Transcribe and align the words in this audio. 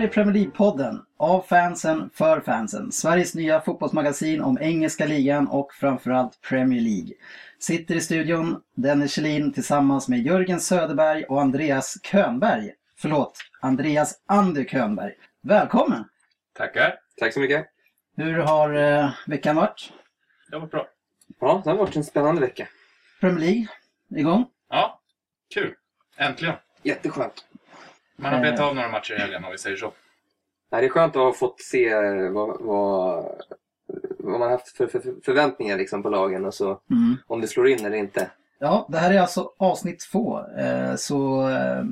här 0.00 0.06
är 0.06 0.10
Premier 0.10 0.34
League-podden. 0.34 1.00
Av 1.16 1.42
fansen, 1.42 2.10
för 2.14 2.40
fansen. 2.40 2.92
Sveriges 2.92 3.34
nya 3.34 3.60
fotbollsmagasin 3.60 4.40
om 4.40 4.58
engelska 4.60 5.06
ligan 5.06 5.48
och 5.48 5.72
framförallt 5.72 6.40
Premier 6.40 6.80
League. 6.80 7.14
Sitter 7.58 7.94
i 7.94 8.00
studion 8.00 8.62
Dennis 8.74 9.12
Kjellin 9.12 9.52
tillsammans 9.52 10.08
med 10.08 10.26
Jörgen 10.26 10.60
Söderberg 10.60 11.24
och 11.24 11.40
Andreas 11.40 11.98
Könberg. 12.02 12.72
Förlåt, 12.96 13.38
Andreas 13.60 14.14
Ander 14.26 14.64
Könberg. 14.64 15.12
Välkommen! 15.42 16.04
Tackar. 16.52 16.94
Tack 17.16 17.34
så 17.34 17.40
mycket. 17.40 17.66
Hur 18.16 18.38
har 18.38 18.74
eh, 18.74 19.10
veckan 19.26 19.56
varit? 19.56 19.92
Det 20.50 20.56
har 20.56 20.60
varit 20.60 20.70
bra. 20.70 20.86
Ja, 21.40 21.60
det 21.64 21.70
har 21.70 21.76
varit 21.76 21.96
en 21.96 22.04
spännande 22.04 22.40
vecka. 22.40 22.68
Premier 23.20 23.40
League, 23.40 23.66
igång? 24.16 24.46
Ja, 24.68 25.00
kul. 25.54 25.74
Äntligen. 26.16 26.54
Jätteskönt. 26.82 27.44
Man 28.20 28.32
har 28.32 28.38
Eh. 28.38 28.50
betat 28.50 28.60
av 28.66 28.74
några 28.74 28.88
matcher 28.88 29.14
i 29.14 29.18
helgen 29.18 29.44
om 29.44 29.50
vi 29.52 29.58
säger 29.58 29.76
så. 29.76 29.92
Nej, 30.72 30.80
det 30.80 30.86
är 30.86 30.90
skönt 30.90 31.16
att 31.16 31.22
ha 31.22 31.32
fått 31.32 31.60
se 31.60 31.88
eh, 31.88 32.30
vad, 32.30 32.60
vad, 32.60 33.24
vad 34.18 34.40
man 34.40 34.50
haft 34.50 34.76
för, 34.76 34.86
för, 34.86 35.00
för 35.00 35.14
förväntningar 35.24 35.76
liksom 35.78 36.02
på 36.02 36.08
lagen 36.08 36.44
och 36.44 36.54
så 36.54 36.80
Mm. 36.90 37.16
om 37.26 37.40
det 37.40 37.48
slår 37.48 37.68
in 37.68 37.84
eller 37.86 37.96
inte. 37.96 38.30
Ja, 38.58 38.86
det 38.88 38.98
här 38.98 39.14
är 39.14 39.20
alltså 39.20 39.52
avsnitt 39.58 40.06
två. 40.12 40.46
Eh, 40.58 40.94
så 40.96 41.48
eh, 41.50 41.84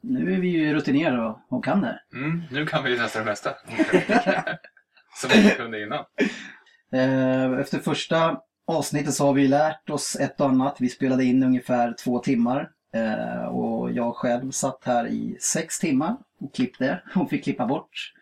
nu 0.00 0.34
är 0.34 0.40
vi 0.40 0.48
ju 0.48 0.74
rutinerade 0.74 1.22
och, 1.26 1.38
och 1.48 1.64
kan 1.64 1.80
det. 1.80 2.00
Mm, 2.14 2.42
nu 2.50 2.66
kan 2.66 2.84
vi 2.84 2.90
ju 2.90 2.98
nästan 2.98 3.24
det 3.24 3.30
mesta. 3.30 3.50
Som 5.20 5.30
vi 5.30 5.42
inte 5.42 5.54
kunde 5.56 5.82
innan. 5.82 6.04
Eh, 6.92 7.60
Efter 7.60 7.78
första 7.78 8.40
avsnittet 8.66 9.14
så 9.14 9.26
har 9.26 9.32
vi 9.32 9.48
lärt 9.48 9.90
oss 9.90 10.16
ett 10.16 10.40
och 10.40 10.48
annat. 10.48 10.76
Vi 10.80 10.88
spelade 10.88 11.24
in 11.24 11.42
ungefär 11.42 11.94
två 12.04 12.18
timmar. 12.18 12.70
Eh, 12.94 13.44
Och 13.44 13.92
jag 13.92 14.14
själv 14.16 14.50
satt 14.50 14.84
här 14.84 15.06
i 15.06 15.36
sex 15.40 15.78
timmar 15.78 16.16
och 16.40 16.54
klippte 16.54 17.02
och 17.14 17.30
fick 17.30 17.44
klippa 17.44 17.66
bort 17.66 18.12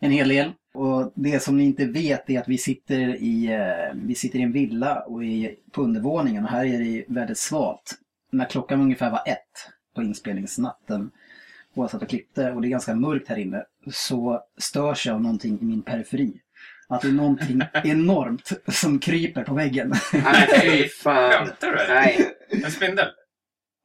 en 0.00 0.10
hel 0.10 0.28
del. 0.28 0.52
Och 0.74 1.12
det 1.14 1.40
som 1.42 1.56
ni 1.56 1.64
inte 1.64 1.84
vet 1.86 2.30
är 2.30 2.40
att 2.40 2.48
vi 2.48 2.58
sitter 2.58 2.98
i, 3.14 3.46
eh, 3.52 3.94
vi 3.94 4.14
sitter 4.14 4.38
i 4.38 4.42
en 4.42 4.52
villa 4.52 5.00
och 5.00 5.24
är 5.24 5.54
på 5.72 5.82
undervåningen 5.82 6.44
och 6.44 6.50
här 6.50 6.64
är 6.64 6.78
det 6.78 7.04
väldigt 7.08 7.38
svalt. 7.38 7.94
När 8.32 8.44
klockan 8.44 8.80
ungefär 8.80 9.10
var 9.10 9.22
ett 9.26 9.72
på 9.94 10.02
inspelningsnatten 10.02 11.10
och 11.74 11.82
jag 11.84 11.90
satt 11.90 12.02
och 12.02 12.08
klippte 12.08 12.50
och 12.52 12.62
det 12.62 12.68
är 12.68 12.70
ganska 12.70 12.94
mörkt 12.94 13.28
här 13.28 13.36
inne 13.38 13.64
så 13.92 14.40
störs 14.58 15.06
jag 15.06 15.14
av 15.14 15.22
någonting 15.22 15.58
i 15.60 15.64
min 15.64 15.82
periferi. 15.82 16.40
Att 16.88 17.00
det 17.02 17.08
är 17.08 17.12
någonting 17.12 17.62
enormt 17.84 18.52
som 18.68 18.98
kryper 18.98 19.42
på 19.44 19.54
väggen. 19.54 19.94
Nej, 20.12 20.48
fy 20.62 20.88
fan. 21.02 21.32
Skämtar 21.32 21.66
du? 21.72 21.94
Nej. 21.94 22.28
En 22.64 22.70
spindel? 22.70 23.06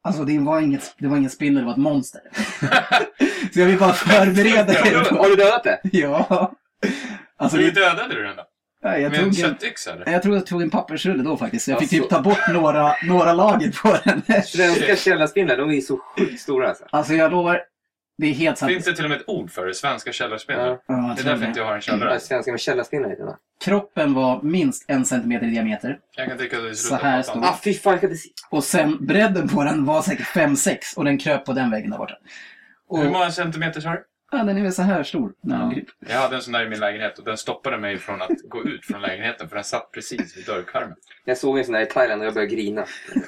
Alltså 0.04 0.24
det 0.24 0.38
var, 0.38 0.60
inget, 0.60 0.94
det 0.98 1.08
var 1.08 1.16
ingen 1.16 1.30
spindel, 1.30 1.62
det 1.62 1.66
var 1.66 1.72
ett 1.72 1.78
monster. 1.78 2.20
så 3.52 3.60
jag 3.60 3.66
vill 3.66 3.78
bara 3.78 3.92
förbereda 3.92 4.72
er 4.72 5.04
på... 5.04 5.14
Har 5.16 5.28
du 5.28 5.36
dödat 5.36 5.64
det? 5.64 5.80
Ja. 5.92 6.52
Alltså, 7.36 7.58
Hur 7.58 7.64
det, 7.64 7.80
dödade 7.80 8.14
du 8.14 8.22
den 8.22 8.36
då? 8.36 8.42
jag, 8.82 9.00
Med 9.00 9.14
tog 9.14 9.26
en, 9.28 9.34
köttyxa 9.34 9.92
eller? 9.92 10.12
jag 10.12 10.22
tror 10.22 10.34
jag 10.34 10.46
tog 10.46 10.62
en 10.62 10.70
pappersrulle 10.70 11.22
då 11.22 11.36
faktiskt. 11.36 11.64
Så 11.64 11.70
jag 11.70 11.78
fick 11.80 11.92
Alltså. 11.92 12.02
typ 12.02 12.10
ta 12.10 12.22
bort 12.22 12.48
några, 12.52 12.94
några 13.08 13.32
lager 13.32 13.72
på 13.82 13.98
den. 14.04 14.42
Svenska 14.44 14.96
källarspindlar, 15.10 15.56
de 15.56 15.70
är 15.70 15.80
så 15.80 15.96
sjukt 16.18 16.40
stora 16.40 16.68
alltså. 16.68 16.84
Alltså 16.90 17.14
jag 17.14 17.30
lovar, 17.30 17.60
det 18.22 18.28
är 18.28 18.34
helt 18.34 18.58
sant. 18.58 18.72
Finns 18.72 18.84
det 18.84 18.94
till 18.96 19.04
och 19.04 19.10
med 19.10 19.20
ett 19.20 19.28
ord 19.28 19.50
för 19.50 19.66
det? 19.66 19.74
Svenska 19.74 20.12
källarspindlar? 20.12 20.66
Ja. 20.66 20.78
Ja, 20.86 20.94
jag 21.08 21.16
Det 21.16 21.20
är 21.22 21.24
därför 21.24 21.40
det. 21.40 21.46
inte 21.46 21.60
jag 21.60 21.66
har 21.66 21.74
en 21.74 21.80
källare. 21.80 22.20
Svenska 22.20 22.50
med 22.50 22.60
källarspindlar 22.60 23.10
heter 23.10 23.24
det? 23.24 23.36
Kroppen 23.64 24.14
var 24.14 24.42
minst 24.42 24.84
en 24.88 25.04
centimeter 25.04 25.46
i 25.46 25.50
diameter. 25.50 25.98
Jag 26.16 26.28
kan 26.28 26.38
tycka 26.38 26.56
att 26.56 26.62
det 26.62 26.68
är 26.70 26.74
Så 26.74 26.94
här 26.94 27.22
slutet 27.22 27.50
Ah, 27.50 27.58
fy 27.64 27.74
fan, 27.74 27.92
jag 27.92 28.00
kan 28.00 28.10
inte 28.10 28.22
se. 28.22 28.28
Och 28.50 28.64
sen 28.64 29.06
bredden 29.06 29.48
på 29.48 29.64
den 29.64 29.84
var 29.84 30.02
säkert 30.02 30.26
5-6 30.26 30.76
och 30.96 31.04
den 31.04 31.18
kröp 31.18 31.44
på 31.44 31.52
den 31.52 31.70
väggen 31.70 31.90
där 31.90 31.98
borta. 31.98 32.14
Och, 32.88 32.98
Hur 32.98 33.10
många 33.10 33.30
centimeter 33.30 33.80
sa 33.80 33.90
du? 33.90 34.04
ja, 34.32 34.38
den 34.38 34.56
är 34.58 34.62
väl 34.62 34.72
så 34.72 34.82
här 34.82 35.02
stor. 35.02 35.32
Ja. 35.40 35.72
Jag 36.08 36.18
hade 36.18 36.36
en 36.36 36.42
sån 36.42 36.52
där 36.52 36.66
i 36.66 36.68
min 36.68 36.80
lägenhet 36.80 37.18
och 37.18 37.24
den 37.24 37.36
stoppade 37.36 37.78
mig 37.78 37.98
från 37.98 38.22
att 38.22 38.28
gå 38.48 38.64
ut 38.64 38.84
från 38.84 39.00
lägenheten 39.02 39.48
för 39.48 39.54
den 39.56 39.64
satt 39.64 39.92
precis 39.92 40.36
vid 40.36 40.46
dörrkarmen. 40.46 40.96
Jag 41.24 41.38
såg 41.38 41.58
en 41.58 41.64
sån 41.64 41.74
här 41.74 41.82
i 41.82 41.86
Thailand 41.86 42.20
och 42.20 42.26
jag 42.26 42.34
började 42.34 42.54
grina. 42.54 42.84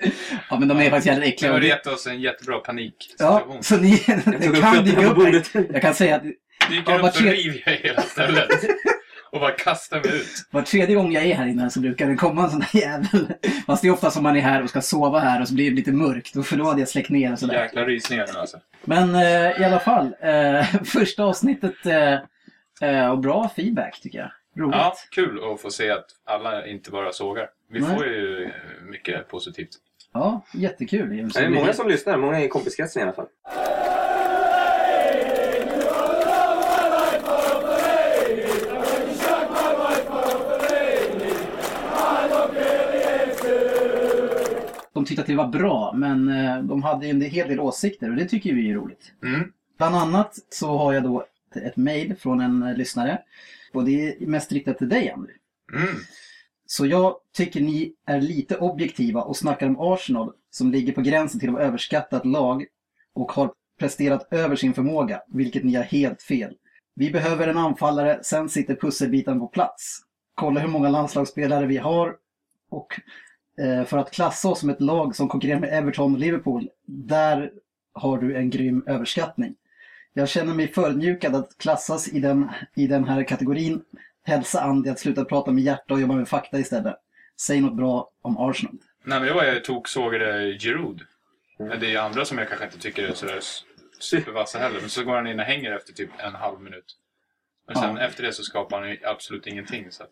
Ja 0.50 0.58
men 0.58 0.68
de 0.68 0.78
är 0.80 0.90
faktiskt 0.90 1.06
jävligt 1.06 1.28
äckliga. 1.34 1.52
Och 1.54 1.60
det- 1.60 1.66
reta 1.66 1.92
oss 1.92 2.06
en 2.06 2.20
jättebra 2.20 2.58
paniksituation. 2.58 3.52
Ja, 3.56 3.62
så 3.62 3.76
ni 3.76 4.02
Jag 4.06 4.56
kan 4.56 4.84
dyka 4.84 5.06
upp. 5.06 5.16
bordet. 5.16 5.50
Jag 5.72 5.82
kan 5.82 5.94
säga 5.94 6.16
att 6.16 6.22
Dyker 6.70 6.92
Ja, 6.92 7.08
upp 7.08 7.14
så 7.14 7.24
river 7.24 7.62
jag 7.66 7.72
hela 7.72 8.02
stället. 8.02 8.48
Och 9.32 9.40
bara 9.40 9.50
kastar 9.50 10.00
mig 10.00 10.16
ut. 10.16 10.26
var 10.50 10.62
tredje 10.62 10.94
gång 10.96 11.12
jag 11.12 11.24
är 11.24 11.34
här 11.34 11.46
inne 11.46 11.70
så 11.70 11.80
brukar 11.80 12.08
det 12.08 12.14
komma 12.14 12.44
en 12.44 12.50
sån 12.50 12.62
här 12.62 12.80
jävel. 12.80 13.32
Fast 13.66 13.82
det 13.82 13.88
är 13.88 13.92
ofta 13.92 14.10
som 14.10 14.22
man 14.22 14.36
är 14.36 14.40
här 14.40 14.62
och 14.62 14.70
ska 14.70 14.80
sova 14.80 15.18
här 15.20 15.40
och 15.40 15.48
så 15.48 15.54
blir 15.54 15.70
det 15.70 15.76
lite 15.76 15.92
mörkt. 15.92 16.36
Och 16.36 16.46
för 16.46 16.56
då 16.56 16.64
hade 16.64 16.80
jag 16.80 16.88
släckt 16.88 17.10
ner 17.10 17.32
och 17.32 17.38
sådär. 17.38 17.54
Jäkla 17.62 17.84
rysningar 17.84 18.26
nu 18.34 18.38
alltså. 18.38 18.58
Men 18.84 19.14
eh, 19.14 19.60
i 19.60 19.64
alla 19.64 19.80
fall, 19.80 20.14
eh, 20.20 20.64
första 20.84 21.24
avsnittet 21.24 21.86
eh, 21.86 22.18
eh, 22.90 23.10
och 23.10 23.18
bra 23.18 23.50
feedback 23.56 24.00
tycker 24.02 24.18
jag. 24.18 24.30
Roligt. 24.64 24.76
Ja, 24.76 24.94
kul 25.10 25.40
att 25.54 25.60
få 25.60 25.70
se 25.70 25.90
att 25.90 26.06
alla 26.26 26.66
inte 26.66 26.90
bara 26.90 27.12
sågar. 27.12 27.46
Vi 27.72 27.80
Nej. 27.80 27.96
får 27.96 28.06
ju 28.06 28.44
eh, 28.44 28.50
mycket 28.90 29.28
positivt. 29.28 29.70
Ja, 30.12 30.42
jättekul. 30.54 31.08
Det 31.34 31.40
är 31.40 31.48
många 31.50 31.72
som 31.72 31.88
lyssnar, 31.88 32.16
många 32.16 32.40
i 32.44 32.48
kompiskretsen 32.48 33.00
i 33.00 33.02
alla 33.02 33.12
fall. 33.12 33.26
De 44.92 45.04
tyckte 45.04 45.20
att 45.20 45.26
det 45.26 45.34
var 45.36 45.48
bra, 45.48 45.92
men 45.96 46.28
eh, 46.28 46.62
de 46.62 46.82
hade 46.82 47.06
en 47.06 47.20
hel 47.20 47.48
del 47.48 47.60
åsikter 47.60 48.10
och 48.10 48.16
det 48.16 48.24
tycker 48.24 48.54
vi 48.54 48.70
är 48.70 48.74
roligt. 48.74 49.12
Mm. 49.24 49.52
Bland 49.78 49.96
annat 49.96 50.38
så 50.50 50.76
har 50.78 50.92
jag 50.92 51.02
då 51.02 51.24
ett- 51.54 51.76
mejl 51.76 52.14
från 52.16 52.40
en 52.40 52.62
eh, 52.62 52.76
lyssnare. 52.76 53.18
Och 53.72 53.84
det 53.84 54.22
är 54.22 54.26
mest 54.26 54.52
riktat 54.52 54.78
till 54.78 54.88
dig, 54.88 55.10
Andrew. 55.10 55.34
Mm. 55.72 55.94
Så 56.72 56.86
jag 56.86 57.16
tycker 57.36 57.60
ni 57.60 57.94
är 58.06 58.20
lite 58.20 58.56
objektiva 58.56 59.22
och 59.22 59.36
snackar 59.36 59.66
om 59.66 59.80
Arsenal 59.80 60.32
som 60.50 60.72
ligger 60.72 60.92
på 60.92 61.00
gränsen 61.00 61.40
till 61.40 61.50
att 61.50 61.60
överskatta 61.60 62.16
ett 62.16 62.26
lag 62.26 62.64
och 63.14 63.32
har 63.32 63.52
presterat 63.78 64.28
över 64.32 64.56
sin 64.56 64.74
förmåga, 64.74 65.22
vilket 65.28 65.64
ni 65.64 65.74
har 65.74 65.82
helt 65.82 66.22
fel. 66.22 66.54
Vi 66.94 67.10
behöver 67.10 67.48
en 67.48 67.58
anfallare, 67.58 68.20
sen 68.22 68.48
sitter 68.48 68.74
pusselbiten 68.74 69.40
på 69.40 69.46
plats. 69.46 70.00
Kolla 70.34 70.60
hur 70.60 70.68
många 70.68 70.88
landslagsspelare 70.88 71.66
vi 71.66 71.76
har 71.76 72.16
och 72.70 73.00
eh, 73.60 73.84
för 73.84 73.98
att 73.98 74.10
klassa 74.10 74.48
oss 74.48 74.60
som 74.60 74.70
ett 74.70 74.80
lag 74.80 75.16
som 75.16 75.28
konkurrerar 75.28 75.60
med 75.60 75.78
Everton 75.78 76.14
och 76.14 76.20
Liverpool, 76.20 76.68
där 76.86 77.52
har 77.92 78.18
du 78.18 78.36
en 78.36 78.50
grym 78.50 78.84
överskattning. 78.86 79.54
Jag 80.12 80.28
känner 80.28 80.54
mig 80.54 80.68
förödmjukad 80.68 81.34
att 81.34 81.58
klassas 81.58 82.08
i 82.08 82.20
den, 82.20 82.48
i 82.74 82.86
den 82.86 83.04
här 83.04 83.24
kategorin. 83.24 83.82
Hälsa 84.22 84.60
Andy 84.60 84.90
att 84.90 84.98
sluta 84.98 85.24
prata 85.24 85.50
med 85.50 85.64
hjärta 85.64 85.94
och 85.94 86.00
jobba 86.00 86.14
med 86.14 86.28
fakta 86.28 86.58
istället. 86.58 86.96
Säg 87.40 87.60
något 87.60 87.76
bra 87.76 88.10
om 88.22 88.38
Arsenal. 88.38 88.74
Nej, 89.04 89.18
men 89.18 89.28
det 89.28 89.34
var 89.34 89.44
jag 89.44 89.64
toksågade 89.64 90.58
Giroud. 90.58 91.00
Det 91.58 91.86
är 91.86 91.90
ju 91.90 91.96
andra 91.96 92.24
som 92.24 92.38
jag 92.38 92.48
kanske 92.48 92.66
inte 92.66 92.78
tycker 92.78 93.04
är 93.08 93.14
sådär 93.14 93.40
supervassa 93.98 94.58
heller. 94.58 94.80
Men 94.80 94.90
så 94.90 95.04
går 95.04 95.14
han 95.16 95.26
in 95.26 95.40
och 95.40 95.46
hänger 95.46 95.72
efter 95.72 95.92
typ 95.92 96.10
en 96.18 96.34
halv 96.34 96.60
minut. 96.60 96.96
Men 97.66 97.76
sen 97.76 97.96
Ja. 97.96 98.02
efter 98.02 98.22
det 98.22 98.32
så 98.32 98.42
skapar 98.42 98.80
han 98.80 98.90
ju 98.90 98.98
absolut 99.04 99.46
ingenting. 99.46 99.86
Så 99.90 100.02
att. 100.02 100.10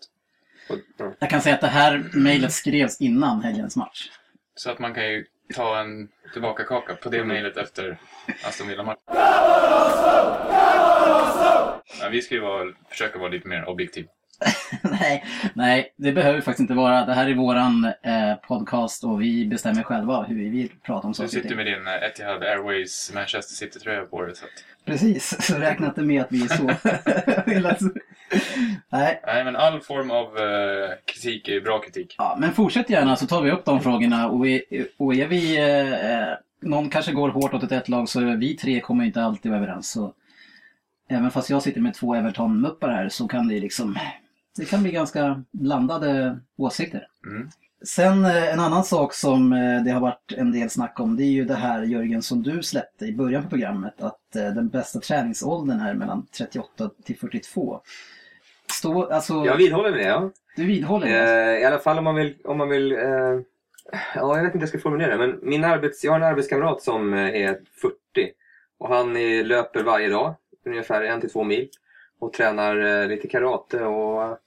Jag 1.19 1.31
kan 1.31 1.43
säga 1.43 1.55
att 1.55 1.61
det 1.61 1.67
här 1.67 2.11
mejlet 2.15 2.53
skrevs 2.53 3.01
innan 3.01 3.43
helgens 3.43 3.77
match. 3.77 4.11
så 4.55 4.71
att 4.71 4.79
man 4.79 4.95
kan 4.95 5.09
ju 5.09 5.27
ta 5.55 5.81
en 5.81 6.09
tillbaka-kaka 6.33 6.95
på 6.95 7.09
det 7.09 7.25
mejlet 7.25 7.57
efter 7.57 7.99
Aston 8.45 8.69
Villa-matchen. 8.69 9.03
Vi 12.11 12.23
ska 12.23 12.35
ju 12.35 12.41
vara, 12.41 12.73
försöka 12.89 13.19
vara 13.19 13.29
lite 13.29 13.49
mer 13.49 13.69
objektiv. 13.69 14.07
nej, 14.83 15.25
nej, 15.55 15.95
det 15.97 16.13
behöver 16.13 16.41
faktiskt 16.41 16.61
inte 16.61 16.75
vara. 16.75 17.07
Det 17.07 17.15
här 17.15 17.27
är 17.27 17.35
våran 17.35 17.85
eh, 17.85 18.35
podcast 18.49 19.05
och 19.05 19.23
vi 19.23 19.47
bestämmer 19.47 19.83
själva 19.83 20.23
hur 20.23 20.37
vi 20.37 20.49
vill 20.49 20.71
prata 20.83 21.07
om 21.07 21.13
Du 21.13 21.17
saker 21.17 21.25
och 21.25 21.31
sitter 21.31 21.57
med 21.57 21.67
din 21.67 21.87
eh, 21.87 21.95
Etihad 21.95 22.43
Airways 22.43 23.13
Manchester 23.15 23.55
City-tröja 23.55 24.05
på 24.05 24.23
dig. 24.23 24.37
Så 24.37 24.45
att, 24.45 24.51
Precis, 24.85 25.47
så 25.47 25.55
räkna 25.55 25.87
inte 25.87 26.03
med 26.03 26.23
att 26.23 26.33
vi 26.33 26.43
är 26.43 26.49
så. 26.49 26.65
Nej, 28.91 29.23
nej, 29.27 29.45
men 29.45 29.57
all 29.57 29.81
form 29.81 30.11
av 30.11 30.39
eh, 30.39 30.91
kritik 31.05 31.49
är 31.49 31.61
bra 31.61 31.79
kritik. 31.79 32.15
Ja, 32.19 32.37
men 32.41 32.53
fortsätt 32.53 32.91
gärna 32.91 33.17
så 33.17 33.27
tar 33.27 33.43
vi 33.43 33.51
upp 33.51 33.65
de 33.65 33.81
frågorna 33.81 34.29
och 34.29 34.47
är, 34.47 34.63
och 34.97 35.15
är 35.15 35.27
vi... 35.27 35.59
Eh, 35.59 36.35
någon 36.61 36.91
kanske 36.91 37.13
går 37.13 37.29
hårt 37.29 37.55
åt 37.55 37.63
ett 37.63 37.73
ett 37.73 37.89
lag 37.89 38.09
så 38.09 38.21
vi 38.21 38.57
tre 38.57 38.81
kommer 38.81 39.05
inte 39.05 39.23
alltid 39.23 39.51
vara 39.51 39.63
överens. 39.63 39.91
Så 39.91 40.13
även 41.09 41.31
fast 41.31 41.51
jag 41.51 41.63
sitter 41.63 41.81
med 41.81 41.95
två 41.95 42.15
Everton-muppar 42.15 42.89
här 42.89 43.09
så 43.09 43.29
kan 43.29 43.49
det 43.49 43.61
liksom... 43.61 43.99
Det 44.59 44.65
kan 44.65 44.83
bli 44.83 44.93
ganska 44.93 45.45
blandade 45.51 46.39
åsikter. 46.57 47.09
Mm. 47.27 47.49
Sen 47.85 48.25
eh, 48.25 48.53
en 48.53 48.61
annan 48.61 48.85
sak 48.85 49.15
som 49.15 49.53
eh, 49.53 49.83
det 49.85 49.91
har 49.91 50.01
varit 50.01 50.33
en 50.37 50.53
del 50.53 50.71
snack 50.71 51.01
om 51.01 51.17
det 51.17 51.23
är 51.23 51.31
ju 51.31 51.45
det 51.45 51.55
här 51.55 51.83
Jörgen 51.83 52.23
som 52.23 52.43
du 52.43 52.63
släppte 52.63 53.07
i 53.07 53.13
början 53.13 53.43
på 53.43 53.49
programmet 53.49 54.03
att 54.03 54.37
eh, 54.37 54.49
den 54.49 54.69
bästa 54.69 55.01
träningsåldern 55.01 55.81
är 55.81 55.95
mellan 55.95 56.27
38 56.27 56.91
till 57.05 57.19
42. 57.19 57.81
Stå, 58.73 59.05
alltså, 59.05 59.35
Jag 59.35 59.57
vidhåller 59.57 59.91
med 59.91 59.99
det, 59.99 60.07
ja. 60.07 60.31
du 60.57 60.65
vidhåller 60.65 61.07
det? 61.07 61.53
Eh, 61.53 61.63
I 61.63 61.65
alla 61.65 61.79
fall 61.79 61.99
om 61.99 62.05
man 62.05 62.15
vill... 62.15 62.35
Om 62.45 62.59
man 62.59 62.69
vill 62.69 62.93
eh, 62.93 62.99
ja, 64.15 64.37
jag 64.37 64.37
vet 64.37 64.45
inte 64.45 64.59
hur 64.59 64.61
jag 64.61 64.69
ska 64.69 64.79
formulera 64.79 65.17
det. 65.17 65.27
Men 65.27 65.39
min 65.43 65.65
arbets, 65.65 66.05
jag 66.05 66.13
har 66.13 66.21
en 66.21 66.27
arbetskamrat 66.27 66.83
som 66.83 67.15
är 67.15 67.59
40. 67.83 67.97
Och 68.79 68.89
han 68.89 69.15
löper 69.49 69.83
varje 69.83 70.09
dag, 70.09 70.35
ungefär 70.65 71.03
en 71.03 71.21
till 71.21 71.31
två 71.31 71.45
mil. 71.45 71.69
Och 72.19 72.33
tränar 72.33 73.07
lite 73.09 73.29
karate 73.29 73.85
och 73.85 74.39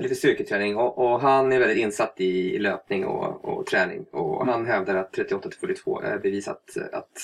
lite 0.00 0.14
styrketräning. 0.14 0.76
Och, 0.76 0.98
och 0.98 1.20
han 1.20 1.52
är 1.52 1.58
väldigt 1.58 1.78
insatt 1.78 2.14
i 2.20 2.58
löpning 2.58 3.04
och, 3.04 3.44
och 3.44 3.66
träning. 3.66 4.04
Och 4.04 4.46
han 4.46 4.66
hävdar 4.66 4.94
att 4.94 5.12
38 5.12 5.48
till 5.48 5.58
42 5.58 6.00
är 6.00 6.18
bevisat 6.18 6.76
eh, 6.76 6.98
att 6.98 7.18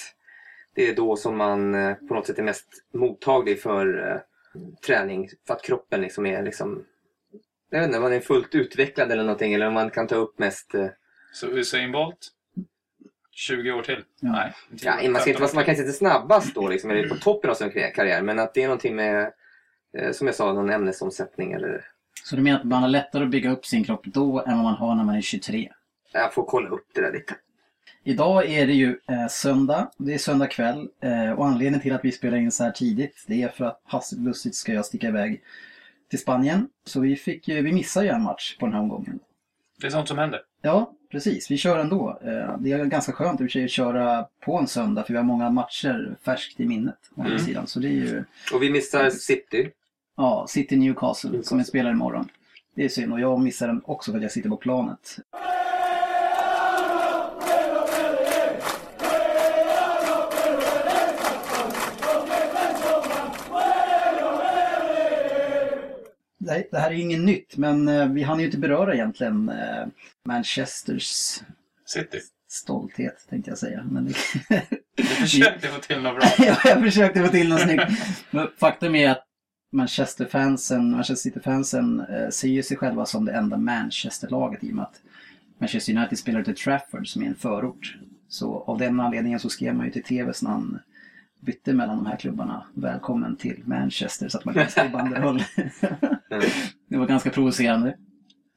det 0.74 0.88
är 0.90 0.94
då 0.94 1.16
som 1.16 1.36
man 1.36 1.74
eh, 1.74 1.94
på 1.94 2.14
något 2.14 2.26
sätt 2.26 2.38
är 2.38 2.42
mest 2.42 2.66
mottaglig 2.94 3.62
för 3.62 4.10
eh, 4.10 4.20
träning. 4.86 5.28
För 5.46 5.54
att 5.54 5.62
kroppen 5.62 6.00
liksom 6.00 6.26
är 6.26 6.42
liksom 6.42 6.84
jag 7.70 7.78
vet 7.78 7.86
inte, 7.86 8.00
man 8.00 8.12
är 8.12 8.20
fullt 8.20 8.54
utvecklad 8.54 9.12
eller 9.12 9.22
någonting 9.22 9.54
eller 9.54 9.66
om 9.66 9.74
man 9.74 9.90
kan 9.90 10.06
ta 10.06 10.14
upp 10.14 10.38
mest... 10.38 10.74
eh, 10.74 10.86
Så 11.32 11.46
Usain 11.46 11.92
Bolt? 11.92 12.28
20 13.30 13.72
år 13.72 13.82
till? 13.82 14.04
Ja. 14.20 14.32
Nej. 14.32 14.52
Ja, 14.70 15.10
man, 15.10 15.20
ska 15.20 15.30
inte, 15.30 15.42
man 15.54 15.64
kanske 15.64 15.82
inte 15.82 15.92
snabbast 15.92 16.54
då 16.54 16.68
liksom, 16.68 16.90
eller 16.90 17.08
på 17.08 17.14
toppen 17.16 17.50
av 17.50 17.54
sin 17.54 17.70
karriär- 17.70 18.22
men 18.22 18.38
att 18.38 18.54
det 18.54 18.62
är 18.62 18.66
någonting 18.66 18.96
med, 18.96 19.32
eh, 19.98 20.10
som 20.12 20.26
jag 20.26 20.36
sa, 20.36 20.52
någon 20.52 20.70
ämnesomsättning 20.70 21.52
eller... 21.52 21.84
Så 22.28 22.36
du 22.36 22.42
menar 22.42 22.58
att 22.58 22.64
man 22.64 22.82
har 22.82 22.88
lättare 22.88 23.24
att 23.24 23.30
bygga 23.30 23.50
upp 23.50 23.66
sin 23.66 23.84
kropp 23.84 24.04
då 24.06 24.40
än 24.46 24.54
vad 24.56 24.64
man 24.64 24.74
har 24.74 24.94
när 24.94 25.04
man 25.04 25.14
är 25.16 25.20
23? 25.20 25.72
Jag 26.12 26.34
får 26.34 26.44
kolla 26.44 26.68
upp 26.68 26.86
det 26.94 27.00
där 27.00 27.12
lite. 27.12 27.34
Idag 28.04 28.46
är 28.50 28.66
det 28.66 28.72
ju 28.72 28.98
eh, 29.08 29.26
söndag. 29.30 29.90
Det 29.98 30.14
är 30.14 30.18
söndag 30.18 30.46
kväll. 30.46 30.88
Eh, 31.02 31.32
och 31.32 31.46
anledningen 31.46 31.80
till 31.80 31.92
att 31.92 32.04
vi 32.04 32.12
spelar 32.12 32.36
in 32.38 32.52
så 32.52 32.64
här 32.64 32.70
tidigt 32.70 33.24
det 33.28 33.42
är 33.42 33.48
för 33.48 33.64
att 33.64 33.80
hastigt 33.84 34.20
lustigt 34.20 34.54
ska 34.54 34.72
jag 34.72 34.84
sticka 34.86 35.08
iväg 35.08 35.42
till 36.10 36.18
Spanien. 36.18 36.68
Så 36.84 37.00
vi, 37.00 37.16
fick, 37.16 37.48
ju- 37.48 37.62
vi 37.62 37.72
missar 37.72 38.02
ju 38.02 38.08
en 38.08 38.22
match 38.22 38.56
på 38.58 38.66
den 38.66 38.72
här 38.72 38.80
omgången. 38.80 39.18
Det 39.80 39.86
är 39.86 39.90
sånt 39.90 40.08
som 40.08 40.18
händer. 40.18 40.40
Ja, 40.62 40.92
precis. 41.10 41.50
Vi 41.50 41.56
kör 41.56 41.78
ändå. 41.78 42.18
Eh, 42.24 42.58
det 42.60 42.72
är 42.72 42.84
ganska 42.84 43.12
skönt 43.12 43.40
i 43.40 43.44
och 43.44 43.46
för 43.46 43.52
sig 43.52 43.64
att 43.64 43.70
köra 43.70 44.26
på 44.44 44.58
en 44.58 44.66
söndag 44.66 45.02
för 45.04 45.12
vi 45.12 45.16
har 45.16 45.24
många 45.24 45.50
matcher 45.50 46.16
färskt 46.24 46.60
i 46.60 46.66
minnet. 46.66 46.98
Å 47.16 47.20
andra 47.20 47.32
Mm. 47.34 47.44
sidan. 47.46 47.66
Så 47.66 47.80
det 47.80 47.88
är 47.88 47.92
ju 47.92 48.24
Och 48.54 48.62
vi 48.62 48.70
missar 48.70 49.10
City. 49.10 49.70
Ja, 50.18 50.46
City 50.48 50.76
Newcastle, 50.76 51.30
Newcastle. 51.30 51.48
som 51.48 51.58
är 51.58 51.64
spelar 51.64 51.90
imorgon. 51.90 52.28
Det 52.74 52.84
är 52.84 52.88
synd 52.88 53.12
och 53.12 53.20
jag 53.20 53.40
missar 53.40 53.66
den 53.66 53.82
också 53.84 54.10
för 54.10 54.18
att 54.18 54.22
jag 54.22 54.32
sitter 54.32 54.48
på 54.48 54.56
planet. 54.56 55.16
Det 66.38 66.68
det 66.70 66.78
här 66.78 66.90
är 66.90 66.94
inget 66.94 67.20
nytt, 67.20 67.56
men 67.56 67.88
eh, 67.88 68.08
vi 68.08 68.22
hann 68.22 68.38
ju 68.38 68.44
inte 68.46 68.58
beröra 68.58 68.94
egentligen 68.94 69.48
eh, 69.48 69.86
Manchesters 70.24 71.40
City. 71.86 72.20
stolthet, 72.48 73.26
tänkte 73.30 73.50
jag 73.50 73.58
säga. 73.58 73.84
Men. 73.90 74.14
Du 74.96 75.04
försökte 75.04 75.68
få 75.68 75.80
till 75.80 76.00
något 76.00 76.16
bra. 76.18 76.28
ja, 76.46 76.56
jag 76.64 76.82
försökte 76.82 77.24
få 77.24 77.28
till 77.28 77.48
något 77.48 77.60
snyggt. 77.60 77.84
Men 78.30 78.48
faktum 78.58 78.94
är 78.94 79.10
att 79.10 79.27
Manchester-fansen, 79.70 80.90
Manchester 80.90 81.30
City-fansen 81.30 82.00
eh, 82.00 82.28
ser 82.28 82.48
ju 82.48 82.62
sig 82.62 82.76
själva 82.76 83.06
som 83.06 83.24
det 83.24 83.32
enda 83.32 83.56
Manchester-laget 83.56 84.64
i 84.64 84.70
och 84.70 84.74
med 84.74 84.82
att 84.82 85.00
Manchester 85.58 85.96
United 85.96 86.18
spelar 86.18 86.42
till 86.42 86.56
Trafford 86.56 87.08
som 87.08 87.22
är 87.22 87.26
en 87.26 87.34
förort. 87.34 87.98
Så 88.28 88.64
av 88.66 88.78
den 88.78 89.00
anledningen 89.00 89.40
så 89.40 89.48
skrev 89.48 89.74
man 89.74 89.86
ju 89.86 89.92
till 89.92 90.02
TVs 90.02 90.42
när 90.42 90.50
han 90.50 90.78
bytte 91.40 91.74
mellan 91.74 91.96
de 91.96 92.06
här 92.06 92.16
klubbarna. 92.16 92.66
Välkommen 92.74 93.36
till 93.36 93.62
Manchester 93.64 94.28
så 94.28 94.38
att 94.38 94.44
man 94.44 94.54
kan 94.54 94.68
skriva 94.68 94.88
banderoll. 94.92 95.42
Mm. 95.56 96.44
det 96.88 96.96
var 96.96 97.06
ganska 97.06 97.30
provocerande. 97.30 97.96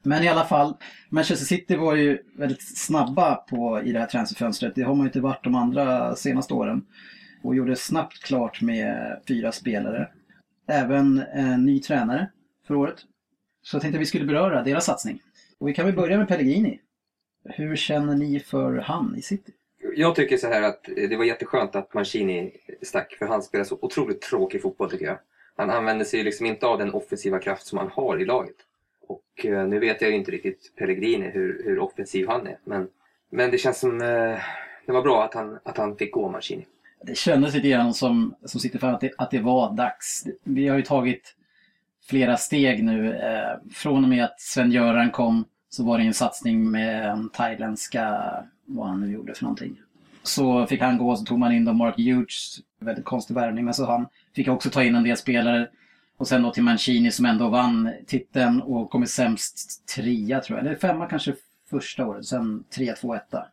Men 0.02 0.22
i 0.22 0.28
alla 0.28 0.44
fall, 0.44 0.76
Manchester 1.08 1.46
City 1.46 1.76
var 1.76 1.94
ju 1.94 2.18
väldigt 2.36 2.78
snabba 2.78 3.34
på, 3.34 3.82
i 3.84 3.92
det 3.92 3.98
här 3.98 4.06
transferfönstret. 4.06 4.74
Det 4.74 4.82
har 4.82 4.94
man 4.94 5.04
ju 5.04 5.08
inte 5.08 5.20
varit 5.20 5.44
de 5.44 5.54
andra 5.54 6.16
senaste 6.16 6.54
åren. 6.54 6.84
Och 7.42 7.54
gjorde 7.54 7.76
snabbt 7.76 8.22
klart 8.22 8.60
med 8.60 9.18
fyra 9.28 9.52
spelare. 9.52 10.08
Även 10.66 11.24
en 11.32 11.66
ny 11.66 11.80
tränare 11.80 12.30
för 12.66 12.74
året. 12.74 12.96
Så 13.62 13.76
jag 13.76 13.82
tänkte 13.82 13.96
att 13.96 14.02
vi 14.02 14.06
skulle 14.06 14.24
beröra 14.24 14.62
deras 14.62 14.84
satsning. 14.84 15.22
Och 15.58 15.68
vi 15.68 15.74
kan 15.74 15.86
väl 15.86 15.94
börja 15.94 16.18
med 16.18 16.28
Pellegrini. 16.28 16.80
Hur 17.44 17.76
känner 17.76 18.14
ni 18.14 18.40
för 18.40 18.76
han 18.76 19.16
i 19.18 19.22
City? 19.22 19.52
Jag 19.96 20.14
tycker 20.14 20.36
så 20.36 20.46
här 20.46 20.62
att 20.62 20.84
det 20.84 21.16
var 21.16 21.24
jätteskönt 21.24 21.76
att 21.76 21.94
Mancini 21.94 22.52
stack 22.82 23.14
för 23.18 23.26
han 23.26 23.42
spelar 23.42 23.64
så 23.64 23.78
otroligt 23.80 24.22
tråkig 24.22 24.62
fotboll 24.62 24.90
tycker 24.90 25.04
jag. 25.04 25.18
Han 25.56 25.70
använder 25.70 26.04
sig 26.04 26.24
liksom 26.24 26.46
inte 26.46 26.66
av 26.66 26.78
den 26.78 26.94
offensiva 26.94 27.38
kraft 27.38 27.66
som 27.66 27.78
han 27.78 27.88
har 27.88 28.20
i 28.20 28.24
laget. 28.24 28.56
Och 29.06 29.46
eh, 29.46 29.66
nu 29.66 29.78
vet 29.78 30.02
jag 30.02 30.10
ju 30.10 30.16
inte 30.16 30.30
riktigt 30.30 30.72
Pellegrini 30.76 31.30
hur, 31.30 31.62
hur 31.64 31.78
offensiv 31.78 32.28
han 32.28 32.46
är. 32.46 32.58
Men, 32.64 32.88
men 33.30 33.50
det 33.50 33.58
känns 33.58 33.80
som 33.80 34.00
eh, 34.00 34.38
det 34.86 34.92
var 34.92 35.02
bra 35.02 35.24
att 35.24 35.34
han, 35.34 35.58
att 35.62 35.76
han 35.76 35.96
fick 35.96 36.12
gå 36.12 36.28
Mancini. 36.28 36.66
Det 37.04 37.16
kändes 37.16 37.54
lite 37.54 37.68
grann 37.68 37.94
som, 37.94 38.34
som 38.44 38.60
sitter 38.60 38.78
för 38.78 38.92
att 38.92 39.00
det, 39.00 39.12
att 39.18 39.30
det 39.30 39.40
var 39.40 39.76
dags. 39.76 40.26
Vi 40.44 40.68
har 40.68 40.76
ju 40.76 40.82
tagit 40.82 41.36
flera 42.08 42.36
steg 42.36 42.84
nu. 42.84 43.14
Eh, 43.14 43.72
från 43.72 44.04
och 44.04 44.10
med 44.10 44.24
att 44.24 44.40
Sven-Göran 44.40 45.10
kom 45.10 45.44
så 45.68 45.84
var 45.84 45.98
det 45.98 46.04
en 46.04 46.14
satsning 46.14 46.70
med 46.70 47.08
en 47.10 47.28
thailändska, 47.28 48.32
vad 48.64 48.88
han 48.88 49.00
nu 49.00 49.12
gjorde 49.12 49.34
för 49.34 49.44
någonting. 49.44 49.76
Så 50.22 50.66
fick 50.66 50.80
han 50.80 50.98
gå 50.98 51.10
och 51.10 51.18
så 51.18 51.24
tog 51.24 51.38
man 51.38 51.52
in 51.52 51.64
då 51.64 51.72
Mark 51.72 51.96
Hughes, 51.96 52.58
väldigt 52.78 53.04
konstig 53.04 53.34
värvning, 53.34 53.64
men 53.64 53.74
så 53.74 53.86
han 53.86 54.06
fick 54.34 54.48
också 54.48 54.70
ta 54.70 54.82
in 54.82 54.94
en 54.94 55.04
del 55.04 55.16
spelare. 55.16 55.68
Och 56.16 56.28
sen 56.28 56.42
då 56.42 56.50
till 56.50 56.62
Mancini 56.62 57.10
som 57.10 57.26
ändå 57.26 57.48
vann 57.48 57.92
titeln 58.06 58.62
och 58.62 58.90
kom 58.90 59.02
i 59.02 59.06
sämst 59.06 59.86
trea 59.86 60.40
tror 60.40 60.58
jag, 60.58 60.66
eller 60.66 60.76
femma 60.76 61.06
kanske 61.06 61.34
första 61.70 62.06
året, 62.06 62.26
sen 62.26 62.64
trea, 62.70 62.94
två, 62.94 63.14
etta. 63.14 63.46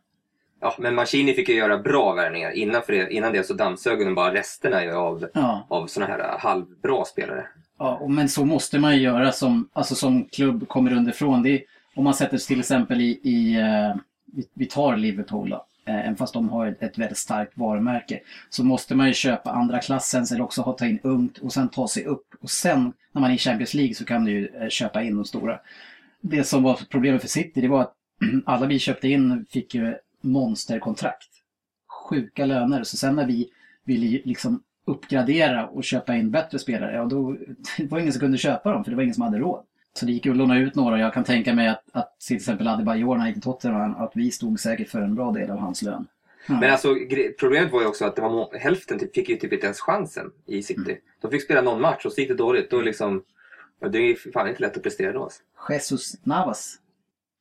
Ja, 0.60 0.74
men 0.78 0.94
Mancini 0.94 1.32
fick 1.34 1.48
ju 1.48 1.54
göra 1.54 1.78
bra 1.78 2.12
värvningar. 2.14 2.50
Innan, 2.50 2.82
det, 2.86 3.12
innan 3.12 3.32
det 3.32 3.46
så 3.46 3.54
dammsög 3.54 3.98
de 3.98 4.14
bara 4.14 4.34
resterna 4.34 4.94
av, 4.96 5.28
Ja. 5.34 5.66
av 5.68 5.86
såna 5.86 6.06
här 6.06 6.18
eh, 6.18 6.38
halvbra 6.38 7.04
spelare. 7.04 7.46
Ja, 7.78 8.06
men 8.08 8.28
så 8.28 8.44
måste 8.44 8.78
man 8.78 8.96
ju 8.96 9.02
göra 9.02 9.32
som, 9.32 9.68
alltså 9.72 9.94
som 9.94 10.24
klubb 10.24 10.68
kommer 10.68 10.92
underifrån. 10.92 11.42
Det 11.42 11.50
är, 11.50 11.62
om 11.94 12.04
man 12.04 12.14
sätter 12.14 12.38
sig 12.38 12.46
till 12.46 12.60
exempel 12.60 13.00
i, 13.00 13.20
i 13.22 13.60
eh, 13.60 13.96
vi, 14.54 14.66
tar 14.66 14.96
Liverpool 14.96 15.48
då, 15.50 15.66
eh, 15.86 16.00
även 16.00 16.16
fast 16.16 16.34
de 16.34 16.48
har 16.48 16.66
ett, 16.66 16.82
ett 16.82 16.98
väldigt 16.98 17.18
starkt 17.18 17.52
varumärke, 17.58 18.20
så 18.50 18.64
måste 18.64 18.94
man 18.94 19.06
ju 19.06 19.12
köpa 19.14 19.50
andra 19.50 19.78
klassens 19.78 20.32
eller 20.32 20.44
också 20.44 20.62
ha 20.62 20.72
ta 20.72 20.86
in 20.86 20.98
ungt 21.02 21.38
och 21.38 21.52
sen 21.52 21.68
ta 21.68 21.88
sig 21.88 22.04
upp. 22.04 22.26
Och 22.40 22.50
sen 22.50 22.92
när 23.12 23.20
man 23.20 23.30
är 23.30 23.34
i 23.34 23.38
Champions 23.38 23.74
League 23.74 23.94
så 23.94 24.04
kan 24.04 24.24
du 24.24 24.30
ju 24.30 24.70
köpa 24.70 25.02
in 25.02 25.16
de 25.16 25.24
stora. 25.24 25.60
Det 26.20 26.44
som 26.44 26.62
var 26.62 26.80
problemet 26.90 27.20
för 27.20 27.28
City, 27.28 27.60
det 27.60 27.68
var 27.68 27.80
att 27.80 27.94
alla 28.46 28.66
vi 28.66 28.78
köpte 28.78 29.08
in 29.08 29.46
fick 29.50 29.74
ju 29.74 29.94
monsterkontrakt. 30.20 31.30
Sjuka 32.08 32.46
löner. 32.46 32.84
Så 32.84 32.96
sen 32.96 33.16
när 33.16 33.26
vi 33.26 33.50
ville 33.84 34.20
liksom 34.24 34.62
uppgradera 34.84 35.68
och 35.68 35.84
köpa 35.84 36.16
in 36.16 36.30
bättre 36.30 36.58
spelare, 36.58 36.94
ja 36.94 37.04
då 37.04 37.36
det 37.78 37.90
var 37.90 37.98
ingen 37.98 38.12
som 38.12 38.20
kunde 38.20 38.38
köpa 38.38 38.72
dem 38.72 38.84
för 38.84 38.90
det 38.90 38.96
var 38.96 39.02
ingen 39.02 39.14
som 39.14 39.22
hade 39.22 39.38
råd. 39.38 39.64
Så 39.92 40.06
det 40.06 40.12
gick 40.12 40.26
ju 40.26 40.30
att 40.30 40.36
låna 40.36 40.58
ut 40.58 40.74
några. 40.74 40.98
Jag 40.98 41.14
kan 41.14 41.24
tänka 41.24 41.54
mig 41.54 41.68
att, 41.68 41.84
att 41.92 42.20
till 42.20 42.36
exempel 42.36 42.68
Adebayor 42.68 43.14
när 43.14 43.18
han 43.18 43.26
gick 43.26 43.34
till 43.34 43.42
Tottenham, 43.42 43.94
att 43.94 44.12
vi 44.14 44.30
stod 44.30 44.60
säkert 44.60 44.88
för 44.88 45.00
en 45.00 45.14
bra 45.14 45.32
del 45.32 45.50
av 45.50 45.58
hans 45.58 45.82
lön. 45.82 46.06
Ja. 46.48 46.60
Men 46.60 46.70
alltså 46.70 46.96
problemet 47.40 47.72
var 47.72 47.80
ju 47.80 47.86
också 47.86 48.04
att 48.04 48.16
det 48.16 48.22
var 48.22 48.58
hälften 48.58 48.98
typ, 48.98 49.14
fick 49.14 49.28
ju 49.28 49.36
typ 49.36 49.52
inte 49.52 49.66
ens 49.66 49.80
chansen 49.80 50.30
i 50.46 50.62
City. 50.62 50.80
Mm. 50.80 50.96
De 51.20 51.30
fick 51.30 51.42
spela 51.42 51.62
någon 51.62 51.80
match 51.80 52.06
och 52.06 52.12
så 52.12 52.20
gick 52.20 52.30
det 52.30 52.36
dåligt. 52.36 52.70
Då 52.70 52.80
liksom, 52.80 53.22
det 53.90 53.98
är 53.98 54.02
ju 54.02 54.16
fan 54.16 54.48
inte 54.48 54.60
lätt 54.60 54.76
att 54.76 54.82
prestera 54.82 55.12
då. 55.12 55.22
Alltså. 55.22 55.42
Jesus 55.70 56.26
Navas. 56.26 56.78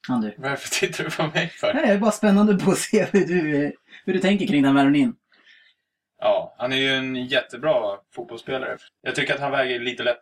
Han 0.09 0.21
du. 0.21 0.33
Varför 0.37 0.69
tittar 0.69 1.03
du 1.03 1.09
på 1.11 1.23
mig 1.27 1.49
för? 1.49 1.73
Nej, 1.73 1.87
Det 1.87 1.93
är 1.93 1.97
bara 1.97 2.11
spännande 2.11 2.57
på 2.65 2.71
att 2.71 2.77
se 2.77 3.05
hur 3.11 3.25
du, 3.25 3.73
hur 4.05 4.13
du 4.13 4.19
tänker 4.19 4.47
kring 4.47 4.63
den 4.63 4.75
värvningen. 4.75 5.15
Ja, 6.21 6.55
han 6.57 6.71
är 6.73 6.77
ju 6.77 6.89
en 6.93 7.15
jättebra 7.15 7.97
fotbollsspelare. 8.15 8.77
Jag 9.01 9.15
tycker 9.15 9.33
att 9.33 9.39
han 9.39 9.51
väger 9.51 9.79
lite 9.79 10.03
lätt. 10.03 10.21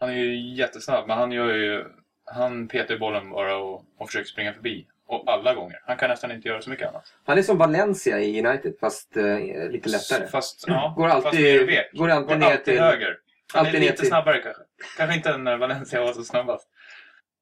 Han 0.00 0.10
är 0.10 0.14
ju 0.14 0.54
jättesnabb, 0.54 1.06
men 1.08 1.18
han 1.18 1.32
gör 1.32 1.54
ju... 1.54 1.84
Han 2.26 2.68
petar 2.68 2.96
bollen 2.98 3.30
bara 3.30 3.56
och, 3.56 3.84
och 3.98 4.06
försöker 4.08 4.28
springa 4.28 4.52
förbi. 4.52 4.86
Och 5.06 5.32
alla 5.32 5.54
gånger. 5.54 5.80
Han 5.86 5.96
kan 5.96 6.10
nästan 6.10 6.30
inte 6.32 6.48
göra 6.48 6.62
så 6.62 6.70
mycket 6.70 6.88
annat. 6.88 7.14
Han 7.24 7.38
är 7.38 7.42
som 7.42 7.58
Valencia 7.58 8.20
i 8.20 8.46
United 8.46 8.74
fast 8.80 9.16
eh, 9.16 9.38
lite 9.70 9.88
lättare. 9.88 10.26
Fast, 10.28 10.64
ja, 10.66 10.94
Går 10.96 11.08
fast 11.08 11.26
alltid- 11.26 11.60
mer 11.60 11.66
vek. 11.66 11.90
går 11.92 12.08
alltid 12.08 12.28
går 12.28 12.36
ner 12.36 12.46
alltid 12.46 12.64
till- 12.64 12.80
höger. 12.80 13.16
Han 13.54 13.60
alltid 13.60 13.74
är 13.74 13.80
ner 13.80 13.86
lite 13.86 13.98
till- 13.98 14.08
snabbare 14.08 14.38
kanske. 14.38 14.62
Kanske 14.96 15.16
inte 15.16 15.30
än 15.30 15.44
när 15.44 15.56
Valencia 15.56 16.00
var 16.00 16.12
så 16.12 16.24
snabbast. 16.24 16.68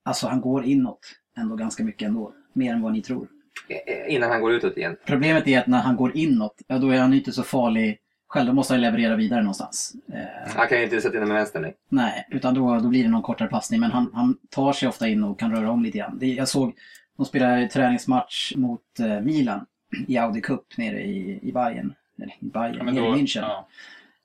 Alltså 0.04 0.26
han 0.26 0.40
går 0.40 0.64
inåt 0.64 1.00
ändå 1.38 1.56
ganska 1.56 1.84
mycket 1.84 2.08
ändå. 2.08 2.32
Mer 2.52 2.72
än 2.72 2.82
vad 2.82 2.92
ni 2.92 3.02
tror. 3.02 3.28
Eh, 3.68 4.14
Innan 4.14 4.30
han 4.30 4.40
går 4.40 4.52
utåt 4.52 4.76
igen. 4.76 4.96
Problemet 5.06 5.46
är 5.48 5.58
att 5.58 5.66
när 5.66 5.78
han 5.80 5.96
går 5.96 6.16
inåt, 6.16 6.62
ja 6.66 6.78
då 6.78 6.90
är 6.90 6.98
han 7.00 7.14
inte 7.14 7.32
så 7.32 7.42
farlig 7.42 7.98
själv. 8.28 8.46
Då 8.46 8.52
måste 8.52 8.74
han 8.74 8.80
leverera 8.80 9.16
vidare 9.16 9.40
någonstans. 9.42 9.92
Eh, 10.12 10.52
Han 10.56 10.68
kan 10.68 10.78
ju 10.78 10.84
inte 10.84 11.00
sätta 11.00 11.14
in 11.14 11.20
den 11.20 11.28
med 11.28 11.36
vänster 11.38 11.60
nej. 11.60 11.74
nej, 11.88 12.26
utan 12.30 12.54
då, 12.54 12.78
då 12.78 12.88
blir 12.88 13.02
det 13.02 13.08
någon 13.10 13.22
kortare 13.22 13.48
passning. 13.48 13.80
Men 13.80 13.90
han, 13.90 14.10
han 14.14 14.36
tar 14.50 14.72
sig 14.72 14.88
ofta 14.88 15.08
in 15.08 15.24
och 15.24 15.38
kan 15.38 15.56
röra 15.56 15.70
om 15.70 15.82
lite 15.82 15.98
grann. 15.98 16.18
Det, 16.18 16.26
jag 16.26 16.48
såg, 16.48 16.72
de 17.16 17.26
spelade 17.26 17.68
träningsmatch 17.68 18.52
mot 18.56 19.00
eh, 19.00 19.20
Milan 19.20 19.66
i 20.08 20.18
Audi 20.18 20.40
Cup 20.40 20.64
nere 20.78 21.02
i, 21.02 21.38
i 21.42 21.52
Bayern. 21.52 21.94
Eller 22.18 22.34
i 22.40 22.44
Bayern, 22.44 22.74
Ja, 22.78 22.84
men 22.84 22.94
nere 22.94 23.04
då, 23.08 23.16
i 23.16 23.20
München. 23.20 23.40
ja. 23.40 23.68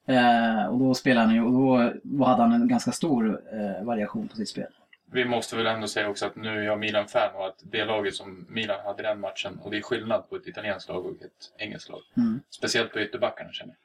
Eh, 0.09 0.65
och 0.65 0.79
då 0.79 0.93
spelade 0.93 1.25
han 1.25 1.35
ju, 1.35 1.41
och 1.43 1.51
då, 1.51 1.93
då 2.03 2.23
hade 2.25 2.41
han 2.41 2.51
en 2.53 2.67
ganska 2.67 2.91
stor 2.91 3.41
eh, 3.53 3.85
variation 3.85 4.27
på 4.27 4.35
sitt 4.35 4.49
spel. 4.49 4.67
Vi 5.11 5.25
måste 5.25 5.55
väl 5.55 5.67
ändå 5.67 5.87
säga 5.87 6.09
också 6.09 6.25
att 6.25 6.35
nu 6.35 6.49
är 6.59 6.63
jag 6.63 6.79
Milan-fan 6.79 7.35
och 7.35 7.47
att 7.47 7.55
det 7.63 7.85
laget 7.85 8.15
som 8.15 8.45
Milan 8.49 8.79
hade 8.85 9.03
i 9.03 9.05
den 9.05 9.19
matchen, 9.19 9.59
och 9.63 9.71
det 9.71 9.77
är 9.77 9.81
skillnad 9.81 10.29
på 10.29 10.35
ett 10.35 10.47
italienskt 10.47 10.89
lag 10.89 11.05
och 11.05 11.11
ett 11.11 11.51
engelskt 11.57 11.89
lag. 11.89 12.01
Mm. 12.17 12.39
Speciellt 12.49 12.93
på 12.93 12.99
ytterbackarna 12.99 13.51
känner 13.51 13.73
jag. 13.73 13.77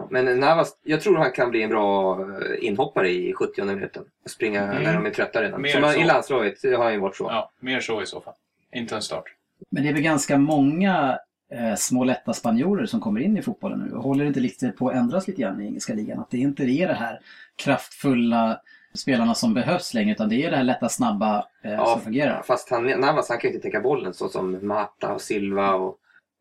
Ja, 0.00 0.06
men 0.10 0.40
Navas, 0.40 0.76
jag 0.82 1.00
tror 1.00 1.16
han 1.16 1.32
kan 1.32 1.50
bli 1.50 1.62
en 1.62 1.70
bra 1.70 2.18
inhoppare 2.60 3.08
i 3.10 3.32
70 3.34 3.64
minuten. 3.64 4.04
Och 4.24 4.30
springa 4.30 4.62
Mm. 4.62 4.82
när 4.82 4.94
de 4.94 5.06
är 5.06 5.10
trötta 5.10 5.42
redan. 5.42 5.62
Mer 5.62 5.70
Som 5.70 5.82
så. 5.92 6.00
i 6.00 6.04
landslaget 6.04 6.62
har 6.62 6.84
han 6.84 6.92
ju 6.92 6.98
varit 6.98 7.16
så. 7.16 7.24
Ja, 7.24 7.50
mer 7.60 7.80
så 7.80 8.02
i 8.02 8.06
så 8.06 8.20
fall. 8.20 8.34
Inte 8.72 8.94
en 8.96 9.02
start. 9.02 9.24
Men 9.70 9.82
det 9.82 9.88
är 9.88 9.92
väl 9.92 10.02
ganska 10.02 10.38
många 10.38 11.18
eh, 11.52 11.74
små 11.74 12.04
lätta 12.04 12.32
spanjorer 12.32 12.86
som 12.86 13.00
kommer 13.00 13.20
in 13.20 13.36
i 13.38 13.42
fotbollen 13.42 13.78
nu. 13.78 13.96
Håller 13.96 14.24
det 14.24 14.28
inte 14.28 14.40
lite 14.40 14.68
på 14.68 14.88
att 14.88 14.94
ändras 14.96 15.28
lite 15.28 15.42
grann 15.42 15.60
i 15.60 15.66
engelska 15.66 15.94
ligan? 15.94 16.18
Att 16.20 16.30
det 16.30 16.38
inte 16.38 16.62
är 16.62 16.88
det 16.88 16.94
här 16.94 17.20
kraftfulla 17.56 18.60
spelarna 18.94 19.34
som 19.34 19.54
behövs 19.54 19.94
längre 19.94 20.12
utan 20.12 20.28
det 20.28 20.44
är 20.44 20.50
det 20.50 20.56
här 20.56 20.64
lätta, 20.64 20.88
snabba 20.88 21.46
eh, 21.62 21.70
Ja, 21.72 21.86
som 21.86 22.00
fungerar. 22.00 22.42
Fast 22.42 22.70
han, 22.70 22.86
Navas 22.86 23.28
han 23.28 23.38
kan 23.38 23.50
ju 23.50 23.56
inte 23.56 23.68
täcka 23.68 23.80
bollen 23.80 24.14
så 24.14 24.28
som 24.28 24.66
Mata 24.66 25.12
och 25.14 25.20
Silva 25.20 25.74
och 25.74 25.96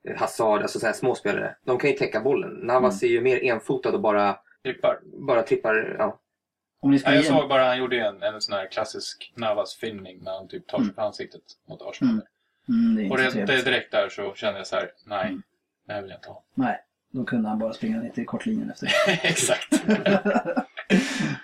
eh, 0.08 0.18
Hazard, 0.18 0.62
alltså 0.62 0.80
så 0.80 0.86
här 0.86 0.94
små 0.94 1.16
spelare. 1.16 1.56
De 1.66 1.78
kan 1.78 1.90
ju 1.90 1.96
täcka 1.96 2.20
bollen. 2.22 2.52
Navas 2.52 3.04
Mm. 3.04 3.10
är 3.12 3.16
ju 3.16 3.22
mer 3.22 3.44
enfotad 3.54 3.94
och 3.96 4.02
bara, 4.02 4.38
Trippar. 4.64 5.00
bara 5.28 5.42
trippar. 5.42 5.96
Ja. 6.00 6.20
Om 6.82 6.92
ni 6.92 6.98
Ja, 6.98 7.02
ska 7.02 7.14
jag 7.14 7.22
ge... 7.24 7.30
såg 7.30 7.50
bara 7.50 7.66
han 7.66 7.78
gjorde 7.78 8.00
en, 8.08 8.24
en 8.24 8.42
sån 8.42 8.56
här 8.56 8.68
klassisk 8.72 9.34
Navas-filmning 9.36 10.20
när 10.24 10.32
han 10.32 10.48
typ 10.48 10.68
tar 10.68 10.78
sig 10.78 10.84
Mm. 10.84 10.96
för 10.96 11.02
ansiktet 11.02 11.42
mot 11.70 11.82
Arsenal. 11.82 12.14
Mm. 12.14 12.22
Mm, 12.70 12.96
det 12.96 13.04
är 13.06 13.12
Och 13.12 13.18
det, 13.18 13.24
det 13.24 13.32
trevligt. 13.32 13.66
direkt 13.66 13.92
där 13.92 14.10
så 14.10 14.34
kände 14.36 14.60
jag 14.60 14.68
så 14.68 14.76
här, 14.76 14.92
nej, 15.06 15.28
Mm. 15.28 15.42
det 15.88 15.94
här 15.94 16.02
vill 16.02 16.10
jag 16.12 16.18
inte 16.18 16.30
ha. 16.30 16.44
Nej, 16.54 16.78
då 17.12 17.24
kunde 17.24 17.50
han 17.50 17.60
bara 17.60 17.74
springa 17.74 18.00
ner 18.02 18.10
till 18.10 18.26
kortlinjen 18.26 18.70
efter. 18.72 18.90
Exakt. 19.24 19.74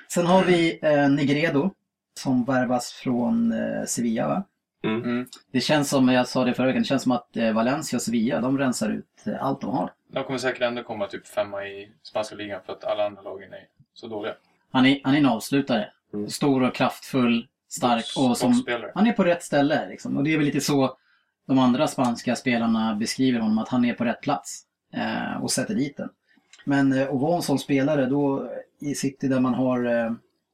Sen 0.10 0.26
har 0.26 0.44
vi 0.44 0.80
eh, 0.82 1.10
Negredo 1.10 1.72
som 2.20 2.46
värvas 2.46 2.92
från 2.92 3.52
eh, 3.52 3.86
Sevilla 3.86 4.28
va? 4.28 4.44
Mm. 4.84 5.04
Mm. 5.04 5.28
Det 5.52 5.62
känns 5.62 5.90
som, 5.90 6.10
jag 6.10 6.28
sa 6.28 6.44
det 6.44 6.54
förra 6.54 6.68
veckan, 6.68 6.82
det 6.82 6.88
känns 6.88 7.04
som 7.04 7.12
att 7.12 7.38
eh, 7.38 7.52
Valencia 7.54 7.98
och 7.98 8.02
Sevilla, 8.02 8.42
de 8.42 8.58
rensar 8.58 8.90
ut 8.90 9.28
eh, 9.28 9.44
allt 9.44 9.62
de 9.62 9.70
har. 9.70 9.92
De 10.08 10.24
kommer 10.24 10.40
säkert 10.40 10.62
ändå 10.62 10.84
komma 10.84 11.08
typ 11.08 11.28
femma 11.28 11.66
i 11.68 11.92
spanska 12.04 12.36
ligan 12.36 12.62
för 12.66 12.74
att 12.74 12.84
alla 12.84 13.06
andra 13.06 13.22
lagen 13.22 13.54
är 13.54 13.68
så 13.94 14.08
dåliga. 14.08 14.34
Han 14.72 14.86
är, 14.86 15.02
han 15.04 15.14
är 15.14 15.18
en 15.18 15.26
avslutare. 15.26 15.90
Mm. 16.14 16.30
Stor 16.30 16.64
och 16.64 16.76
kraftfull, 16.76 17.48
stark 17.68 18.06
och 18.18 18.38
som, 18.38 18.52
boxspelare. 18.52 18.92
han 18.96 19.08
är 19.08 19.14
på 19.14 19.24
rätt 19.24 19.44
ställe. 19.44 19.90
Liksom. 19.90 20.18
Och 20.18 20.24
det 20.24 20.34
är 20.34 20.38
väl 20.38 20.46
lite 20.46 20.62
så 20.62 20.98
de 21.48 21.60
andra 21.60 21.88
spanska 21.88 22.36
spelarna 22.36 22.96
beskriver 22.96 23.40
honom, 23.40 23.58
att 23.58 23.70
han 23.70 23.86
är 23.86 23.94
på 23.94 24.06
rätt 24.06 24.22
plats 24.22 24.64
eh, 24.94 25.44
och 25.44 25.52
sätter 25.52 25.76
dit 25.76 25.98
den. 25.98 26.10
Men 26.66 26.94
eh, 26.94 27.10
att 27.10 27.22
vara 27.22 27.36
en 27.36 27.42
sån 27.42 27.60
spelare 27.60 28.06
då 28.06 28.52
i 28.80 28.96
City 28.96 29.28
där 29.28 29.40
man 29.40 29.54
har 29.54 29.86
eh, 30.06 30.12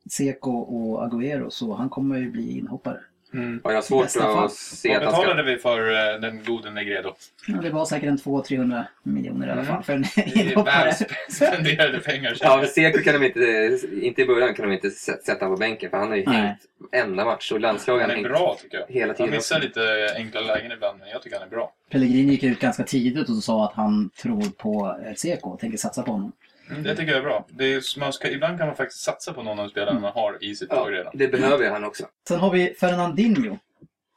Seco 0.09 0.51
och 0.51 1.03
Agüero 1.07 1.49
så 1.49 1.73
han 1.73 1.89
kommer 1.89 2.17
ju 2.19 2.31
bli 2.31 2.57
inhoppare. 2.57 2.97
Mm. 3.33 3.59
Och 3.63 3.71
jag 3.71 3.75
har 3.77 3.81
svårt 3.81 4.03
bästa 4.03 4.19
fall. 4.19 4.45
att 4.45 4.51
se 4.53 4.89
Vad 4.89 4.97
att 4.97 5.03
han 5.03 5.13
ska... 5.13 5.21
betalade 5.21 5.51
vi 5.51 5.57
för 5.57 5.79
eh, 6.13 6.19
den 6.21 6.43
gode 6.43 6.71
Negredo? 6.71 7.13
Ja, 7.47 7.57
det 7.61 7.69
var 7.69 7.85
säkert 7.85 8.09
en 8.09 8.17
200-300 8.17 8.83
miljoner 9.03 9.47
i 9.47 9.51
alla 9.51 9.61
Mm. 9.61 9.73
fall 9.73 9.83
för 9.83 9.93
en 9.93 10.01
Det 10.15 10.21
är 10.21 10.49
inhoppare. 10.51 10.93
spenderade 11.29 11.99
pengar. 11.99 12.37
Ja, 12.39 12.57
men 12.57 12.67
Seko 12.67 12.99
kan 13.03 13.21
de 13.21 13.25
inte, 13.27 13.79
inte 14.01 14.21
i 14.21 14.25
början 14.25 14.53
kan 14.53 14.69
de 14.69 14.73
inte 14.75 14.89
sätta 14.89 15.47
på 15.47 15.55
bänken 15.57 15.89
för 15.89 15.97
han 15.97 16.09
har 16.09 16.15
ju 16.15 16.25
Nej. 16.25 16.35
hängt 16.41 16.59
enda 16.91 17.25
match 17.25 17.51
och 17.51 17.59
landslaget 17.59 18.01
han 18.01 18.11
är 18.11 18.15
hängt 18.15 18.27
bra 18.27 18.57
tycker 18.61 18.77
jag. 18.77 18.87
hela 18.93 19.07
Han 19.07 19.15
tiden. 19.15 19.31
missar 19.31 19.59
lite 19.59 20.13
enkla 20.17 20.41
lägen 20.41 20.71
ibland, 20.71 20.99
men 20.99 21.09
jag 21.09 21.21
tycker 21.21 21.37
han 21.39 21.47
är 21.47 21.51
bra. 21.51 21.73
Pellegrini 21.89 22.31
gick 22.31 22.43
ut 22.43 22.59
ganska 22.59 22.83
tidigt 22.83 23.29
och 23.29 23.35
sa 23.35 23.65
att 23.65 23.73
han 23.73 24.09
tror 24.21 24.41
på 24.57 24.97
eh, 25.05 25.13
Seco 25.15 25.49
och 25.49 25.59
tänker 25.59 25.77
satsa 25.77 26.03
på 26.03 26.11
honom. 26.11 26.31
Mm, 26.69 26.83
det 26.83 26.95
tycker 26.95 27.11
jag 27.11 27.19
är 27.19 27.23
bra. 27.23 27.47
Det 27.49 27.73
är, 27.73 27.99
man 27.99 28.13
ska, 28.13 28.29
ibland 28.29 28.57
kan 28.57 28.67
man 28.67 28.75
faktiskt 28.75 29.03
satsa 29.03 29.33
på 29.33 29.43
någon 29.43 29.59
av 29.59 29.69
spelarna 29.69 29.99
man 29.99 30.13
har 30.13 30.43
i 30.43 30.55
sitt 30.55 30.67
Ja, 30.71 30.75
lag 30.75 30.93
redan. 30.93 31.11
det 31.17 31.27
behöver 31.27 31.69
han 31.69 31.83
också. 31.83 32.07
Sen 32.27 32.39
har 32.39 32.51
vi 32.51 32.73
Fernandinho. 32.79 33.57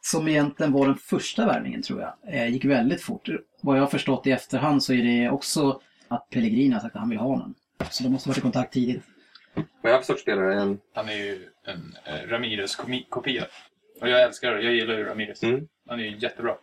Som 0.00 0.28
egentligen 0.28 0.72
var 0.72 0.86
den 0.86 0.96
första 0.96 1.46
värvningen 1.46 1.82
tror 1.82 2.00
jag. 2.00 2.34
Eh, 2.34 2.48
gick 2.48 2.64
väldigt 2.64 3.02
fort. 3.02 3.28
Vad 3.60 3.76
jag 3.76 3.82
har 3.82 3.88
förstått 3.88 4.26
i 4.26 4.30
efterhand 4.30 4.82
så 4.82 4.92
är 4.92 5.02
det 5.02 5.30
också 5.30 5.80
att 6.08 6.30
Pellegrini 6.30 6.74
har 6.74 6.80
sagt 6.80 6.94
att 6.94 7.00
han 7.00 7.10
vill 7.10 7.18
ha 7.18 7.26
honom. 7.28 7.54
Så 7.90 8.02
de 8.02 8.08
måste 8.08 8.28
ha 8.28 8.30
varit 8.30 8.38
i 8.38 8.40
kontakt 8.40 8.72
tidigt. 8.72 9.02
Vad 9.82 9.92
jag 9.92 9.98
för 10.00 10.06
sorts 10.06 10.22
spelare? 10.22 10.60
En, 10.60 10.78
Han 10.94 11.08
är 11.08 11.14
ju 11.16 11.48
en 11.66 11.96
eh, 12.04 12.28
Ramirez-kopia. 12.28 13.44
Och 14.00 14.08
jag 14.08 14.22
älskar 14.22 14.54
det. 14.54 14.62
Jag 14.62 14.74
gillar 14.74 14.94
ju 14.94 15.04
Ramirez. 15.04 15.42
Mm. 15.42 15.68
Han 15.88 16.00
är 16.00 16.04
ju 16.04 16.18
jättebra. 16.18 16.54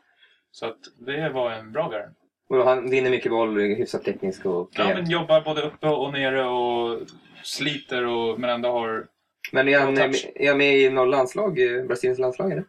Så 0.51 0.65
att 0.65 0.77
det 1.05 1.29
var 1.29 1.51
en 1.51 1.71
bra 1.71 1.89
värvning. 1.89 2.15
Och 2.59 2.65
han 2.65 2.89
vinner 2.89 3.09
mycket 3.09 3.31
boll, 3.31 3.59
hyfsat 3.59 4.03
teknisk 4.03 4.45
och 4.45 4.69
Ja, 4.73 4.87
men 4.95 5.09
jobbar 5.09 5.41
både 5.41 5.61
uppe 5.61 5.87
och 5.87 6.11
nere 6.13 6.43
och 6.45 6.99
sliter 7.43 8.05
och, 8.07 8.39
men 8.39 8.49
ändå 8.49 8.71
har... 8.71 9.05
Men 9.51 9.67
är 9.67 9.79
han, 9.79 9.95
touch. 9.95 10.27
är 10.35 10.47
han 10.47 10.57
med 10.57 10.77
i 10.79 10.89
något 10.89 11.09
landslag, 11.09 11.59
eh, 11.59 11.85
Brasiliens 11.85 12.19
landslag? 12.19 12.51
Eller? 12.51 12.63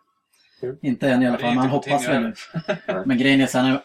Inte 0.82 1.08
än 1.08 1.22
i 1.22 1.26
alla 1.26 1.38
fall, 1.38 1.48
men 1.50 1.58
han 1.58 1.68
hoppas 1.68 2.08
väl 2.08 2.22
nu. 2.22 2.32
Men 3.06 3.18
grejen 3.18 3.40
är 3.40 3.46
så 3.46 3.58
här, 3.58 3.80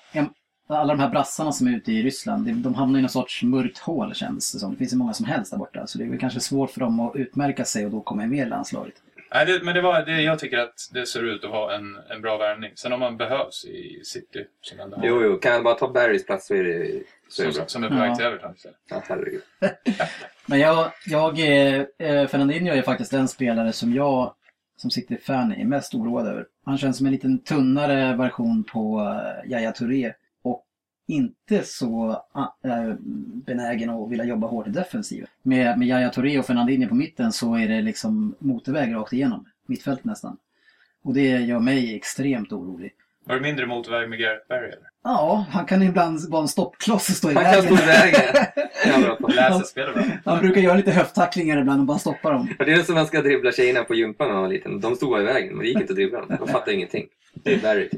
alla 0.69 0.93
de 0.93 0.99
här 0.99 1.09
brassarna 1.09 1.51
som 1.51 1.67
är 1.67 1.71
ute 1.71 1.91
i 1.91 2.03
Ryssland, 2.03 2.45
de- 2.45 2.61
de 2.61 2.75
hamnar 2.75 2.99
i 2.99 3.01
någon 3.01 3.09
sorts 3.09 3.43
mörkt 3.43 3.77
hål 3.77 4.13
känns 4.15 4.53
det 4.53 4.59
som. 4.59 4.71
Det 4.71 4.77
finns 4.77 4.93
ju 4.93 4.97
många 4.97 5.13
som 5.13 5.25
helst 5.25 5.51
där 5.51 5.57
borta. 5.57 5.87
Så 5.87 5.97
det 5.97 6.03
är 6.03 6.09
väl 6.09 6.19
kanske 6.19 6.39
svårt 6.39 6.71
för 6.71 6.79
dem 6.79 6.99
att 6.99 7.15
utmärka 7.15 7.65
sig 7.65 7.85
och 7.85 7.91
då 7.91 8.01
komma 8.01 8.25
med 8.25 8.47
i 8.47 8.49
landslaget. 8.49 8.93
Nej, 9.33 9.45
det, 9.45 9.63
men 9.63 9.75
det 9.75 9.81
var, 9.81 10.05
det, 10.05 10.21
jag 10.21 10.39
tycker 10.39 10.57
att 10.57 10.89
det 10.93 11.05
ser 11.05 11.23
ut 11.23 11.43
att 11.43 11.51
vara 11.51 11.75
en, 11.75 11.97
en 12.09 12.21
bra 12.21 12.37
värvning. 12.37 12.71
Sen 12.75 12.93
om 12.93 12.99
man 12.99 13.17
behövs 13.17 13.65
i 13.65 14.01
City, 14.03 14.45
som 14.61 14.79
ändå 14.79 14.97
har... 14.97 15.05
Jo, 15.05 15.23
jo. 15.23 15.37
Kan 15.39 15.51
han 15.53 15.63
bara 15.63 15.73
ta 15.73 15.87
Barrys 15.91 16.25
plats 16.25 16.47
så 16.47 16.53
är 16.55 16.63
det, 16.63 17.03
så 17.29 17.41
är 17.41 17.45
det 17.47 17.51
bra. 17.53 17.59
som, 17.59 17.67
som 17.67 17.83
är 17.83 17.89
på 17.89 17.95
väg 17.95 18.11
Ja. 18.11 18.15
till 18.15 18.25
Everton 18.25 18.53
istället. 18.55 18.77
Ja, 18.89 19.03
herregud. 19.07 19.41
Men 20.45 20.59
jag, 20.59 20.91
jag 21.05 21.39
eh, 21.39 21.81
eh, 21.99 22.27
Fernandinho 22.27 22.73
är 22.73 22.81
faktiskt 22.81 23.11
den 23.11 23.27
spelare 23.27 23.73
som 23.73 23.93
jag 23.93 24.33
som 24.77 24.91
City-fan 24.91 25.51
är 25.51 25.65
mest 25.65 25.93
oroad 25.93 26.27
över. 26.27 26.45
Han 26.65 26.77
känns 26.77 26.97
som 26.97 27.05
en 27.05 27.11
liten 27.11 27.43
tunnare 27.43 28.15
version 28.15 28.63
på 28.63 28.99
uh, 28.99 29.51
Yahya 29.51 29.71
Touré 29.71 30.13
inte 31.07 31.63
så 31.63 32.23
ah, 32.31 32.47
eh, 32.63 32.93
benägen 33.45 33.89
att 33.89 34.11
vilja 34.11 34.25
jobba 34.25 34.47
hårt 34.47 34.67
i 34.67 34.69
defensiven. 34.71 35.27
Med, 35.43 35.79
med 35.79 35.87
Yahya 35.87 36.09
Touré 36.09 36.39
och 36.39 36.45
Fernandinho 36.45 36.89
på 36.89 36.95
mitten 36.95 37.31
så 37.31 37.55
är 37.55 37.67
det 37.67 37.81
liksom 37.81 38.35
motorväg 38.39 38.93
rakt 38.95 39.13
igenom. 39.13 39.45
Mittfält 39.67 40.03
nästan. 40.03 40.37
Och 41.03 41.13
det 41.13 41.21
gör 41.29 41.59
mig 41.59 41.95
extremt 41.95 42.51
orolig. 42.51 42.91
Var 43.25 43.35
det 43.35 43.41
mindre 43.41 43.65
motorväg 43.65 44.09
med 44.09 44.19
Gareth 44.19 44.47
Barry 44.49 44.65
eller? 44.67 44.87
Ja, 45.03 45.45
han 45.49 45.65
kan 45.65 45.81
ibland 45.83 46.29
vara 46.29 46.41
en 46.41 46.47
stoppkloss 46.47 47.09
och 47.09 47.15
stå 47.15 47.31
i 47.31 47.33
Han 47.33 47.43
kan 47.43 47.53
vägen. 47.53 47.77
stå 47.77 47.83
i 47.83 47.87
vägen. 47.87 48.45
Ja, 48.85 48.99
bra 49.01 49.15
på. 49.15 49.27
Läser 49.27 49.63
spelet 49.63 49.93
bra. 49.93 50.03
Han 50.25 50.39
brukar 50.39 50.61
göra 50.61 50.77
lite 50.77 50.91
höfttacklingar 50.91 51.57
ibland 51.57 51.79
och 51.79 51.85
bara 51.85 51.97
stoppa 51.97 52.31
dem. 52.31 52.47
Det 52.59 52.73
är 52.73 52.83
som 52.83 52.95
man 52.95 53.07
ska 53.07 53.21
dribbla 53.21 53.51
tjejerna 53.51 53.83
på 53.83 53.95
gympan 53.95 54.27
när 54.27 54.33
man 54.33 54.43
var 54.43 54.49
liten. 54.49 54.81
De 54.81 54.95
stod 54.95 55.09
bara 55.09 55.21
i 55.21 55.25
vägen, 55.25 55.53
men 55.53 55.59
det 55.59 55.67
gick 55.67 55.79
inte 55.81 55.93
att 55.93 55.97
dribbla 55.97 56.19
dem. 56.19 56.37
De 56.39 56.47
fattade 56.47 56.73
ingenting. 56.73 57.05
Det 57.33 57.53
är 57.53 57.59
Barry. 57.61 57.89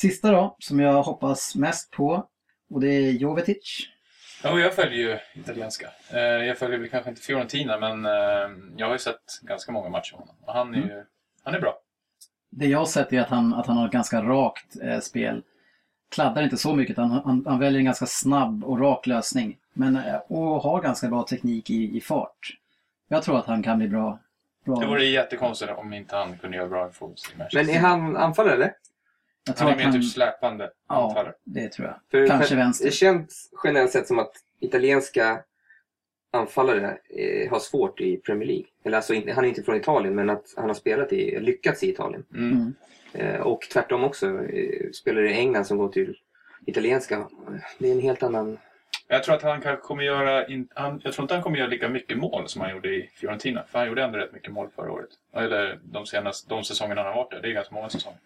Sista 0.00 0.32
då, 0.32 0.56
som 0.58 0.80
jag 0.80 1.02
hoppas 1.02 1.54
mest 1.54 1.90
på. 1.90 2.26
Och 2.70 2.80
det 2.80 2.88
är 2.88 3.12
Jovetic. 3.12 3.88
Ja, 4.42 4.58
jag 4.58 4.74
följer 4.74 4.98
ju 4.98 5.40
italienska. 5.40 5.88
Eh, 6.10 6.18
Jag 6.20 6.58
följer 6.58 6.78
väl 6.78 6.88
kanske 6.88 7.10
inte 7.10 7.22
Fiorentina, 7.22 7.78
men 7.78 8.04
eh, 8.06 8.56
jag 8.76 8.86
har 8.86 8.92
ju 8.92 8.98
sett 8.98 9.40
ganska 9.42 9.72
många 9.72 9.88
matcher 9.88 10.14
av 10.14 10.20
honom. 10.20 10.34
Och 10.44 10.52
han 10.54 10.74
är 10.74 10.78
ju 10.78 11.04
han 11.42 11.54
är 11.54 11.60
bra. 11.60 11.78
Det 12.50 12.66
jag 12.66 12.78
har 12.78 12.86
sett 12.86 13.12
är 13.12 13.20
att 13.20 13.28
han, 13.28 13.54
att 13.54 13.66
han 13.66 13.76
har 13.76 13.86
ett 13.86 13.92
ganska 13.92 14.22
rakt 14.22 14.76
eh, 14.82 15.00
spel. 15.00 15.42
Kladdar 16.10 16.42
inte 16.42 16.56
så 16.56 16.74
mycket, 16.74 16.96
han, 16.96 17.10
han, 17.10 17.44
han 17.46 17.58
väljer 17.58 17.78
en 17.78 17.84
ganska 17.84 18.06
snabb 18.06 18.64
och 18.64 18.80
rak 18.80 19.06
lösning. 19.06 19.56
Men, 19.72 19.98
och 20.26 20.62
har 20.62 20.82
ganska 20.82 21.08
bra 21.08 21.22
teknik 21.22 21.70
i, 21.70 21.96
i 21.96 22.00
fart. 22.00 22.56
Jag 23.08 23.22
tror 23.22 23.38
att 23.38 23.46
han 23.46 23.62
kan 23.62 23.78
bli 23.78 23.88
bra. 23.88 24.18
bra. 24.64 24.76
Det 24.80 24.86
vore 24.86 25.04
jättekonstigt 25.04 25.72
om 25.76 25.92
inte 25.92 26.16
han 26.16 26.38
kunde 26.38 26.56
göra 26.56 26.68
bra 26.68 26.88
ifrån 26.88 27.16
sig 27.16 27.34
Men 27.54 27.68
är 27.70 27.78
han 27.78 28.16
anfallare 28.16 28.54
eller? 28.54 28.72
Jag 29.46 29.56
tror 29.56 29.68
Han 29.70 29.80
är 29.80 29.86
att 29.86 29.92
mer 29.94 30.00
typ 30.00 30.10
släpande 30.10 30.70
Ja, 30.88 31.08
anfallare. 31.08 31.34
det 31.44 31.68
tror 31.68 31.88
jag. 31.88 31.96
För 32.10 32.26
Kanske 32.26 32.54
Det 32.54 32.58
vänster. 32.58 32.90
känns 32.90 33.50
generellt 33.64 33.90
sett 33.90 34.06
som 34.06 34.18
att 34.18 34.32
italienska 34.60 35.42
anfallare 36.32 36.98
eh, 37.08 37.50
har 37.50 37.58
svårt 37.58 38.00
i 38.00 38.16
Premier 38.16 38.46
League. 38.48 38.64
Eller 38.84 38.96
alltså, 38.96 39.14
han 39.14 39.44
är 39.44 39.48
inte 39.48 39.62
från 39.62 39.76
Italien, 39.76 40.14
men 40.14 40.30
att 40.30 40.54
han 40.56 40.68
har 40.68 40.74
spelat 40.74 41.12
i, 41.12 41.40
lyckats 41.40 41.82
i 41.82 41.90
Italien. 41.90 42.24
Mm. 42.34 42.52
Mm. 42.52 42.74
Eh, 43.34 43.40
och 43.40 43.60
tvärtom 43.72 44.04
också. 44.04 44.44
Eh, 44.44 44.90
spelar 44.92 45.22
i 45.22 45.32
England 45.34 45.64
som 45.64 45.78
går 45.78 45.88
till 45.88 46.16
italienska. 46.66 47.28
Det 47.78 47.88
är 47.88 47.92
en 47.92 48.00
helt 48.00 48.22
annan... 48.22 48.58
Jag 49.08 49.24
tror 49.24 49.34
att 49.34 49.42
han 49.42 49.60
kanske 49.60 49.86
kommer 49.86 50.02
göra... 50.02 50.46
In, 50.46 50.68
han, 50.74 51.00
jag 51.04 51.12
tror 51.12 51.24
inte 51.24 51.34
han 51.34 51.42
kommer 51.42 51.58
göra 51.58 51.68
lika 51.68 51.88
mycket 51.88 52.18
mål 52.18 52.48
som 52.48 52.60
han 52.62 52.70
gjorde 52.70 52.88
i 52.88 53.10
Fiorentina. 53.14 53.64
För 53.68 53.78
han 53.78 53.88
gjorde 53.88 54.02
ändå 54.02 54.18
rätt 54.18 54.32
mycket 54.32 54.52
mål 54.52 54.68
förra 54.76 54.92
året. 54.92 55.08
Eller 55.34 55.78
de, 55.84 56.06
senaste, 56.06 56.48
de 56.48 56.64
säsongerna 56.64 57.02
han 57.02 57.12
har 57.12 57.16
varit 57.16 57.30
där. 57.30 57.42
Det 57.42 57.48
är 57.48 57.52
ganska 57.52 57.74
många 57.74 57.88
säsonger. 57.88 58.18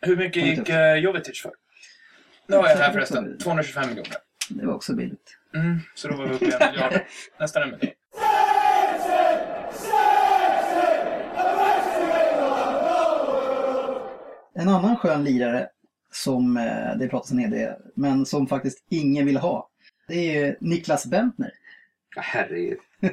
Hur 0.00 0.16
mycket 0.16 0.46
gick 0.46 0.70
uh, 0.70 0.94
Jovetic 0.94 1.40
för? 1.42 1.52
Nu 2.46 2.56
har 2.56 2.68
jag 2.68 2.76
här 2.76 2.92
förresten. 2.92 3.34
också. 3.34 3.44
225 3.44 3.88
miljoner. 3.88 4.16
Det 4.50 4.66
var 4.66 4.74
också 4.74 4.94
billigt. 4.94 5.36
Mm, 5.54 5.80
så 5.94 6.08
då 6.08 6.16
var 6.16 6.26
vi 6.26 6.34
uppe 6.34 6.44
i 6.44 6.52
en 6.52 6.58
miljard. 6.72 7.00
Nästan 7.40 7.62
en 7.62 7.70
miljard. 7.70 7.94
En 14.54 14.68
annan 14.68 14.96
skön 14.96 15.24
lirare 15.24 15.68
som 16.12 16.56
eh, 16.56 16.96
det 16.98 17.08
pratas 17.08 17.30
en 17.30 17.38
hel 17.38 17.50
del 17.50 17.74
men 17.94 18.26
som 18.26 18.46
faktiskt 18.46 18.84
ingen 18.88 19.26
vill 19.26 19.36
ha. 19.36 19.68
Det 20.08 20.36
är 20.36 20.56
Niklas 20.60 21.06
Bentner. 21.06 21.52
Ja, 22.16 22.22
herregud. 22.24 22.78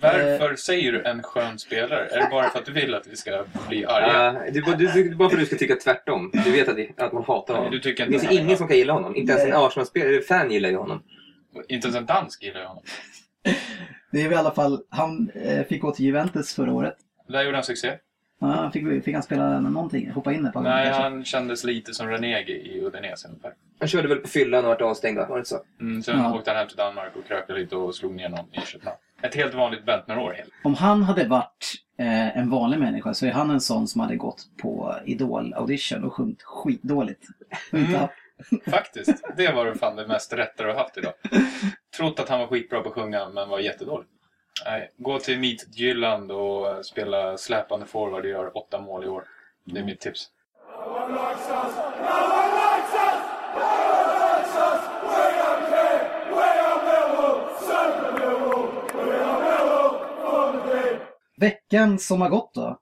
Varför 0.00 0.56
säger 0.56 0.92
du 0.92 1.02
en 1.04 1.22
skön 1.22 1.58
spelare? 1.58 2.06
Är 2.06 2.20
det 2.20 2.28
bara 2.30 2.48
för 2.50 2.58
att 2.58 2.66
du 2.66 2.72
vill 2.72 2.94
att 2.94 3.06
vi 3.06 3.16
ska 3.16 3.44
bli 3.68 3.84
arga? 3.86 4.06
Ja, 4.24 4.32
det, 4.52 4.58
är 4.58 4.62
bara- 4.62 4.76
du, 4.76 4.86
du, 4.86 5.14
bara 5.14 5.28
för 5.30 5.36
att 5.36 5.40
du 5.40 5.46
ska 5.46 5.56
tycka 5.56 5.76
tvärtom. 5.76 6.30
Du 6.44 6.50
vet 6.52 6.68
att, 6.68 7.02
att 7.02 7.12
man 7.12 7.24
hatar 7.24 7.54
honom. 7.54 7.70
Du 7.70 7.80
tycker 7.80 8.02
Det 8.06 8.06
inte 8.06 8.18
finns 8.18 8.24
han 8.30 8.38
är 8.38 8.44
ingen 8.44 8.56
som 8.56 8.68
kan 8.68 8.76
gilla 8.76 8.92
honom. 8.92 9.16
Inte 9.16 9.32
ens 9.32 9.44
en 9.44 9.50
Nej. 9.50 9.58
Arsenal-spelare, 9.66 10.20
fan 10.20 10.50
gillar 10.50 10.68
ju 10.68 10.76
honom. 10.76 11.02
Inte 11.68 11.86
ens 11.88 11.96
en 11.96 12.06
dansk 12.06 12.42
gillar 12.42 12.60
ju 12.60 12.66
honom. 12.66 12.82
Det 14.12 14.20
är 14.20 14.24
väl 14.24 14.32
i 14.32 14.36
alla 14.36 14.50
fall, 14.54 14.80
han 14.88 15.30
eh, 15.34 15.64
fick 15.66 15.82
gå 15.82 15.90
till 15.90 16.04
Juventus 16.04 16.54
förra 16.54 16.72
året. 16.72 16.96
Där 17.28 17.42
gjorde 17.42 17.56
han 17.56 17.64
succé. 17.64 17.92
Ja, 18.40 18.70
fick, 18.72 19.04
fick 19.04 19.14
han 19.14 19.22
spela 19.22 19.60
någonting? 19.60 20.10
Hoppa 20.10 20.32
in 20.32 20.46
ett 20.46 20.52
par 20.52 20.60
gånger 20.60 20.76
Nej, 20.76 20.84
kanske? 20.86 21.02
han 21.02 21.24
kändes 21.24 21.64
lite 21.64 21.94
som 21.94 22.08
Renegi 22.08 22.52
i 22.52 22.80
Udinese 22.84 23.28
ungefär. 23.28 23.52
Han 23.78 23.88
körde 23.88 24.08
väl 24.08 24.18
på 24.18 24.28
fyllan 24.28 24.64
och 24.64 24.68
vart 24.68 24.80
avstängd, 24.80 25.18
va? 25.18 25.26
Var 25.28 25.36
det 25.36 25.40
inte 25.40 25.50
så? 25.50 25.58
Mm, 25.80 26.02
sen 26.02 26.18
Ja. 26.18 26.34
åkte 26.34 26.50
han 26.50 26.58
hem 26.58 26.68
till 26.68 26.76
Danmark 26.76 27.16
och 27.16 27.26
krökade 27.26 27.58
lite 27.58 27.76
och 27.76 27.94
slog 27.94 28.14
ner 28.14 28.28
någon 28.28 28.54
i 28.54 28.60
Köpenhamn. 28.60 28.98
Ett 29.24 29.34
helt 29.34 29.54
vanligt 29.54 29.86
Bentner-år. 29.86 30.36
Om 30.64 30.74
han 30.74 31.02
hade 31.02 31.28
varit 31.28 31.74
eh, 31.98 32.38
en 32.38 32.50
vanlig 32.50 32.78
människa 32.78 33.14
så 33.14 33.26
är 33.26 33.30
han 33.30 33.50
en 33.50 33.60
sån 33.60 33.88
som 33.88 34.00
hade 34.00 34.16
gått 34.16 34.42
på 34.62 34.94
Idol-audition 35.04 36.04
och 36.04 36.14
sjungit 36.14 36.42
skitdåligt. 36.42 37.22
Mm. 37.72 38.08
Faktiskt. 38.70 39.24
Det 39.36 39.52
var 39.52 39.66
det 39.66 39.74
fan 39.74 39.96
det 39.96 40.06
mest 40.06 40.32
rätta 40.32 40.62
du 40.62 40.68
har 40.68 40.76
haft 40.76 40.96
idag. 40.96 41.12
Trott 41.96 42.20
att 42.20 42.28
han 42.28 42.40
var 42.40 42.46
skitbra 42.46 42.80
på 42.80 42.88
att 42.88 42.94
sjunga, 42.94 43.28
men 43.28 43.48
var 43.48 43.58
jättedålig. 43.58 44.06
Nej, 44.64 44.90
gå 44.96 45.18
till 45.18 45.38
Meet 45.38 45.78
Jylland 45.78 46.32
och 46.32 46.86
spela 46.86 47.36
släpande 47.36 47.86
forward 47.86 48.24
och 48.24 48.30
gör 48.30 48.56
åtta 48.56 48.80
mål 48.80 49.04
i 49.04 49.08
år. 49.08 49.24
Det 49.64 49.80
är 49.80 49.84
mitt 49.84 50.00
tips. 50.00 50.28
Veckan 61.44 61.98
som 61.98 62.20
har 62.20 62.28
gått 62.28 62.54
då, 62.54 62.78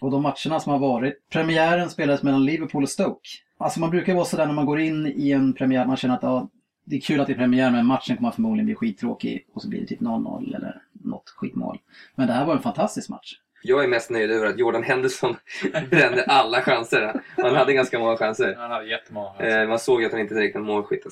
och 0.00 0.10
de 0.10 0.22
matcherna 0.22 0.60
som 0.60 0.72
har 0.72 0.78
varit. 0.78 1.28
Premiären 1.32 1.90
spelades 1.90 2.22
mellan 2.22 2.44
Liverpool 2.44 2.82
och 2.82 2.88
Stoke. 2.88 3.28
Alltså 3.58 3.80
man 3.80 3.90
brukar 3.90 4.14
vara 4.14 4.24
sådär 4.24 4.46
när 4.46 4.52
man 4.54 4.66
går 4.66 4.80
in 4.80 5.06
i 5.06 5.30
en 5.30 5.52
premiär, 5.52 5.86
man 5.86 5.96
känner 5.96 6.14
att 6.14 6.22
ja, 6.22 6.48
det 6.84 6.96
är 6.96 7.00
kul 7.00 7.20
att 7.20 7.26
det 7.26 7.32
är 7.32 7.38
premiär 7.38 7.70
men 7.70 7.86
matchen 7.86 8.16
kommer 8.16 8.30
förmodligen 8.30 8.66
bli 8.66 8.74
skittråkig 8.74 9.46
och 9.54 9.62
så 9.62 9.68
blir 9.68 9.80
det 9.80 9.86
typ 9.86 10.00
0-0 10.00 10.56
eller 10.56 10.82
något 10.92 11.28
skitmål. 11.36 11.78
Men 12.14 12.26
det 12.26 12.32
här 12.32 12.46
var 12.46 12.54
en 12.54 12.62
fantastisk 12.62 13.08
match. 13.08 13.34
Jag 13.62 13.84
är 13.84 13.88
mest 13.88 14.10
nöjd 14.10 14.30
över 14.30 14.46
att 14.46 14.58
Jordan 14.58 14.82
Henderson 14.82 15.36
brände 15.90 16.24
alla 16.24 16.60
chanser. 16.60 17.22
Han 17.36 17.56
hade 17.56 17.72
ganska 17.72 17.98
många 17.98 18.16
chanser. 18.16 18.54
Han 18.58 18.70
hade 18.70 18.86
jättemånga 18.86 19.28
chanser. 19.28 19.62
Eh, 19.62 19.68
man 19.68 19.78
såg 19.78 20.04
att 20.04 20.12
han 20.12 20.20
inte 20.20 20.34
direkt 20.34 20.54
var 20.54 20.62
målskytt. 20.62 21.04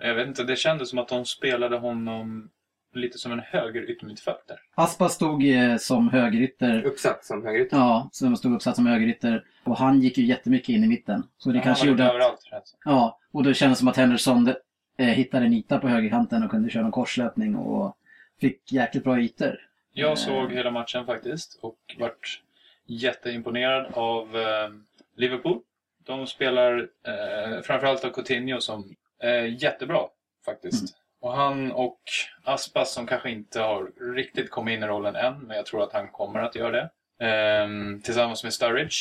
Jag 0.00 0.14
vet 0.14 0.28
inte, 0.28 0.44
det 0.44 0.56
kändes 0.56 0.90
som 0.90 0.98
att 0.98 1.08
de 1.08 1.24
spelade 1.24 1.76
honom 1.76 2.50
lite 2.92 3.18
som 3.18 3.32
en 3.32 3.40
höger 3.40 3.90
yttermittfältare. 3.90 4.58
Aspa 4.74 5.08
stod 5.08 5.48
eh, 5.48 5.76
som 5.76 6.08
högerytter. 6.08 6.82
Uppsatt 6.82 7.24
som 7.24 7.44
högerytter. 7.44 7.76
Ja, 7.76 8.08
som 8.12 8.36
stod 8.36 8.54
uppsatt 8.54 8.76
som 8.76 8.86
högerytter. 8.86 9.44
Och 9.64 9.76
han 9.76 10.00
gick 10.00 10.18
ju 10.18 10.24
jättemycket 10.24 10.68
in 10.68 10.84
i 10.84 10.88
mitten. 10.88 11.22
Så 11.38 11.48
det 11.48 11.58
Han 11.58 11.64
kanske 11.64 11.84
var 11.84 11.90
gjorde 11.90 12.04
att... 12.04 12.10
överallt 12.10 12.48
det. 12.50 12.62
Ja, 12.84 13.18
och 13.32 13.42
det 13.42 13.54
kändes 13.54 13.78
som 13.78 13.88
att 13.88 13.96
Henderson 13.96 14.54
eh, 14.98 15.06
hittade 15.06 15.46
en 15.46 15.52
yta 15.52 15.78
på 15.78 15.88
högerkanten 15.88 16.42
och 16.44 16.50
kunde 16.50 16.70
köra 16.70 16.84
en 16.84 16.90
korslöpning 16.90 17.56
och 17.56 17.96
fick 18.40 18.72
jäkligt 18.72 19.04
bra 19.04 19.20
ytor. 19.20 19.58
Jag 19.92 20.18
såg 20.18 20.52
hela 20.52 20.70
matchen 20.70 21.06
faktiskt 21.06 21.58
och 21.62 21.78
vart 21.98 22.42
jätteimponerad 22.86 23.86
av 23.92 24.36
eh, 24.36 24.68
Liverpool. 25.16 25.60
De 26.04 26.26
spelar 26.26 26.78
eh, 27.06 27.62
framförallt 27.62 28.04
av 28.04 28.10
Coutinho 28.10 28.60
som 28.60 28.94
är 29.18 29.42
jättebra 29.42 30.00
faktiskt. 30.44 30.96
Och 31.20 31.32
han 31.32 31.72
och 31.72 32.00
Aspas 32.44 32.92
som 32.92 33.06
kanske 33.06 33.30
inte 33.30 33.60
har 33.60 34.14
riktigt 34.14 34.50
kommit 34.50 34.76
in 34.76 34.82
i 34.82 34.86
rollen 34.86 35.16
än, 35.16 35.38
men 35.40 35.56
jag 35.56 35.66
tror 35.66 35.82
att 35.82 35.92
han 35.92 36.08
kommer 36.08 36.40
att 36.40 36.54
göra 36.54 36.70
det. 36.70 36.90
Ehm, 37.26 38.00
tillsammans 38.00 38.44
med 38.44 38.52
Sturridge 38.54 38.96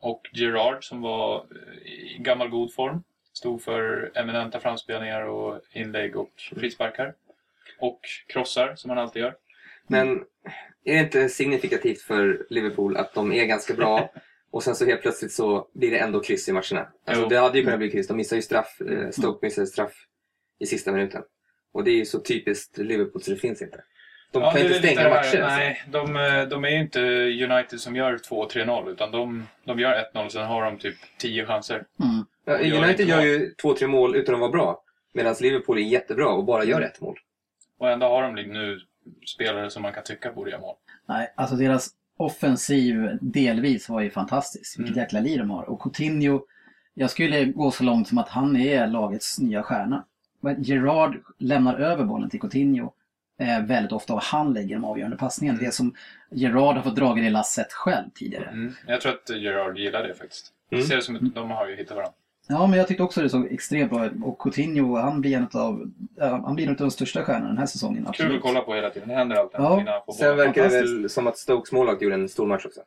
och 0.00 0.20
Gerard 0.32 0.84
som 0.84 1.02
var 1.02 1.36
eh, 1.36 1.86
i 1.92 2.16
gammal 2.20 2.48
god 2.48 2.74
form. 2.74 3.02
Stod 3.32 3.62
för 3.62 4.10
eminenta 4.14 4.60
framspelningar 4.60 5.22
och 5.22 5.60
inlägg 5.72 6.16
och 6.16 6.32
frisparkar. 6.56 7.14
Och 7.78 8.00
krossar 8.28 8.74
som 8.76 8.90
han 8.90 8.98
alltid 8.98 9.22
gör. 9.22 9.34
Men 9.86 10.24
är 10.84 10.94
det 10.94 11.00
inte 11.00 11.28
signifikativt 11.28 12.00
för 12.02 12.46
Liverpool 12.50 12.96
att 12.96 13.14
de 13.14 13.32
är 13.32 13.44
ganska 13.44 13.74
bra 13.74 14.12
och 14.50 14.62
sen 14.62 14.74
så 14.74 14.86
helt 14.86 15.02
plötsligt 15.02 15.32
så 15.32 15.68
blir 15.74 15.90
det 15.90 15.98
ändå 15.98 16.20
kryss 16.20 16.48
i 16.48 16.52
matcherna? 16.52 16.88
Alltså 17.06 17.22
Jo. 17.22 17.28
det 17.28 17.38
hade 17.38 17.58
ju 17.58 17.64
kunnat 17.64 17.78
bli 17.78 17.90
kryss. 17.90 18.08
De 18.08 18.16
missar 18.16 18.36
ju 18.36 18.42
straff. 18.42 18.80
eh, 18.80 19.10
Stoke 19.10 19.46
missade 19.46 19.66
straff 19.66 19.92
i 20.58 20.66
sista 20.66 20.92
minuten. 20.92 21.22
Och 21.76 21.84
det 21.84 21.90
är 21.90 21.96
ju 21.96 22.04
så 22.04 22.18
typiskt 22.20 22.78
Liverpool 22.78 23.22
så 23.22 23.30
det 23.30 23.36
finns 23.36 23.62
inte. 23.62 23.80
De 24.32 24.42
Ja, 24.42 24.50
kan 24.52 24.60
inte 24.62 24.74
stänga 24.78 25.00
här- 25.00 25.10
matcher. 25.10 25.42
alltså. 25.42 25.58
Nej, 25.58 25.82
de, 25.90 26.16
eh, 26.16 26.48
de 26.48 26.64
är 26.64 26.68
ju 26.68 26.80
inte 26.80 27.00
United 27.50 27.80
som 27.80 27.96
gör 27.96 28.18
2-3-0 28.18 28.88
utan 28.90 29.10
de, 29.10 29.46
de 29.64 29.78
gör 29.80 29.92
1-0 30.14 30.28
sen 30.28 30.46
har 30.46 30.64
de 30.64 30.78
typ 30.78 30.96
10 31.18 31.46
chanser. 31.46 31.74
Mm. 31.74 32.24
Ja, 32.44 32.58
Och 32.58 32.64
gör 32.66 32.84
United 32.84 33.08
gör 33.08 33.22
ju 33.22 33.54
två, 33.62 33.74
tre 33.74 33.86
mål 33.88 34.16
utan 34.16 34.34
att 34.34 34.40
vara 34.40 34.50
bra. 34.50 34.82
Medan 35.14 35.34
Liverpool 35.40 35.78
är 35.78 35.82
jättebra 35.82 36.28
och 36.28 36.44
bara 36.44 36.64
gör 36.64 36.80
ett 36.80 37.00
mål. 37.00 37.16
Och 37.78 37.90
ändå 37.90 38.06
har 38.06 38.22
de 38.22 38.42
nu 38.42 38.80
spelare 39.34 39.70
som 39.70 39.82
man 39.82 39.92
kan 39.92 40.02
tycka 40.04 40.32
borde 40.32 40.50
göra 40.50 40.60
mål. 40.60 40.76
Nej, 41.08 41.32
alltså 41.36 41.56
deras 41.56 41.88
offensiv 42.18 43.18
delvis 43.20 43.88
var 43.88 44.00
ju 44.00 44.10
fantastisk. 44.10 44.78
Vilket 44.78 44.92
Mm. 44.96 45.02
jäkla 45.04 45.20
liv 45.20 45.38
de 45.38 45.50
har. 45.50 45.62
Och 45.70 45.80
Coutinho, 45.82 46.40
jag 46.94 47.10
skulle 47.10 47.44
gå 47.44 47.70
så 47.70 47.84
långt 47.84 48.08
som 48.08 48.18
att 48.18 48.28
han 48.28 48.56
är 48.56 48.86
lagets 48.86 49.38
nya 49.38 49.62
stjärna. 49.62 50.04
Gerard 50.52 51.16
lämnar 51.38 51.78
över 51.78 52.04
bollen 52.04 52.30
till 52.30 52.40
Coutinho 52.40 52.92
eh, 53.40 53.62
väldigt 53.62 53.92
ofta 53.92 54.14
och 54.14 54.22
han 54.22 54.52
lägger 54.52 54.74
de 54.74 54.84
avgörande 54.84 55.16
passningarna. 55.16 55.58
Det 55.58 55.74
som 55.74 55.94
Gerard 56.30 56.76
har 56.76 56.82
fått 56.82 56.96
dra 56.96 57.14
det 57.14 57.30
lasset 57.30 57.72
själv 57.72 58.10
tidigare. 58.14 58.44
Mm. 58.44 58.72
Jag 58.86 59.00
tror 59.00 59.12
att 59.12 59.30
Gerard 59.30 59.78
gillar 59.78 60.02
det 60.02 60.14
faktiskt. 60.14 60.52
Mm. 60.70 60.82
Det 60.82 60.88
ser 60.88 60.96
ut 60.96 61.04
som 61.04 61.16
att 61.16 61.34
de 61.34 61.50
har 61.50 61.68
ju 61.68 61.76
hittat 61.76 61.96
varandra. 61.96 62.14
Ja, 62.48 62.66
men 62.66 62.78
jag 62.78 62.88
tyckte 62.88 63.02
också 63.02 63.22
det 63.22 63.28
såg 63.28 63.52
extremt 63.52 63.90
bra 63.90 64.06
ut. 64.06 64.12
Och 64.22 64.38
Coutinho, 64.38 64.96
han 64.96 65.20
blir 65.20 65.36
en 65.36 65.48
av, 65.52 65.90
ja, 66.16 66.42
han 66.46 66.54
blir 66.54 66.64
en 66.64 66.70
av 66.70 66.76
de 66.76 66.90
största 66.90 67.24
stjärnorna 67.24 67.48
den 67.48 67.58
här 67.58 67.66
säsongen. 67.66 68.02
Kul 68.02 68.08
Absolut. 68.08 68.36
att 68.36 68.42
kolla 68.42 68.60
på 68.60 68.74
hela 68.74 68.90
tiden. 68.90 69.08
Det 69.08 69.14
händer 69.14 69.36
alltid 69.36 69.60
Ja. 69.60 70.04
Sen 70.18 70.36
verkar 70.36 70.62
det 70.62 70.68
väl 70.68 71.10
som 71.10 71.26
att 71.26 71.38
Stokes 71.38 71.72
målvakt 71.72 72.02
gjorde 72.02 72.14
en 72.14 72.28
stor 72.28 72.46
match 72.46 72.66
också. 72.66 72.80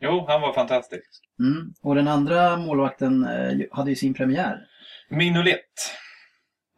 Jo, 0.00 0.24
han 0.28 0.40
var 0.40 0.52
fantastisk. 0.52 1.20
Mm. 1.38 1.74
Och 1.82 1.94
den 1.94 2.08
andra 2.08 2.56
målvakten 2.56 3.24
eh, 3.24 3.66
hade 3.70 3.90
ju 3.90 3.96
sin 3.96 4.14
premiär. 4.14 4.66
Mignolet. 5.08 5.60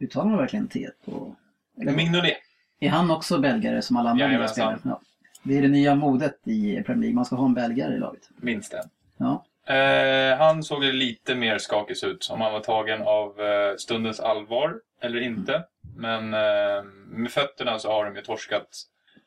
Uttalar 0.00 0.26
man 0.30 0.38
verkligen 0.38 0.68
T 0.68 0.88
på... 1.04 1.36
Eller- 1.80 1.92
Mignolet. 1.92 2.36
Är 2.80 2.88
han 2.88 3.10
också 3.10 3.38
belgare 3.38 3.82
som 3.82 3.96
alla 3.96 4.10
andra 4.10 4.24
Jajamensan. 4.24 4.54
spelare? 4.54 4.78
Ja. 4.84 5.00
Det 5.42 5.58
är 5.58 5.62
det 5.62 5.68
nya 5.68 5.94
modet 5.94 6.38
i 6.44 6.82
Premier 6.82 7.00
League. 7.02 7.14
Man 7.14 7.24
ska 7.24 7.36
ha 7.36 7.44
en 7.46 7.54
belgare 7.54 7.94
i 7.94 7.98
laget. 7.98 8.28
Minst 8.36 8.74
en. 8.74 8.88
Ja. 9.16 9.44
Eh, 9.74 10.38
han 10.38 10.62
såg 10.62 10.82
lite 10.84 11.34
mer 11.34 11.58
skakig 11.58 12.04
ut, 12.04 12.28
om 12.32 12.40
han 12.40 12.52
var 12.52 12.60
tagen 12.60 13.02
av 13.02 13.40
eh, 13.40 13.76
stundens 13.76 14.20
allvar 14.20 14.80
eller 15.00 15.20
inte. 15.20 15.64
Men 15.96 16.34
eh, 16.34 16.82
med 17.08 17.30
fötterna 17.30 17.78
så 17.78 17.92
har 17.92 18.04
de 18.04 18.16
ju 18.16 18.22
torskat 18.22 18.68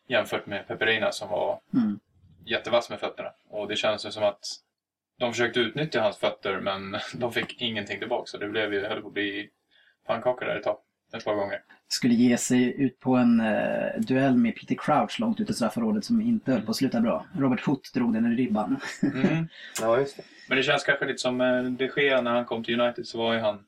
jämfört 0.08 0.46
med 0.46 0.68
Peperina 0.68 1.12
som 1.12 1.30
var 1.30 1.60
Mm. 1.74 2.00
jättevass 2.46 2.90
med 2.90 3.00
fötterna. 3.00 3.30
Och 3.50 3.68
det 3.68 3.76
känns 3.76 4.06
ju 4.06 4.12
som 4.12 4.24
att 4.24 4.44
de 5.20 5.32
försökte 5.32 5.60
utnyttja 5.60 6.02
hans 6.02 6.18
fötter 6.18 6.60
men 6.60 6.98
de 7.14 7.34
fick 7.34 7.62
ingenting 7.62 8.00
tillbaka. 8.00 8.26
Så 8.26 8.38
det 8.38 8.48
blev 8.48 8.74
ju, 8.74 8.86
höll 8.86 9.02
på 9.02 9.08
att 9.08 9.14
bli 9.14 9.50
pannkaka 10.08 10.46
där 10.46 10.56
ett 10.56 10.64
tag. 10.64 10.78
Ett 11.18 11.26
par 11.26 11.36
gånger. 11.36 11.60
Skulle 11.88 12.14
ge 12.14 12.38
sig 12.38 12.82
ut 12.82 13.00
på 13.00 13.16
en 13.16 13.40
eh, 13.40 14.00
duell 14.00 14.36
med 14.38 14.56
Peter 14.56 14.76
Crouch 14.76 15.20
långt 15.20 15.40
ut 15.40 15.50
i 15.50 15.54
straffområdet 15.54 16.06
som 16.06 16.22
inte 16.22 16.52
höll 16.52 16.62
på 16.62 16.72
att 16.72 16.78
sluta 16.78 17.02
bra. 17.02 17.26
Robert 17.38 17.66
Hood 17.66 17.80
drog 17.94 18.14
den 18.14 18.34
i 18.34 18.36
ribban. 18.36 18.80
Mm. 19.04 19.48
Ja, 19.82 20.00
just 20.00 20.18
det. 20.18 20.24
Men 20.50 20.58
det 20.58 20.64
känns 20.64 20.84
kanske 20.84 21.06
lite 21.06 21.18
som 21.18 21.42
eh, 21.42 21.64
de 21.64 21.90
Gea 21.98 22.22
när 22.22 22.32
han 22.32 22.46
kom 22.46 22.64
till 22.64 22.82
United 22.82 23.08
så 23.08 23.18
var 23.18 23.34
ju 23.34 23.40
han 23.40 23.60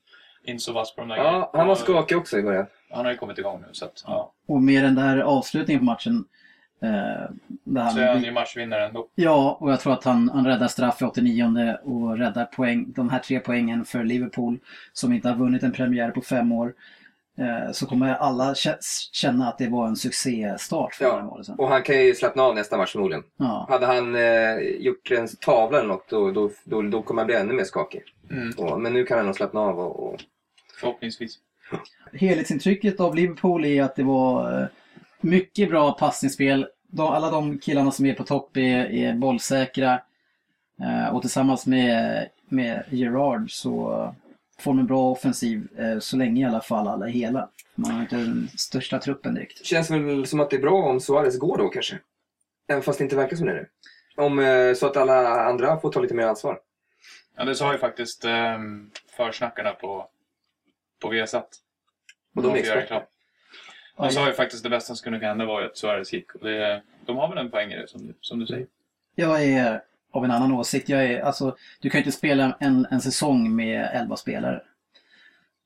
inte 0.43 0.63
så 0.63 0.73
vass 0.73 0.95
på 0.95 1.01
de 1.01 1.07
där 1.09 1.15
Ja, 1.17 1.23
grejerna. 1.23 1.49
han 1.53 1.67
var 1.67 1.75
skakig 1.75 2.17
också 2.17 2.37
i 2.37 2.43
början. 2.43 2.65
Han 2.91 3.05
har 3.05 3.11
ju 3.11 3.17
kommit 3.17 3.37
igång 3.37 3.61
nu 3.61 3.67
så 3.71 3.85
att, 3.85 4.03
ja. 4.07 4.33
Och 4.47 4.61
med 4.61 4.83
den 4.83 4.95
där 4.95 5.17
avslutningen 5.17 5.79
på 5.79 5.85
matchen. 5.85 6.25
Eh, 6.81 6.89
där 7.63 7.89
Så 7.89 7.99
är 7.99 8.05
han 8.05 8.15
han, 8.15 8.23
ju 8.23 8.31
matchvinnare 8.31 8.85
ändå. 8.85 9.07
ja, 9.15 9.57
och 9.59 9.71
jag 9.71 9.79
tror 9.79 9.93
att 9.93 10.03
han, 10.03 10.29
han 10.29 10.45
räddar 10.47 10.67
straff 10.67 11.01
i 11.01 11.05
89 11.05 11.77
och 11.83 12.17
räddar 12.17 12.45
poäng, 12.45 12.91
de 12.95 13.09
här 13.09 13.19
tre 13.19 13.39
poängen 13.39 13.85
för 13.85 14.03
Liverpool 14.03 14.59
som 14.93 15.13
inte 15.13 15.29
har 15.29 15.35
vunnit 15.35 15.63
en 15.63 15.71
premiär 15.71 16.11
på 16.11 16.21
fem 16.21 16.51
år. 16.51 16.73
Eh, 17.37 17.71
så 17.71 17.85
kommer 17.85 18.13
alla 18.15 18.53
kä- 18.53 18.77
känna 19.11 19.47
att 19.49 19.57
det 19.57 19.67
var 19.67 19.87
en 19.87 19.95
succéstart 19.95 20.95
för 20.95 21.05
Ja. 21.05 21.41
sen. 21.45 21.55
Och 21.55 21.67
han 21.69 21.83
kan 21.83 22.05
ju 22.05 22.15
slappna 22.15 22.43
av 22.43 22.55
nästa 22.55 22.77
match 22.77 22.91
förmodligen. 22.91 23.23
Ja. 23.37 23.65
Hade 23.69 23.85
han 23.85 24.15
eh, 24.15 24.57
gjort 24.79 25.11
en 25.11 25.27
tavla 25.27 25.77
eller 25.79 25.87
något 25.87 26.09
då, 26.09 26.31
då, 26.31 26.49
då, 26.63 26.81
då 26.81 27.01
kommer 27.01 27.21
han 27.21 27.27
bli 27.27 27.35
ännu 27.35 27.53
mer 27.53 27.63
skakig. 27.63 28.01
Mm. 28.31 28.51
Och, 28.57 28.81
men 28.81 28.93
nu 28.93 29.03
kan 29.05 29.17
han 29.17 29.25
nog 29.25 29.35
slappna 29.35 29.59
av 29.59 29.79
och, 29.79 30.13
och 30.13 30.19
Förhoppningsvis. 30.79 31.37
helhetsintrycket 32.13 32.99
av 32.99 33.15
Liverpool 33.15 33.65
är 33.65 33.83
att 33.83 33.95
det 33.95 34.03
var 34.03 34.61
eh, 34.61 34.67
mycket 35.23 35.69
bra 35.69 35.91
passningsspel. 35.91 36.67
De, 36.87 37.07
alla 37.07 37.31
de 37.31 37.59
killarna 37.59 37.91
som 37.91 38.05
är 38.05 38.13
på 38.13 38.23
topp 38.23 38.57
är, 38.57 38.91
är 38.91 39.13
bollsäkra. 39.13 40.01
Eh, 40.81 41.15
och 41.15 41.21
tillsammans 41.21 41.65
med, 41.65 42.29
med 42.49 42.83
Gerard 42.89 43.51
så 43.51 44.13
får 44.59 44.71
de 44.71 44.79
en 44.79 44.87
bra 44.87 45.11
offensiv 45.11 45.67
eh, 45.77 45.99
så 45.99 46.17
länge 46.17 46.41
i 46.41 46.49
alla 46.49 46.61
fall 46.61 46.87
alla 46.87 47.07
är 47.07 47.11
hela. 47.11 47.49
Man 47.75 47.91
har 47.91 48.01
inte 48.01 48.15
den 48.15 48.49
största 48.57 48.99
truppen 48.99 49.33
direkt. 49.33 49.65
känns 49.65 49.91
väl 49.91 50.27
som 50.27 50.39
att 50.39 50.49
det 50.49 50.55
är 50.55 50.61
bra 50.61 50.83
om 50.83 50.99
Suarez 50.99 51.39
går 51.39 51.57
då 51.57 51.69
kanske. 51.69 51.99
Även 52.67 52.83
fast 52.83 52.97
det 52.99 53.03
inte 53.03 53.15
verkar 53.15 53.35
som 53.35 53.45
det 53.45 53.53
nu. 53.53 53.67
Om, 54.15 54.39
eh, 54.39 54.73
så 54.73 54.85
att 54.85 54.97
alla 54.97 55.45
andra 55.45 55.79
får 55.79 55.91
ta 55.91 55.99
lite 55.99 56.13
mer 56.13 56.27
ansvar. 56.27 56.59
Ja, 57.35 57.45
det 57.45 57.55
sa 57.55 57.71
ju 57.71 57.77
faktiskt 57.77 58.25
um, 58.25 58.91
försnackarna 59.17 59.71
på, 59.71 60.07
på 60.99 61.09
Viasat. 61.09 61.49
Och 62.35 62.41
de 62.41 62.51
är 62.51 62.57
får 62.57 62.65
göra 62.67 62.81
experter. 62.81 63.07
Han 63.97 64.11
sa 64.11 64.27
ju 64.27 64.33
faktiskt 64.33 64.63
det 64.63 64.69
bästa 64.69 64.87
som 64.87 64.95
skulle 64.95 65.17
kunna 65.19 65.27
hända 65.29 65.45
var 65.45 65.61
ju 65.61 65.67
att 65.67 65.77
Suarez 65.77 66.13
gick. 66.13 66.35
Och 66.35 66.45
det, 66.45 66.81
de 67.05 67.17
har 67.17 67.27
väl 67.29 67.37
en 67.37 67.51
poäng 67.51 67.71
i 67.71 67.77
det, 67.77 67.87
som, 67.87 68.07
du- 68.07 68.13
som 68.21 68.39
du 68.39 68.45
säger. 68.47 68.67
Jag 69.15 69.43
är 69.43 69.81
av 70.11 70.25
en 70.25 70.31
annan 70.31 70.51
åsikt. 70.51 70.89
Jag 70.89 71.03
är, 71.05 71.21
alltså, 71.21 71.55
du 71.79 71.89
kan 71.89 71.99
ju 71.99 72.05
inte 72.05 72.17
spela 72.17 72.57
en, 72.59 72.87
en 72.91 73.01
säsong 73.01 73.55
med 73.55 73.89
11 73.93 74.15
spelare. 74.17 74.61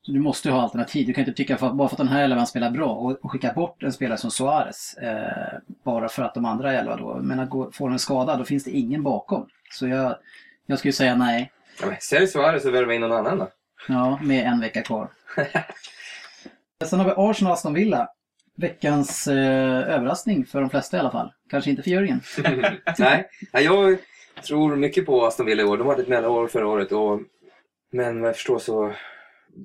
Så 0.01 0.11
du 0.11 0.19
måste 0.19 0.47
ju 0.47 0.53
ha 0.53 0.61
alternativ. 0.61 1.07
Du 1.07 1.13
kan 1.13 1.21
inte 1.21 1.33
tycka 1.37 1.57
för 1.57 1.67
att 1.67 1.73
bara 1.75 1.87
för 1.89 1.93
att 1.95 1.97
den 1.97 2.07
här 2.07 2.23
11 2.23 2.45
spelar 2.45 2.71
bra 2.71 2.89
och, 2.89 3.25
och 3.25 3.31
skicka 3.31 3.53
bort 3.53 3.83
en 3.83 3.93
spelare 3.93 4.17
som 4.17 4.31
Suarez 4.31 4.93
eh, 4.97 5.57
bara 5.83 6.09
för 6.09 6.23
att 6.23 6.33
de 6.33 6.45
andra 6.45 6.73
11 6.73 6.95
då, 6.95 7.15
men 7.21 7.39
att 7.39 7.49
gå, 7.49 7.71
får 7.71 7.91
en 7.91 7.99
skada, 7.99 8.35
då 8.37 8.43
finns 8.43 8.63
det 8.63 8.71
ingen 8.71 9.03
bakom. 9.03 9.49
Så 9.71 9.87
jag, 9.87 10.15
jag 10.65 10.79
skulle 10.79 10.93
säga 10.93 11.15
nej. 11.15 11.51
Ja, 11.81 11.87
men 11.87 11.95
sälj 11.99 12.27
Suarez 12.27 12.65
och 12.65 12.73
värva 12.73 12.93
in 12.93 13.01
någon 13.01 13.11
annan 13.11 13.37
då. 13.37 13.49
Ja, 13.87 14.19
med 14.21 14.45
en 14.47 14.59
vecka 14.59 14.81
kvar. 14.81 15.07
Sen 16.85 16.99
har 16.99 17.05
vi 17.05 17.13
Arsenal 17.17 17.53
Aston 17.53 17.73
Villa. 17.73 18.09
Veckans 18.57 19.27
eh, 19.27 19.95
överraskning 19.95 20.45
för 20.45 20.61
de 20.61 20.69
flesta 20.69 20.97
i 20.97 20.99
alla 20.99 21.11
fall. 21.11 21.33
Kanske 21.49 21.69
inte 21.69 21.83
för 21.83 21.89
Jörgen. 21.89 22.21
Nej, 22.99 23.29
ja, 23.51 23.59
jag 23.59 24.43
tror 24.43 24.75
mycket 24.75 25.05
på 25.05 25.25
Aston 25.25 25.45
Villa 25.45 25.63
i 25.63 25.65
år. 25.65 25.77
De 25.77 25.87
hade 25.87 26.01
ett 26.01 26.07
mellanår 26.07 26.47
förra 26.47 26.67
året. 26.67 26.91
Och, 26.91 27.21
men 27.91 28.21
vad 28.21 28.29
jag 28.29 28.35
förstår 28.35 28.59
så 28.59 28.93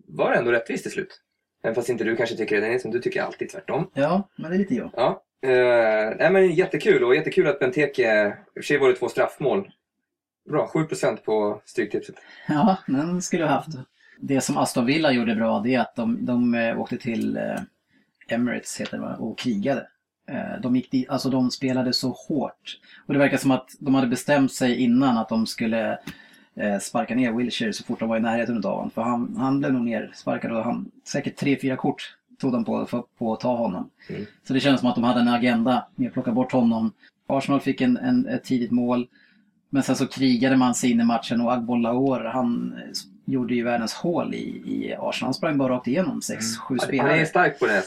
var 0.06 0.30
det 0.30 0.36
ändå 0.36 0.52
rättvist 0.52 0.82
till 0.82 0.92
slut. 0.92 1.20
Även 1.64 1.74
fast 1.74 1.88
inte 1.88 2.04
du 2.04 2.16
kanske 2.16 2.36
tycker 2.36 2.60
det, 2.60 2.84
men 2.84 2.92
du 2.92 3.00
tycker 3.00 3.22
alltid 3.22 3.48
tvärtom. 3.50 3.90
Ja, 3.94 4.28
men 4.36 4.50
det 4.50 4.56
är 4.56 4.58
lite 4.58 4.74
jag. 4.74 4.90
Ja. 4.96 5.22
Eh, 5.42 6.16
nej, 6.18 6.30
men 6.30 6.54
jättekul 6.54 7.04
och 7.04 7.14
jättekul 7.14 7.46
att 7.46 7.58
Benteke, 7.58 8.26
i 8.26 8.30
och 8.30 8.54
för 8.54 8.62
sig 8.62 8.78
var 8.78 8.88
det 8.88 8.94
två 8.94 9.08
straffmål. 9.08 9.70
Bra, 10.50 10.70
7% 10.74 11.16
på 11.16 11.62
Stryktipset. 11.64 12.14
Ja, 12.48 12.76
den 12.86 13.22
skulle 13.22 13.42
jag 13.42 13.50
haft. 13.50 13.68
Det 14.24 14.40
som 14.40 14.56
Aston 14.56 14.86
Villa 14.86 15.12
gjorde 15.12 15.34
bra, 15.34 15.60
det 15.60 15.74
är 15.74 15.80
att 15.80 15.96
de, 15.96 16.26
de 16.26 16.54
eh, 16.54 16.80
åkte 16.80 16.96
till 16.96 17.36
eh, 17.36 17.60
Emirates 18.28 18.80
heter 18.80 18.98
det, 18.98 19.16
och 19.18 19.38
krigade. 19.38 19.86
Eh, 20.28 20.60
de, 20.62 20.76
gick 20.76 20.90
dit, 20.90 21.08
alltså 21.08 21.30
de 21.30 21.50
spelade 21.50 21.92
så 21.92 22.08
hårt. 22.08 22.78
Och 23.06 23.12
det 23.12 23.18
verkar 23.18 23.36
som 23.36 23.50
att 23.50 23.70
de 23.78 23.94
hade 23.94 24.06
bestämt 24.06 24.52
sig 24.52 24.76
innan 24.76 25.18
att 25.18 25.28
de 25.28 25.46
skulle 25.46 25.98
sparka 26.80 27.14
ner 27.14 27.32
Wilshire 27.32 27.72
så 27.72 27.84
fort 27.84 28.00
de 28.00 28.08
var 28.08 28.16
i 28.16 28.20
närheten 28.20 28.56
av 28.56 28.62
honom. 28.62 28.90
För 28.90 29.02
han, 29.02 29.36
han 29.36 29.58
blev 29.58 29.72
nog 29.72 29.84
nersparkad 29.84 30.52
och 30.52 30.64
han, 30.64 30.90
säkert 31.04 31.36
tre, 31.36 31.58
fyra 31.60 31.76
kort 31.76 32.16
tog 32.38 32.52
de 32.52 32.64
på, 32.64 32.86
för, 32.86 33.04
på 33.18 33.32
att 33.32 33.40
ta 33.40 33.56
honom. 33.56 33.90
Mm. 34.08 34.26
Så 34.44 34.52
det 34.52 34.60
känns 34.60 34.80
som 34.80 34.88
att 34.88 34.94
de 34.94 35.04
hade 35.04 35.20
en 35.20 35.28
agenda 35.28 35.86
med 35.94 36.08
att 36.08 36.12
plocka 36.12 36.32
bort 36.32 36.52
honom. 36.52 36.92
Arsenal 37.26 37.60
fick 37.60 37.80
en, 37.80 37.96
en, 37.96 38.26
ett 38.28 38.44
tidigt 38.44 38.70
mål. 38.70 39.08
Men 39.70 39.82
sen 39.82 39.96
så 39.96 40.06
krigade 40.06 40.56
man 40.56 40.74
sig 40.74 40.90
in 40.90 41.00
i 41.00 41.04
matchen 41.04 41.40
och 41.40 41.52
Agbollaor, 41.52 42.24
han 42.24 42.78
gjorde 43.26 43.54
ju 43.54 43.64
världens 43.64 43.94
hål 43.94 44.34
i, 44.34 44.38
i 44.66 44.94
Arsenal. 44.98 45.26
Han 45.26 45.34
sprang 45.34 45.58
bara 45.58 45.72
rakt 45.72 45.86
igenom 45.86 46.20
6-7 46.20 46.40
Han 46.68 46.78
spelare. 46.78 47.20
är 47.20 47.24
stark 47.24 47.58
på 47.58 47.66
det 47.66 47.72
här, 47.72 47.82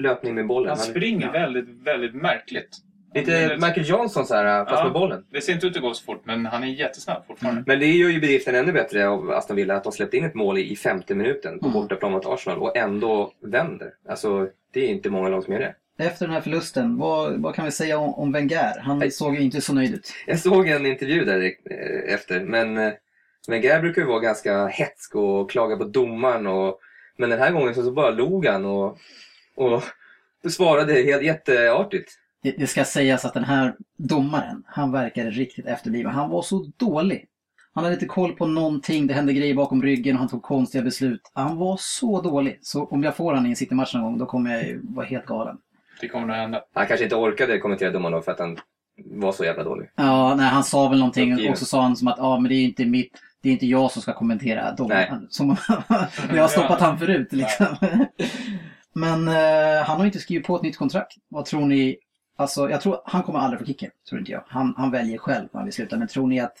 löpning 0.00 0.34
med 0.34 0.46
bollen. 0.46 0.68
Han 0.68 0.78
Han, 0.78 0.86
springer 0.86 1.32
väldigt, 1.32 1.68
väldigt 1.68 2.14
märkligt. 2.14 2.76
lite 3.14 3.56
Michael 3.60 3.88
Johnson 3.88 4.26
så 4.26 4.34
här, 4.34 4.64
fast 4.64 4.76
Ja. 4.78 4.84
med 4.84 4.92
bollen. 4.92 5.24
Det 5.30 5.40
ser 5.40 5.52
inte 5.52 5.66
ut 5.66 5.76
att 5.76 5.82
gå 5.82 5.94
så 5.94 6.04
fort, 6.04 6.22
men 6.24 6.46
han 6.46 6.62
är 6.64 6.68
jättesnabb 6.68 7.26
fortfarande. 7.26 7.64
Men 7.66 7.78
det 7.78 7.86
gör 7.86 8.08
ju 8.10 8.20
bedriften 8.20 8.54
ännu 8.54 8.72
bättre 8.72 9.08
av 9.08 9.30
Aston 9.30 9.56
Villa 9.56 9.74
att 9.76 9.84
de 9.84 9.92
släppte 9.92 10.16
in 10.16 10.24
ett 10.24 10.34
mål 10.34 10.58
i 10.58 10.76
femte 10.76 11.14
minuten 11.14 11.58
på 11.58 11.66
Mm. 11.66 11.72
bortaplan 11.80 12.12
mot 12.12 12.26
Arsenal 12.26 12.58
och 12.58 12.76
ändå 12.76 13.32
vänder. 13.42 13.90
Alltså, 14.08 14.48
det 14.72 14.84
är 14.84 14.88
inte 14.88 15.10
många 15.10 15.28
lag 15.28 15.44
som 15.44 15.52
gör 15.52 15.60
det. 15.60 15.74
Efter 15.98 16.26
den 16.26 16.34
här 16.34 16.40
förlusten, 16.40 16.96
vad, 16.98 17.32
vad 17.42 17.54
kan 17.54 17.64
vi 17.64 17.70
säga 17.70 17.98
om, 17.98 18.14
om 18.14 18.32
Wenger? 18.32 18.80
Han 18.80 18.98
Nej. 18.98 19.10
såg 19.10 19.34
ju 19.34 19.40
inte 19.40 19.60
så 19.60 19.74
nöjd 19.74 19.94
ut. 19.94 20.12
Jag 20.26 20.38
såg 20.38 20.68
en 20.68 20.86
intervju 20.86 21.24
där 21.24 21.42
eh, 21.42 22.14
efter, 22.14 22.40
men 22.40 22.92
eh, 23.48 23.50
Wenger 23.50 23.80
brukar 23.80 24.02
ju 24.02 24.08
vara 24.08 24.20
ganska 24.20 24.66
hetsk 24.66 25.14
och 25.14 25.50
klaga 25.50 25.76
på 25.76 25.84
domaren. 25.84 26.46
Och, 26.46 26.78
men 27.18 27.30
den 27.30 27.38
här 27.38 27.52
gången 27.52 27.74
så, 27.74 27.82
så 27.82 27.92
bara 27.92 28.10
log 28.10 28.46
han 28.46 28.64
och, 28.64 28.98
och 29.56 29.82
svarade 30.52 30.92
helt 30.92 31.22
jätteartigt. 31.22 32.12
Det, 32.42 32.50
det 32.50 32.66
ska 32.66 32.84
sägas 32.84 33.24
att 33.24 33.34
den 33.34 33.44
här 33.44 33.76
domaren, 33.98 34.64
han 34.66 34.92
verkade 34.92 35.30
riktigt 35.30 35.66
efterbliven. 35.66 36.12
Han 36.12 36.30
var 36.30 36.42
så 36.42 36.70
dålig. 36.76 37.28
Han 37.74 37.84
hade 37.84 37.94
inte 37.94 38.06
koll 38.06 38.32
på 38.32 38.46
någonting, 38.46 39.06
det 39.06 39.14
hände 39.14 39.32
grejer 39.32 39.54
bakom 39.54 39.82
ryggen 39.82 40.16
och 40.16 40.20
han 40.20 40.28
tog 40.28 40.42
konstiga 40.42 40.84
beslut. 40.84 41.30
Han 41.34 41.56
var 41.56 41.76
så 41.80 42.20
dålig. 42.20 42.58
Så 42.62 42.84
om 42.84 43.02
jag 43.02 43.16
får 43.16 43.34
han 43.34 43.46
i 43.46 43.48
en 43.48 43.56
City-match 43.56 43.94
någon 43.94 44.02
gång, 44.02 44.18
då 44.18 44.26
kommer 44.26 44.50
jag 44.52 44.62
ju 44.62 44.80
vara 44.82 45.06
helt 45.06 45.26
galen. 45.26 45.56
Det 46.00 46.08
kommer 46.08 46.26
nog 46.26 46.36
hända. 46.36 46.64
Han 46.72 46.86
kanske 46.86 47.04
inte 47.04 47.16
orkade 47.16 47.58
kommentera 47.58 47.90
domaren 47.90 48.12
då 48.12 48.22
för 48.22 48.32
att 48.32 48.38
han 48.38 48.58
var 48.96 49.32
så 49.32 49.44
jävla 49.44 49.64
dålig. 49.64 49.90
Ja, 49.96 50.34
nej, 50.34 50.46
han 50.46 50.64
sa 50.64 50.88
väl 50.88 50.98
någonting 50.98 51.50
och 51.50 51.58
så 51.58 51.64
sa 51.64 51.82
han 51.82 51.96
som 51.96 52.08
att 52.08 52.18
ja, 52.18 52.38
men 52.38 52.48
det 52.48 52.54
är 52.54 52.64
inte 52.64 52.84
mitt, 52.84 53.18
det 53.44 53.50
är 53.50 53.52
inte 53.52 53.66
jag 53.66 53.90
som 53.90 54.02
ska 54.02 54.12
kommentera 54.12 54.72
domaren. 54.72 55.26
Som 55.30 55.48
jag 56.34 56.42
har 56.42 56.48
stoppat 56.48 56.80
han 56.80 56.98
förut 56.98 57.32
liksom. 57.32 57.66
Men 58.92 59.28
eh, 59.28 59.84
han 59.84 59.98
har 59.98 60.06
inte 60.06 60.18
skrivit 60.18 60.46
på 60.46 60.56
ett 60.56 60.62
nytt 60.62 60.76
kontrakt. 60.76 61.16
Vad 61.28 61.44
tror 61.44 61.60
ni? 61.60 61.98
Alltså, 62.36 62.70
jag 62.70 62.80
tror 62.80 63.00
han 63.04 63.22
kommer 63.22 63.38
aldrig 63.38 63.60
få 63.60 63.66
kicken, 63.66 63.90
tror 64.08 64.18
inte 64.18 64.32
jag. 64.32 64.44
Han, 64.46 64.74
han 64.76 64.90
väljer 64.90 65.18
själv 65.18 65.48
när 65.52 65.58
han 65.58 65.64
vill 65.64 65.74
sluta. 65.74 65.96
Men 65.96 66.08
tror 66.08 66.26
ni 66.26 66.40
att 66.40 66.56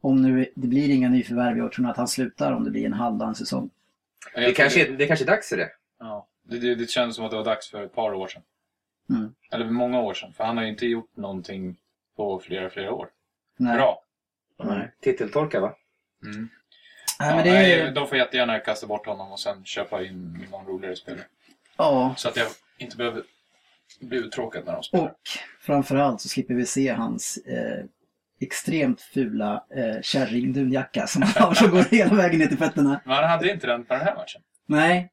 om 0.00 0.22
nu 0.22 0.46
det 0.54 0.66
blir 0.66 0.90
inga 0.90 1.08
nyförvärv 1.08 1.58
i 1.58 1.60
år, 1.60 1.68
tror 1.68 1.84
ni 1.84 1.90
att 1.90 1.96
han 1.96 2.08
slutar 2.08 2.52
om 2.52 2.64
det 2.64 2.70
blir 2.70 2.86
en 2.86 2.92
halvdan 2.92 3.34
säsong? 3.34 3.70
Det 4.34 4.52
kanske, 4.52 4.90
det 4.90 5.06
kanske 5.06 5.24
är 5.24 5.26
dags 5.26 5.48
för 5.48 5.56
det. 5.56 5.68
Ja, 5.98 6.26
det, 6.42 6.58
det, 6.58 6.74
det 6.74 6.90
känns 6.90 7.16
som 7.16 7.24
att 7.24 7.30
det 7.30 7.36
var 7.36 7.44
dags 7.44 7.70
för 7.70 7.84
ett 7.84 7.94
par 7.94 8.14
år 8.14 8.28
sedan. 8.28 8.42
Mm. 9.10 9.34
Eller 9.52 9.70
många 9.70 10.00
år 10.00 10.14
sedan, 10.14 10.32
för 10.32 10.44
han 10.44 10.56
har 10.56 10.64
ju 10.64 10.70
inte 10.70 10.86
gjort 10.86 11.16
någonting 11.16 11.76
på 12.16 12.38
flera, 12.38 12.70
flera 12.70 12.92
år. 12.92 13.08
Nej. 13.56 13.76
Bra. 13.76 14.02
Nej. 14.64 14.92
Titeltorka 15.00 15.60
va? 15.60 15.74
Mm. 16.24 16.48
Nej, 17.20 17.28
ja, 17.30 17.36
men 17.36 17.44
det 17.44 17.52
nej, 17.52 17.72
är... 17.80 17.90
de 17.92 18.08
får 18.08 18.18
jättegärna 18.18 18.58
kasta 18.58 18.86
bort 18.86 19.06
honom 19.06 19.32
och 19.32 19.40
sen 19.40 19.64
köpa 19.64 20.02
in 20.04 20.46
någon 20.50 20.66
roligare 20.66 20.96
spelare. 20.96 21.24
Ja, 21.76 22.14
Så 22.16 22.28
att 22.28 22.36
jag 22.36 22.46
inte 22.78 22.96
behöver 22.96 23.22
bli 24.00 24.18
uttråkad 24.18 24.64
när 24.66 24.72
de 24.72 24.82
spelar. 24.82 25.04
och 25.04 25.10
framförallt 25.60 26.20
så 26.20 26.28
slipper 26.28 26.54
vi 26.54 26.66
se 26.66 26.92
hans 26.92 27.36
eh, 27.36 27.84
extremt 28.40 29.00
fula 29.00 29.64
eh, 29.76 30.02
kärringdunjacka 30.02 31.06
som 31.06 31.22
han 31.22 31.42
har 31.48 31.54
som 31.54 31.70
går 31.70 31.82
hela 31.90 32.14
vägen 32.14 32.38
ner 32.40 32.46
till 32.46 32.58
fötterna. 32.58 33.00
Men 33.04 33.14
han 33.14 33.24
hade 33.30 33.50
inte 33.52 33.66
den 33.66 33.84
på 33.84 33.94
den 33.94 34.02
här 34.02 34.14
matchen. 34.14 34.42
Nej, 34.68 35.12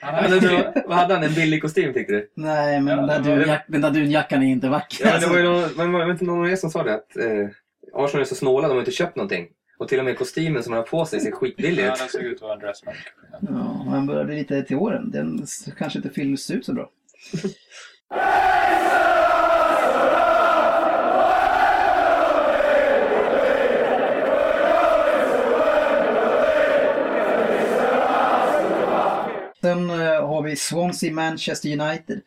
Han 0.00 0.14
Men 0.14 0.14
hade 0.32 0.82
vad 0.86 0.98
hade 0.98 1.14
han? 1.14 1.22
En 1.24 1.34
billig 1.34 1.62
kostym 1.62 1.92
tyckte 1.94 2.12
du? 2.12 2.30
nej, 2.34 2.80
men 2.80 2.98
Ja, 2.98 3.06
den, 3.06 3.22
där 3.22 3.46
var- 3.46 3.64
den 3.68 3.80
där 3.80 3.90
dunjackan 3.90 4.42
är 4.42 4.46
inte 4.46 4.68
vacker. 4.68 5.06
Ja, 5.06 5.12
men 5.12 5.20
det 5.20 5.26
var 5.26 5.38
ju 5.38 5.46
alltså. 5.46 5.76
någon, 5.76 5.86
men 5.86 5.92
var 6.00 6.06
det 6.06 6.12
inte 6.12 6.24
någon 6.24 6.38
av 6.44 6.50
er 6.50 6.56
som 6.56 6.70
sa 6.70 6.82
det? 6.82 6.94
Att 6.94 7.16
eh, 7.16 7.48
Arsenal 7.94 8.20
är 8.20 8.24
så 8.24 8.34
snåla, 8.34 8.68
de 8.68 8.74
har 8.74 8.80
inte 8.80 8.90
köpt 8.90 9.16
någonting. 9.16 9.46
Och 9.78 9.88
till 9.88 9.98
och 9.98 10.04
med 10.04 10.18
kostymen 10.18 10.62
som 10.62 10.72
han 10.72 10.82
har 10.82 10.86
på 10.88 11.04
sig 11.06 11.20
ser 11.20 11.30
skitbillig 11.30 11.84
Ja, 11.84 11.92
ut. 11.92 11.98
den 11.98 12.08
såg 12.08 12.22
ut 12.22 12.36
att 12.36 12.42
vara 12.42 12.52
en 12.54 12.58
dressman. 12.58 12.94
Ja, 13.40 13.86
han 13.88 14.06
börjar 14.06 14.24
bli 14.24 14.36
lite 14.36 14.62
till 14.62 14.76
åren. 14.76 15.10
Den 15.10 15.46
kanske 15.78 15.98
inte 15.98 16.10
fylls 16.10 16.50
ut 16.50 16.64
så 16.66 16.72
bra. 16.72 16.90
Sen 29.60 29.90
eh, 29.90 30.26
har 30.28 30.42
vi 30.42 30.54
Swansea-Manchester 30.56 31.80
United. 31.80 32.20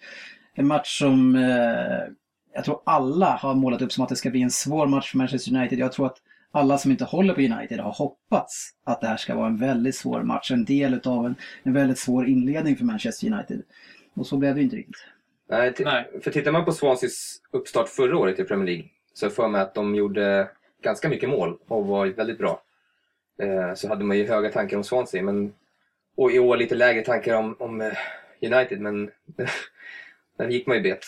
En 0.53 0.67
match 0.67 0.99
som 0.99 1.35
eh, 1.35 2.13
jag 2.53 2.63
tror 2.65 2.81
alla 2.85 3.35
har 3.35 3.53
målat 3.55 3.81
upp 3.81 3.91
som 3.91 4.03
att 4.03 4.09
det 4.09 4.15
ska 4.15 4.29
bli 4.29 4.41
en 4.41 4.51
svår 4.51 4.87
match 4.87 5.11
för 5.11 5.17
Manchester 5.17 5.55
United. 5.55 5.79
Jag 5.79 5.91
tror 5.91 6.05
att 6.05 6.17
alla 6.57 6.77
som 6.77 6.91
inte 6.91 7.05
håller 7.05 7.33
på 7.33 7.41
United 7.41 7.79
har 7.79 7.91
hoppats 7.91 8.71
att 8.83 9.01
det 9.01 9.07
här 9.07 9.17
ska 9.17 9.35
vara 9.35 9.47
en 9.47 9.57
väldigt 9.57 9.95
svår 9.95 10.23
match. 10.23 10.51
En 10.51 10.65
del 10.65 10.99
av 11.05 11.25
en, 11.25 11.35
en 11.63 11.73
väldigt 11.73 11.99
svår 11.99 12.27
inledning 12.27 12.75
för 12.75 12.85
Manchester 12.85 13.33
United. 13.33 13.61
Och 14.13 14.27
så 14.27 14.37
blev 14.37 14.55
det 14.55 14.61
inte 14.61 14.75
riktigt. 14.75 15.05
Nej, 15.49 15.73
Nej. 15.79 16.09
För 16.23 16.31
tittar 16.31 16.51
man 16.51 16.65
på 16.65 16.71
Swanseas 16.71 17.41
uppstart 17.51 17.89
förra 17.89 18.17
året 18.17 18.39
i 18.39 18.43
Premier 18.43 18.65
League 18.65 18.85
så 19.13 19.25
är 19.25 19.31
jag 19.37 19.51
mig 19.51 19.61
att 19.61 19.73
de 19.73 19.95
gjorde 19.95 20.49
ganska 20.81 21.09
mycket 21.09 21.29
mål 21.29 21.57
och 21.67 21.87
var 21.87 22.07
väldigt 22.07 22.37
bra. 22.37 22.61
Eh, 23.41 23.73
så 23.73 23.87
hade 23.87 24.03
man 24.03 24.17
ju 24.17 24.27
höga 24.27 24.49
tankar 24.49 24.77
om 24.77 24.83
Swansea. 24.83 25.23
Men, 25.23 25.53
och 26.17 26.31
i 26.31 26.39
år 26.39 26.57
lite 26.57 26.75
lägre 26.75 27.01
tankar 27.01 27.35
om, 27.35 27.55
om 27.59 27.81
eh, 27.81 27.93
United, 28.41 28.79
men 28.81 29.11
där 30.37 30.49
gick 30.49 30.67
man 30.67 30.77
ju 30.77 30.83
bet. 30.83 31.05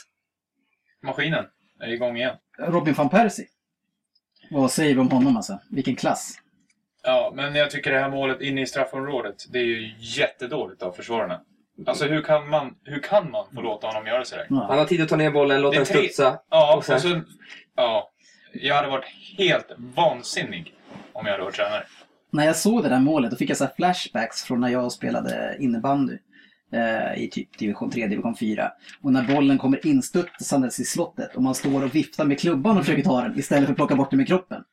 Maskinen 1.02 1.46
är 1.80 1.88
igång 1.88 2.18
igen. 2.18 2.36
Robin 2.58 2.94
van 2.94 3.10
Persie. 3.10 3.48
Vad 4.50 4.72
säger 4.72 4.94
vi 4.96 5.00
om 5.02 5.12
honom 5.12 5.38
alltså? 5.38 5.60
Vilken 5.70 5.96
klass. 5.96 6.34
Ja, 7.04 7.32
men 7.36 7.56
jag 7.56 7.72
tycker 7.72 7.92
det 7.92 8.00
här 8.00 8.10
målet 8.10 8.42
inne 8.42 8.62
i 8.62 8.66
straffområdet, 8.66 9.36
det 9.50 9.60
är 9.60 9.64
ju 9.64 9.92
jättedåligt 10.00 10.84
av 10.84 10.92
försvararna. 10.92 11.42
Alltså 11.88 12.06
hur 12.06 12.22
kan 12.22 12.50
man, 12.50 12.76
hur 12.84 13.00
kan 13.00 13.32
man 13.32 13.46
få 13.56 13.62
låta 13.62 13.88
honom 13.88 14.08
göra 14.08 14.26
sådär? 14.26 14.46
Han 14.50 14.78
har 14.78 14.86
tid 14.86 15.02
att 15.02 15.10
ta 15.10 15.16
ner 15.16 15.32
bollen, 15.32 15.62
låta 15.62 15.78
den 15.78 15.86
tre- 15.86 15.98
studsa. 15.98 16.40
Ja, 16.50 16.72
Och 16.72 16.78
och 16.78 16.86
sen- 16.86 17.00
sen... 17.00 17.26
Ja. 17.76 18.10
Jag 18.54 18.76
hade 18.76 18.88
varit 18.88 19.06
helt 19.38 19.68
vansinnig 19.78 20.74
om 21.14 21.26
jag 21.26 21.32
hade 21.34 21.44
varit 21.44 21.56
tränare. 21.56 21.84
När 22.32 22.46
jag 22.46 22.56
såg 22.56 22.84
det 22.84 22.90
där 22.90 23.00
målet 23.00 23.32
då 23.32 23.38
fick 23.38 23.50
jag 23.50 23.58
så 23.58 23.64
här 23.64 23.74
flashbacks 23.76 24.44
från 24.44 24.60
när 24.62 24.70
jag 24.70 24.92
spelade 24.92 25.58
innebandy. 25.60 26.18
Eh, 26.74 27.24
I 27.24 27.30
typ 27.32 27.58
division 27.58 27.92
3, 27.92 28.08
division 28.08 28.36
4. 28.36 28.72
Och 29.02 29.14
när 29.14 29.24
bollen 29.36 29.58
kommer 29.58 29.88
instutsandes 29.88 30.80
i 30.80 30.84
slottet 30.86 31.36
och 31.36 31.44
man 31.44 31.56
står 31.56 31.84
och 31.84 31.96
viftar 31.96 32.26
med 32.26 32.40
klubban 32.40 32.78
och 32.78 32.86
försöker 32.86 33.04
ta 33.04 33.22
den 33.22 33.40
istället 33.40 33.66
för 33.66 33.72
att 33.74 33.78
plocka 33.78 33.96
bort 33.96 34.10
den 34.10 34.18
med 34.18 34.28
kroppen. 34.28 34.64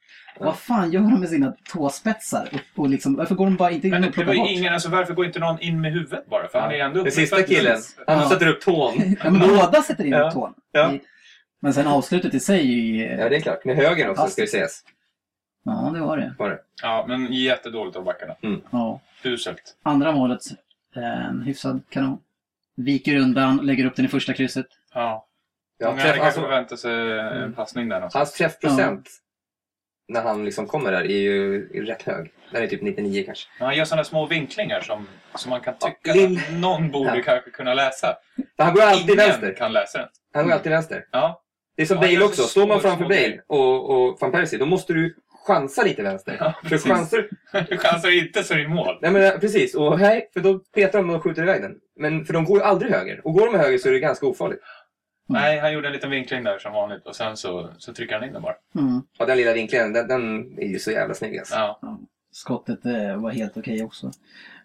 Vad 0.40 0.56
fan 0.58 0.90
gör 0.92 1.00
de 1.00 1.20
med 1.20 1.28
sina 1.28 1.54
tåspetsar? 1.72 2.48
Och, 2.52 2.82
och 2.82 2.88
liksom, 2.88 3.14
varför 3.14 3.34
går 3.34 3.44
de 3.44 3.56
bara 3.56 3.70
inte 3.70 3.86
in 3.86 3.90
Men 3.90 4.02
och 4.04 4.08
det 4.08 4.12
plockar 4.14 4.34
bort? 4.34 4.48
ingen, 4.50 4.72
alltså 4.74 4.88
varför 4.88 5.14
går 5.14 5.26
inte 5.26 5.38
någon 5.38 5.60
in 5.60 5.80
med 5.80 5.92
huvudet 5.92 6.30
bara? 6.30 6.48
För 6.48 6.58
han 6.60 6.70
är 6.70 6.78
ändå 6.78 7.02
Den 7.02 7.12
sista 7.12 7.42
killen, 7.42 7.78
han 8.06 8.18
Ja. 8.18 8.28
sätter 8.28 8.46
upp 8.46 8.60
tån. 8.60 8.94
Ja, 9.24 9.30
men 9.30 9.48
båda 9.48 9.82
sätter 9.82 10.04
in 10.04 10.12
Ja. 10.12 10.30
tån. 10.30 10.54
Ja. 10.72 10.92
I- 10.92 11.00
Men 11.62 11.74
sen 11.74 11.86
avslutet 11.86 12.34
i 12.34 12.40
sig 12.40 12.58
är 12.60 12.62
ju... 12.62 13.02
Ja, 13.20 13.28
det 13.28 13.36
är 13.36 13.40
klart. 13.40 13.64
Med 13.64 13.76
höger 13.76 14.08
också 14.10 14.26
ska 14.26 14.42
det 14.42 14.48
sägas. 14.48 14.82
Ja, 15.64 15.90
det 15.94 16.00
var 16.00 16.16
det. 16.16 16.34
Var 16.38 16.50
det. 16.50 16.58
Ja, 16.82 17.04
men 17.08 17.32
jättedåligt 17.32 17.96
av 17.96 18.04
backarna. 18.04 18.34
Ja. 18.70 19.00
Uselt. 19.24 19.76
Andra 19.82 20.12
målet, 20.12 20.40
en 21.02 21.42
hyfsad 21.42 21.82
kanon. 21.90 22.18
Viker 22.76 23.16
undan, 23.16 23.56
lägger 23.56 23.84
upp 23.86 23.96
den 23.96 24.04
i 24.04 24.08
första 24.08 24.32
krysset. 24.32 24.66
Ja. 24.94 25.26
Ja, 25.78 25.86
Många 25.86 26.00
hade 26.00 26.02
träff, 26.12 26.22
kanske 26.22 26.26
alltså, 26.26 26.40
förväntat 26.40 26.78
sig 26.78 27.18
en 27.44 27.52
passning 27.52 27.88
där 27.88 27.96
någonstans. 27.96 28.28
hans 28.28 28.32
träffprocent 28.38 29.08
när 30.08 30.22
han 30.22 30.44
liksom 30.44 30.66
kommer 30.66 30.92
där 30.92 31.00
är 31.04 31.18
ju 31.20 31.54
är 31.74 31.82
rätt 31.82 32.02
hög. 32.02 32.32
Den 32.52 32.62
är 32.62 32.66
typ 32.66 32.82
99 32.82 33.22
kanske. 33.26 33.48
Men 33.58 33.66
han 33.66 33.76
gör 33.76 33.84
sådana 33.84 34.04
små 34.04 34.26
vinklingar 34.26 34.80
som, 34.80 35.06
som 35.34 35.50
man 35.50 35.60
kan 35.60 35.74
tycka 35.78 36.16
Ja, 36.16 36.24
att 36.24 36.52
någon 36.60 36.90
borde 36.90 37.16
Ja. 37.16 37.22
kanske 37.22 37.50
kunna 37.50 37.74
läsa. 37.74 38.16
Han 38.58 38.74
går 38.74 38.82
alltid 38.82 39.04
Ingen 39.04 39.16
vänster. 39.16 39.54
kan 39.54 39.72
läsa 39.72 39.98
den. 39.98 40.08
Han 40.34 40.44
går 40.46 40.52
alltid 40.52 40.72
vänster. 40.72 41.04
Ja. 41.12 41.42
Det 41.76 41.82
är 41.82 41.86
som 41.86 41.96
Ja, 41.96 42.00
Bale 42.02 42.18
så 42.18 42.26
också. 42.26 42.42
Står 42.42 42.66
man 42.66 42.80
framför 42.80 43.04
Bale 43.04 43.40
och, 43.46 43.90
och 43.90 44.18
van 44.20 44.32
Persie, 44.32 44.58
då 44.58 44.66
måste 44.66 44.92
du 44.92 45.16
chansa 45.46 45.82
lite 45.82 46.02
vänster. 46.02 46.36
Ja, 46.40 46.54
för 46.62 46.68
precis. 46.68 46.92
chanser... 46.92 47.28
Du 47.68 47.78
chansar 47.78 48.18
inte 48.18 48.44
så 48.44 48.54
är 48.54 48.58
det 48.58 48.68
mål. 48.68 48.98
Nej 49.02 49.10
men 49.10 49.22
eh, 49.22 49.30
precis, 49.30 49.74
och 49.74 50.00
nej, 50.00 50.30
för 50.32 50.40
då 50.40 50.58
petar 50.58 50.98
de 50.98 51.10
och 51.10 51.22
skjuter 51.22 51.42
iväg 51.42 51.62
den. 51.62 51.74
Men 51.96 52.24
för 52.24 52.32
de 52.32 52.44
går 52.44 52.58
ju 52.58 52.64
aldrig 52.64 52.92
höger. 52.92 53.26
Och 53.26 53.34
går 53.34 53.46
de 53.46 53.52
med 53.52 53.60
höger 53.60 53.78
så 53.78 53.88
är 53.88 53.92
det 53.92 53.98
ganska 53.98 54.26
ofarligt. 54.26 54.60
Nej, 55.28 55.58
han 55.58 55.72
gjorde 55.72 55.88
en 55.88 55.92
liten 55.92 56.10
vinkling 56.10 56.44
där 56.44 56.58
som 56.58 56.72
vanligt 56.72 57.06
och 57.06 57.16
sen 57.16 57.36
så, 57.36 57.70
så 57.78 57.92
trycker 57.92 58.14
han 58.14 58.24
in 58.24 58.32
den 58.32 58.42
bara. 58.42 58.54
Mm. 58.74 59.02
Och 59.18 59.26
den 59.26 59.36
lilla 59.36 59.52
vinklingen, 59.52 59.92
den, 59.92 60.08
den 60.08 60.54
är 60.58 60.66
ju 60.66 60.78
så 60.78 60.90
jävla 60.90 61.14
snygg 61.14 61.38
alltså. 61.38 61.54
Ja. 61.54 61.98
Skottet 62.32 62.86
eh, 62.86 63.16
var 63.16 63.30
helt 63.30 63.56
okej 63.56 63.84
också. 63.84 64.06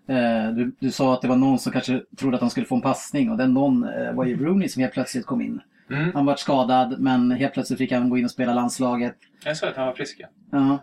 Eh, 0.08 0.52
du, 0.52 0.76
du 0.80 0.92
sa 0.92 1.14
att 1.14 1.22
det 1.22 1.28
var 1.28 1.36
någon 1.36 1.60
som 1.60 1.72
kanske 1.72 2.02
trodde 2.18 2.36
att 2.36 2.42
han 2.42 2.50
skulle 2.50 2.66
få 2.66 2.76
en 2.76 2.82
passning 2.82 3.32
och 3.32 3.38
den 3.38 3.54
någon 3.54 3.84
eh, 3.84 4.14
var 4.14 4.26
ju 4.26 4.46
Rooney 4.46 4.70
som 4.70 4.82
helt 4.82 4.94
plötsligt 4.94 5.26
kom 5.26 5.42
in. 5.42 5.62
Mm. 5.90 6.12
Han 6.14 6.26
var 6.26 6.36
skadad 6.36 7.00
men 7.00 7.32
helt 7.32 7.54
plötsligt 7.54 7.78
fick 7.80 7.92
han 7.92 8.10
gå 8.10 8.18
in 8.18 8.26
och 8.26 8.32
spela 8.32 8.54
landslaget. 8.54 9.16
Jag 9.46 9.58
sa 9.58 9.68
att 9.68 9.76
han 9.76 9.86
var 9.88 9.94
frisk. 9.94 10.20
ja. 10.20 10.28
Ja. 10.52 10.80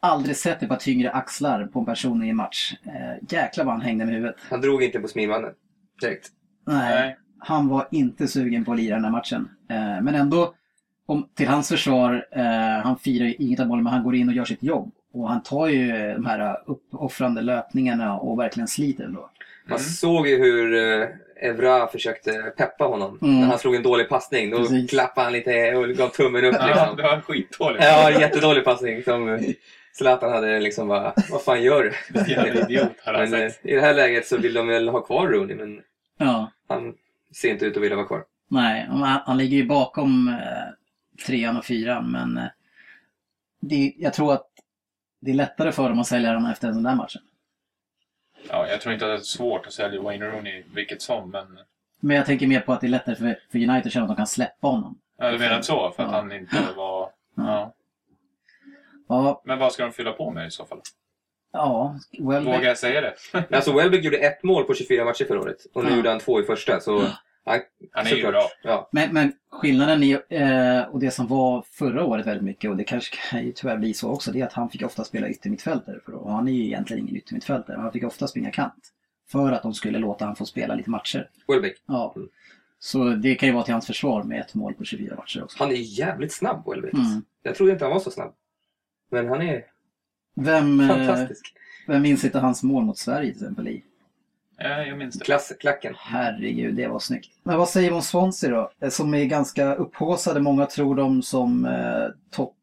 Aldrig 0.00 0.36
sett 0.36 0.62
ett 0.62 0.68
par 0.68 0.76
tyngre 0.76 1.10
axlar 1.10 1.66
på 1.66 1.78
en 1.78 1.84
person 1.84 2.24
i 2.24 2.28
en 2.28 2.36
match. 2.36 2.74
Eh, 2.86 3.24
jäklar 3.30 3.64
vad 3.64 3.74
han 3.74 3.80
hängde 3.82 4.04
med 4.04 4.14
huvudet. 4.14 4.36
Han 4.50 4.60
drog 4.60 4.82
inte 4.82 5.00
på 5.00 5.08
smilmannen 5.08 5.50
direkt. 6.00 6.28
Nej, 6.66 6.94
Nej. 7.00 7.16
han 7.38 7.68
var 7.68 7.88
inte 7.90 8.28
sugen 8.28 8.64
på 8.64 8.72
att 8.72 8.78
lira 8.78 8.94
den 8.94 9.04
här 9.04 9.10
matchen. 9.12 9.48
Eh, 9.70 9.76
men 10.02 10.14
ändå, 10.14 10.54
om, 11.06 11.28
till 11.34 11.48
hans 11.48 11.68
försvar, 11.68 12.26
eh, 12.32 12.82
han 12.84 12.98
firar 12.98 13.26
ju 13.26 13.34
inget 13.34 13.60
av 13.60 13.66
målen 13.66 13.84
men 13.84 13.92
han 13.92 14.04
går 14.04 14.14
in 14.14 14.28
och 14.28 14.34
gör 14.34 14.44
sitt 14.44 14.62
jobb. 14.62 14.92
Och 15.12 15.28
han 15.28 15.42
tar 15.42 15.66
ju 15.68 15.90
eh, 15.96 16.14
de 16.14 16.26
här 16.26 16.56
uppoffrande 16.66 17.42
löpningarna 17.42 18.18
och 18.18 18.38
verkligen 18.38 18.68
sliter 18.68 19.04
ändå. 19.04 19.20
Man 19.66 19.78
Mm. 19.78 19.78
såg 19.78 20.28
ju 20.28 20.36
hur 20.38 20.72
uh, 20.72 21.08
Evra 21.40 21.86
försökte 21.86 22.32
peppa 22.56 22.84
honom. 22.84 23.18
Mm. 23.22 23.40
När 23.40 23.46
han 23.46 23.58
slog 23.58 23.74
en 23.74 23.82
dålig 23.82 24.08
passning. 24.08 24.50
Då 24.50 24.56
Precis. 24.58 24.90
klappade 24.90 25.24
han 25.24 25.32
lite 25.32 25.74
och 25.74 25.88
gav 25.88 26.08
tummen 26.08 26.44
upp. 26.44 26.54
Ja, 26.58 26.66
Liksom. 26.66 26.96
det 26.96 27.02
var 27.02 27.20
skitdåligt. 27.20 27.84
Ja, 27.84 28.10
jättedålig 28.10 28.64
passning. 28.64 29.02
Som 29.02 29.40
Zlatan 29.92 30.32
hade 30.32 30.60
liksom 30.60 30.88
bara, 30.88 31.12
vad 31.30 31.42
fan 31.42 31.62
gör 31.62 31.82
du? 31.82 32.22
Jävla 32.32 32.60
idiot 32.60 32.92
han 33.04 33.14
Men 33.14 33.34
eh, 33.42 33.48
sagt. 33.50 33.66
i 33.66 33.74
det 33.74 33.80
här 33.80 33.94
läget 33.94 34.26
så 34.26 34.36
vill 34.36 34.54
de 34.54 34.66
väl 34.66 34.88
ha 34.88 35.00
kvar 35.00 35.26
Rooney, 35.28 35.56
men 35.56 35.80
Ja, 36.18 36.50
han 36.68 36.94
ser 37.34 37.50
inte 37.50 37.66
ut 37.66 37.76
att 37.76 37.82
vilja 37.82 37.96
vara 37.96 38.06
kvar. 38.06 38.24
nej, 38.50 38.86
han, 38.90 39.20
han 39.26 39.38
ligger 39.38 39.56
ju 39.56 39.66
bakom 39.66 40.28
eh, 40.28 41.24
trean 41.26 41.56
och 41.56 41.64
fyran 41.64 42.10
men 42.12 42.38
eh, 42.38 42.50
det, 43.60 43.92
jag 43.96 44.12
tror 44.14 44.32
att 44.32 44.46
det 45.20 45.30
är 45.30 45.34
lättare 45.34 45.72
för 45.72 45.88
dem 45.88 45.98
att 45.98 46.06
sälja 46.06 46.32
den 46.32 46.46
efter 46.46 46.68
en 46.68 46.74
sån 46.74 46.82
där 46.82 46.94
matchen. 46.94 47.22
Ja, 48.50 48.68
jag 48.68 48.80
tror 48.80 48.92
inte 48.94 49.04
att 49.06 49.10
det 49.10 49.22
är 49.22 49.24
svårt 49.24 49.66
att 49.66 49.72
sälja 49.72 50.00
Wayne 50.02 50.26
Rooney 50.30 50.62
vilket 50.74 51.02
som, 51.02 51.30
men... 51.30 51.58
Men 52.00 52.16
jag 52.16 52.26
tänker 52.26 52.46
mer 52.46 52.60
på 52.60 52.72
att 52.72 52.80
det 52.80 52.86
är 52.86 52.88
lättare 52.88 53.16
för, 53.16 53.38
för 53.52 53.58
United 53.58 53.86
att 53.86 53.92
känna 53.92 54.04
att 54.04 54.10
de 54.10 54.16
kan 54.16 54.26
släppa 54.26 54.66
honom. 54.68 54.98
Ja, 55.18 55.30
du 55.30 55.38
menar 55.38 55.62
så? 55.62 55.90
För 55.96 56.02
att 56.02 56.10
Ja. 56.12 56.16
han 56.16 56.32
inte 56.32 56.56
var... 56.76 57.10
Ja. 57.34 57.74
Ja, 59.08 59.42
Men 59.44 59.58
vad 59.58 59.72
ska 59.72 59.82
de 59.82 59.92
fylla 59.92 60.12
på 60.12 60.30
med 60.30 60.46
i 60.46 60.50
så 60.50 60.64
fall? 60.64 60.80
ja 61.52 61.98
well, 62.18 62.44
Vågar 62.44 62.62
jag 62.62 62.78
säga 62.78 63.00
det? 63.00 63.14
Alltså 63.56 63.72
Welbeck 63.72 64.04
gjorde 64.04 64.16
ett 64.18 64.42
mål 64.42 64.64
på 64.64 64.74
24 64.74 65.04
matcher 65.04 65.24
förra 65.24 65.40
året. 65.40 65.66
Och 65.74 65.84
nu 65.84 65.90
Ja. 65.90 65.96
gjorde 65.96 66.08
han 66.10 66.18
två 66.18 66.40
i 66.40 66.44
första. 66.44 66.80
Så 66.80 67.02
han, 67.48 67.60
Han 67.92 68.06
är 68.06 68.16
ju 68.16 68.26
bra. 68.26 68.42
Ja. 68.62 68.88
Men, 68.92 69.12
men 69.12 69.32
skillnaden 69.50 70.02
i, 70.02 70.18
eh, 70.28 70.82
och 70.82 71.00
det 71.00 71.10
som 71.10 71.26
var 71.26 71.64
förra 71.70 72.04
året 72.04 72.26
väldigt 72.26 72.44
mycket 72.44 72.70
och 72.70 72.76
det 72.76 72.84
kanske 72.84 73.16
kan 73.30 73.44
ju 73.44 73.52
tyvärr 73.52 73.76
bli 73.76 73.94
så 73.94 74.10
också, 74.10 74.32
det 74.32 74.40
är 74.40 74.46
att 74.46 74.52
han 74.52 74.70
fick 74.70 74.82
ofta 74.82 75.04
spela 75.04 75.28
yttermittfältare. 75.28 76.00
För 76.04 76.12
och 76.12 76.32
han 76.32 76.48
är 76.48 76.52
ju 76.52 76.64
egentligen 76.64 77.02
ingen 77.02 77.16
yttermittfältare, 77.16 77.76
men 77.76 77.82
han 77.82 77.92
fick 77.92 78.04
ofta 78.04 78.28
springa 78.28 78.50
kant. 78.50 78.92
För 79.30 79.52
att 79.52 79.62
de 79.62 79.74
skulle 79.74 79.98
låta 79.98 80.24
han 80.24 80.36
få 80.36 80.46
spela 80.46 80.74
lite 80.74 80.90
matcher. 80.90 81.30
Welbeck. 81.48 81.76
Ja. 81.86 82.12
Mm. 82.16 82.28
Så 82.78 83.04
det 83.04 83.34
kan 83.34 83.48
ju 83.48 83.52
vara 83.52 83.64
till 83.64 83.74
hans 83.74 83.86
försvar 83.86 84.22
med 84.22 84.40
ett 84.40 84.54
mål 84.54 84.74
på 84.74 84.84
24 84.84 85.16
matcher 85.16 85.42
också. 85.42 85.58
Han 85.58 85.70
är 85.70 85.98
jävligt 85.98 86.32
snabb, 86.32 86.62
Welbeck. 86.66 86.94
Mm. 86.94 87.24
Jag 87.42 87.54
trodde 87.54 87.72
inte 87.72 87.84
han 87.84 87.92
var 87.92 88.00
så 88.00 88.10
snabb. 88.10 88.34
Men 89.10 89.28
han 89.28 89.42
är 89.42 89.64
Vem, 90.34 90.80
eh, 90.80 90.88
fantastisk. 90.88 91.54
vem 91.86 92.02
minns 92.02 92.24
inte 92.24 92.38
hans 92.38 92.62
mål 92.62 92.84
mot 92.84 92.98
Sverige 92.98 93.32
till 93.32 93.42
exempel 93.42 93.68
i? 93.68 93.84
Ja, 94.58 94.82
jag 94.82 94.98
minns 94.98 95.18
det. 95.18 95.24
Klass, 95.24 95.52
klacken. 95.60 95.94
Herregud, 95.98 96.74
det 96.74 96.88
var 96.88 96.98
snyggt. 96.98 97.30
Men 97.42 97.58
vad 97.58 97.68
säger 97.68 97.90
vi 97.90 97.96
om 97.96 98.02
Swansea 98.02 98.50
då? 98.50 98.70
Eh, 98.80 98.88
Som 98.90 99.14
är 99.14 99.24
ganska 99.24 99.74
upphaussade. 99.74 100.40
Många 100.40 100.66
tror 100.66 100.94
dem 100.94 101.22
som 101.22 101.64
eh, 101.66 102.06
topp 102.30 102.54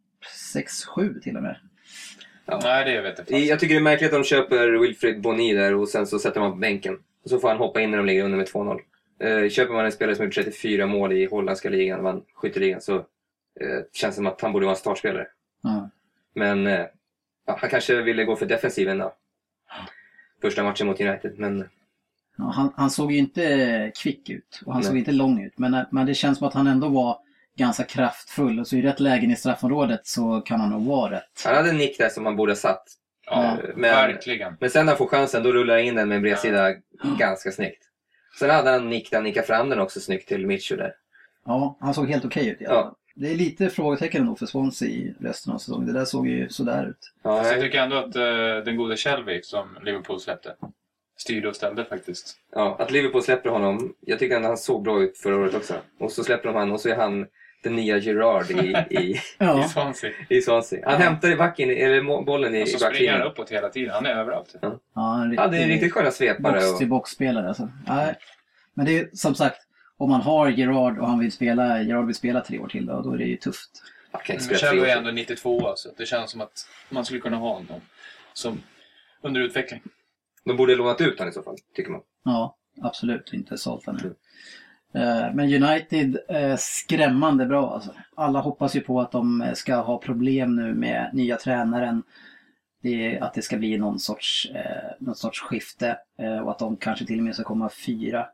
6-7 0.56 1.20
till 1.20 1.38
och 1.38 1.44
med. 1.44 1.56
Ja. 2.46 2.60
Nej, 2.64 2.86
det 2.86 3.02
vet 3.02 3.06
jag 3.06 3.18
faktiskt. 3.18 3.50
Jag 3.50 3.60
tycker 3.60 3.74
det 3.76 3.80
är 3.80 3.84
märkligt 3.84 4.14
att 4.14 4.20
de 4.20 4.24
köper 4.24 4.68
Wilfred 4.80 5.22
Boni 5.22 5.54
där 5.54 5.76
och 5.76 5.90
sen 5.90 6.08
så 6.08 6.20
sätter 6.20 6.40
man 6.40 6.52
på 6.52 6.58
bänken. 6.58 6.98
Och 7.24 7.30
så 7.30 7.40
får 7.40 7.48
han 7.48 7.58
hoppa 7.58 7.82
in 7.82 7.92
när 7.92 7.98
de 7.98 8.06
ligger 8.06 8.24
under 8.24 8.38
med 8.38 8.48
2-0. 8.48 8.80
Eh, 9.20 9.50
köper 9.50 9.74
man 9.74 9.86
en 9.86 9.92
spelare 9.92 10.16
som 10.16 10.26
gjort 10.26 10.36
34 10.36 10.86
mål 10.88 11.12
i 11.14 11.26
holländska 11.26 11.70
ligan, 11.70 12.04
vann 12.04 12.24
skytteligan, 12.34 12.82
så 12.82 12.96
eh, 12.96 13.04
känns 13.94 14.16
det 14.16 14.18
som 14.18 14.28
att 14.28 14.42
han 14.42 14.52
borde 14.52 14.66
vara 14.66 14.76
en 14.76 14.80
startspelare. 14.80 15.28
Ja. 15.64 15.90
Men 16.36 16.68
eh, 16.68 16.86
han 17.48 17.70
kanske 17.70 18.02
ville 18.02 18.24
gå 18.26 18.36
för 18.36 18.46
defensiven 18.46 18.98
då. 18.98 19.14
Första 20.42 20.64
matchen 20.64 20.88
mot 20.88 21.02
United, 21.02 21.40
men 21.40 21.70
Ja, 22.38 22.44
han, 22.44 22.74
han 22.76 22.90
såg 22.90 23.12
ju 23.12 23.18
inte 23.18 23.92
kvick 24.02 24.30
ut 24.30 24.62
och 24.66 24.74
han 24.74 24.82
Nej. 24.82 24.88
såg 24.90 24.98
inte 24.98 25.12
lång 25.12 25.44
ut. 25.44 25.58
Men, 25.58 25.86
men 25.92 26.06
det 26.06 26.14
känns 26.14 26.38
som 26.38 26.48
att 26.48 26.54
han 26.54 26.68
ändå 26.68 26.88
var 26.90 27.18
ganska 27.58 27.84
kraftfull. 27.84 28.60
Och 28.60 28.68
så 28.68 28.76
i 28.76 28.82
rätt 28.82 29.00
lägen 29.00 29.32
i 29.32 29.36
straffområdet 29.36 30.08
så 30.08 30.42
kan 30.42 30.60
han 30.60 30.70
nog 30.70 30.86
vara 30.86 31.12
rätt. 31.12 31.42
han 31.46 31.56
hade 31.56 31.70
en 31.70 31.78
nick 31.78 31.98
där 31.98 32.10
som 32.10 32.26
han 32.26 32.36
borde 32.36 32.52
ha 32.52 32.56
satt. 32.58 32.84
Ja, 33.26 33.58
men- 33.76 33.82
verkligen. 33.82 34.58
Men 34.60 34.70
sen 34.70 34.86
när 34.86 34.92
han 34.94 34.98
får 34.98 35.08
chansen, 35.08 35.44
då 35.44 35.52
rullar 35.52 35.74
han 35.76 35.84
in 35.84 35.96
den 35.96 36.10
med 36.10 36.16
en 36.16 36.22
bredsida 36.22 36.74
ganska 37.20 37.52
snyggt. 37.52 37.84
Sen 38.40 38.50
hade 38.50 38.70
han 38.70 38.80
en 38.82 38.90
nick 38.90 39.10
där 39.12 39.18
han 39.18 39.24
nickade 39.24 39.48
fram 39.48 39.70
den 39.70 39.80
också 39.80 40.00
snyggt 40.00 40.28
till 40.28 40.48
Mitchell 40.48 40.78
där. 40.78 40.94
Ja, 41.46 41.78
han 41.80 41.94
såg 41.94 42.10
helt 42.10 42.26
okej 42.26 42.48
ut 42.50 42.62
i 42.62 42.66
alla 42.66 42.76
Ja. 42.76 42.84
fall. 42.84 42.94
Det 43.16 43.32
är 43.32 43.36
lite 43.36 43.70
frågetecken 43.70 44.22
ändå 44.22 44.36
för 44.36 44.46
Swansea 44.46 44.88
i 44.90 45.14
resten 45.20 45.54
av 45.54 45.58
säsongen. 45.58 45.88
Det 45.88 45.94
där 45.94 46.06
såg 46.06 46.28
ju 46.28 46.50
sådär 46.50 46.86
ut. 46.90 47.14
Ja, 47.24 47.44
Så 47.44 47.50
jag 47.54 47.62
tycker 47.62 47.80
ändå 47.80 47.96
att 47.96 48.16
eh, 48.16 48.66
den 48.66 48.78
gode 48.78 48.98
Shelby 48.98 49.42
som 49.44 49.78
Liverpool 49.84 50.20
släppte 50.20 50.56
styrde 51.18 51.48
och 51.50 51.56
ställde 51.56 51.86
faktiskt. 51.86 52.38
ja, 52.52 52.76
att 52.80 52.92
Liverpool 52.92 53.22
släpper 53.24 53.50
honom. 53.50 53.94
Jag 54.00 54.20
tycker 54.20 54.38
att 54.38 54.44
han 54.44 54.58
såg 54.58 54.84
bra 54.84 55.04
ut 55.04 55.18
förra 55.18 55.36
året 55.38 55.54
också. 55.56 55.74
Och 56.00 56.12
så 56.12 56.24
släpper 56.24 56.48
de 56.50 56.56
han 56.56 56.72
och 56.72 56.82
så 56.82 56.90
är 56.90 56.96
han 56.96 57.26
den 57.64 57.76
nya 57.76 57.98
Gerard 57.98 58.52
i, 58.52 58.76
i, 58.90 58.96
I 59.02 59.22
Ja, 59.38 59.64
Swansea. 59.68 60.12
i 60.30 60.42
Swansea. 60.42 60.80
Han 60.84 60.94
Ja. 60.94 61.00
hämtar 61.00 61.30
i 61.32 61.36
backen, 61.36 61.70
eller 61.70 62.24
bollen 62.26 62.56
i, 62.56 62.64
Och 62.64 62.68
i 62.68 62.72
så 62.72 62.78
springer 62.78 63.12
han 63.12 63.20
backlinjen. 63.20 63.22
uppåt 63.22 63.52
hela 63.52 63.70
tiden. 63.70 63.94
Han 63.94 64.06
är 64.06 64.16
överallt. 64.16 64.56
ja 64.62 65.24
en 65.24 65.34
Ja, 65.34 65.48
det 65.48 65.58
är 65.58 65.68
riktigt 65.68 65.94
sköna 65.94 66.12
svepare. 66.12 66.52
box 66.54 66.78
till 66.78 66.86
Och, 66.86 66.90
box-spelare 66.90 67.48
alltså. 67.48 67.70
Nej. 67.88 68.16
Men 68.74 68.86
det 68.86 68.98
är 69.00 69.10
som 69.14 69.36
sagt, 69.36 69.62
om 69.98 70.10
man 70.10 70.22
har 70.22 70.50
Gerard 70.50 71.00
och 71.00 71.08
han 71.08 71.20
vill 71.20 71.32
spela, 71.32 71.82
Gerard 71.82 72.06
vill 72.06 72.16
spela 72.16 72.42
tre 72.42 72.60
år 72.60 72.68
till 72.68 72.86
då, 72.86 73.02
då 73.02 73.14
är 73.14 73.18
det 73.18 73.24
ju 73.24 73.38
tufft. 73.38 73.70
tre 74.26 74.40
är 74.80 74.98
ändå 74.98 75.12
92 75.12 75.74
så 75.76 75.90
det 75.98 76.06
känns 76.06 76.32
som 76.32 76.42
att 76.42 76.68
man 76.90 77.06
skulle 77.06 77.20
kunna 77.20 77.38
ha 77.38 77.54
honom 77.54 77.82
som 78.34 78.62
under 79.22 79.42
utveckling. 79.42 79.82
De 80.46 80.58
borde 80.58 80.76
lånat 80.76 81.02
ut 81.02 81.20
honom 81.20 81.30
i 81.30 81.34
så 81.34 81.44
fall, 81.44 81.56
tycker 81.76 81.92
man. 81.92 82.02
Ja, 82.24 82.56
absolut. 82.82 83.34
Inte 83.34 83.58
sålt 83.58 83.88
ännu. 83.88 84.16
Eh, 84.94 85.34
Men 85.34 85.64
United 85.64 86.18
är 86.28 86.56
skrämmande 86.60 87.46
bra 87.46 87.74
alltså. 87.74 87.94
Alla 88.16 88.40
hoppas 88.40 88.76
ju 88.76 88.82
på 88.82 89.02
att 89.02 89.12
de 89.12 89.52
ska 89.56 89.76
ha 89.76 89.98
problem 89.98 90.56
nu 90.56 90.74
med 90.74 91.10
nya 91.14 91.36
tränaren. 91.38 92.04
Det, 92.82 93.20
att 93.20 93.34
det 93.34 93.42
ska 93.42 93.58
bli 93.58 93.78
någon 93.78 94.00
sorts, 94.00 94.52
eh, 94.56 94.92
någon 95.00 95.16
sorts 95.16 95.40
skifte 95.42 95.98
eh, 96.20 96.38
och 96.40 96.52
att 96.52 96.60
de 96.60 96.78
kanske 96.78 97.06
till 97.06 97.18
och 97.18 97.24
med 97.24 97.36
ska 97.36 97.44
komma 97.44 97.70
fyra. 97.70 98.28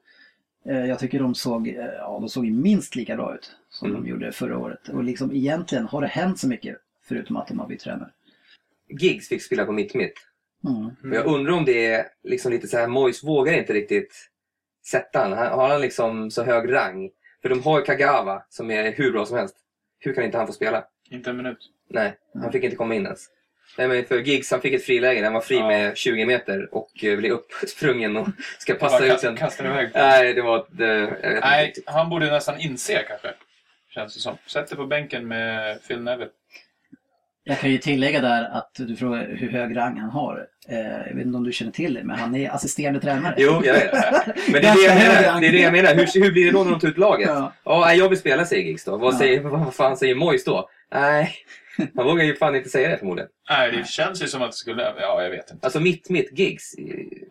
Eh, 0.65 0.85
jag 0.85 0.99
tycker 0.99 1.19
de 1.19 1.35
såg, 1.35 1.67
ja, 1.97 2.17
de 2.21 2.29
såg 2.29 2.45
minst 2.45 2.95
lika 2.95 3.15
bra 3.15 3.35
ut 3.35 3.55
som 3.69 3.89
Mm. 3.89 4.03
de 4.03 4.09
gjorde 4.09 4.31
förra 4.31 4.57
året. 4.57 4.87
Och 4.89 5.03
liksom 5.03 5.31
egentligen 5.35 5.85
har 5.85 6.01
det 6.01 6.07
hänt 6.07 6.39
så 6.39 6.47
mycket 6.47 6.77
förutom 7.03 7.35
att 7.37 7.47
de 7.47 7.59
har 7.59 7.67
bytt 7.67 7.79
tränare. 7.79 8.09
Giggs 8.99 9.27
fick 9.29 9.43
spela 9.43 9.65
på 9.65 9.71
mitt-mitt. 9.71 10.13
Mm. 10.65 11.13
Jag 11.13 11.25
undrar 11.25 11.53
om 11.53 11.65
det 11.65 11.85
är 11.85 12.05
liksom 12.23 12.51
lite 12.51 12.67
så 12.67 12.77
här, 12.77 12.87
Moyes 12.87 13.23
vågar 13.23 13.53
inte 13.53 13.73
riktigt 13.73 14.29
sätta 14.85 15.19
han. 15.19 15.31
Har 15.31 15.69
han 15.69 15.81
liksom 15.81 16.31
så 16.31 16.43
hög 16.43 16.73
rang? 16.73 17.09
För 17.41 17.49
de 17.49 17.63
har 17.63 17.79
ju 17.79 17.85
Kagawa 17.85 18.43
som 18.49 18.71
är 18.71 18.91
hur 18.91 19.11
bra 19.11 19.25
som 19.25 19.37
helst. 19.37 19.55
Hur 19.99 20.13
kan 20.13 20.23
inte 20.23 20.37
han 20.37 20.47
få 20.47 20.53
spela? 20.53 20.83
Inte 21.09 21.29
en 21.29 21.37
minut. 21.37 21.57
Nej, 21.89 22.13
han 22.41 22.51
fick 22.51 22.63
inte 22.63 22.75
komma 22.75 22.95
in 22.95 23.05
ens. 23.05 23.27
Nej, 23.77 23.87
men 23.87 24.05
för 24.05 24.19
Giggs, 24.19 24.51
han 24.51 24.61
fick 24.61 24.73
ett 24.73 24.83
friläge. 24.83 25.23
Han 25.23 25.33
var 25.33 25.41
fri 25.41 25.55
Ja. 25.55 25.67
med 25.67 25.97
20 25.97 26.25
meter 26.25 26.73
och 26.73 27.03
eh, 27.03 27.17
blev 27.17 27.31
uppsprungen 27.31 28.17
och 28.17 28.27
ska 28.59 28.73
passa 28.73 29.05
ut 29.05 29.19
sen. 29.19 29.35
Kastar 29.37 29.65
iväg. 29.65 29.89
Nej, 29.93 30.33
det 30.33 30.41
var... 30.41 30.65
Det, 30.69 31.03
inte 31.03 31.39
Nej, 31.41 31.73
han 31.85 32.09
borde 32.09 32.31
nästan 32.31 32.59
inse 32.59 33.03
kanske. 33.07 33.33
Känns 33.89 34.13
det 34.13 34.19
som. 34.19 34.37
Sätt 34.45 34.67
dig 34.67 34.77
på 34.77 34.85
bänken 34.85 35.27
med 35.27 35.79
Phil 35.87 36.01
Neville. 36.01 36.31
Jag 37.43 37.59
kan 37.59 37.71
ju 37.71 37.77
tillägga 37.77 38.21
där 38.21 38.43
att 38.57 38.71
du 38.77 38.95
frågar 38.95 39.35
hur 39.39 39.49
hög 39.51 39.77
rang 39.77 39.97
han 39.99 40.09
har. 40.09 40.45
Eh, 40.69 40.79
jag 40.79 41.15
vet 41.15 41.25
inte 41.25 41.37
om 41.37 41.43
du 41.43 41.51
känner 41.51 41.71
till 41.71 41.93
det, 41.93 42.03
men 42.03 42.19
han 42.19 42.35
är 42.35 42.49
assisterande 42.51 42.99
tränare. 42.99 43.35
Jo, 43.37 43.61
jag 43.65 43.73
vet. 43.73 43.91
Men 44.51 44.61
det 44.61 44.67
är 44.67 44.75
det 44.75 44.81
jag 44.83 44.95
menar. 44.95 45.41
Det 45.41 45.47
är 45.47 45.51
det 45.51 45.59
jag 45.61 45.71
menar. 45.73 45.95
Hur, 45.95 46.23
hur 46.23 46.31
blir 46.31 46.45
det 46.45 46.51
då 46.51 46.63
när 46.63 46.71
de 46.71 46.79
tar 46.79 46.87
ut 46.87 46.97
laget? 46.97 47.29
Ja. 47.29 47.53
Nej, 47.85 47.97
jag 47.97 48.09
vill 48.09 48.17
spela, 48.17 48.45
säger 48.45 48.63
Giggs 48.63 48.83
då. 48.85 48.97
Vad, 48.97 49.13
Ja. 49.13 49.17
säger, 49.17 49.39
vad 49.41 49.73
fan 49.75 49.97
säger 49.97 50.15
Moyes 50.15 50.43
då? 50.43 50.69
Nej, 50.93 51.31
han 51.95 52.05
vågar 52.05 52.23
ju 52.23 52.35
fan 52.35 52.55
inte 52.55 52.69
säga 52.69 52.89
det 52.89 52.97
förmodligen. 52.97 53.29
Nej, 53.49 53.71
det 53.71 53.87
känns 53.87 54.23
ju 54.23 54.27
som 54.27 54.41
att 54.41 54.51
det 54.51 54.57
skulle... 54.57 54.83
Ja, 54.99 55.23
jag 55.23 55.29
vet 55.29 55.51
inte. 55.51 55.65
Alltså 55.65 55.79
mitt, 55.79 56.09
mitt 56.09 56.39
Giggs, 56.39 56.75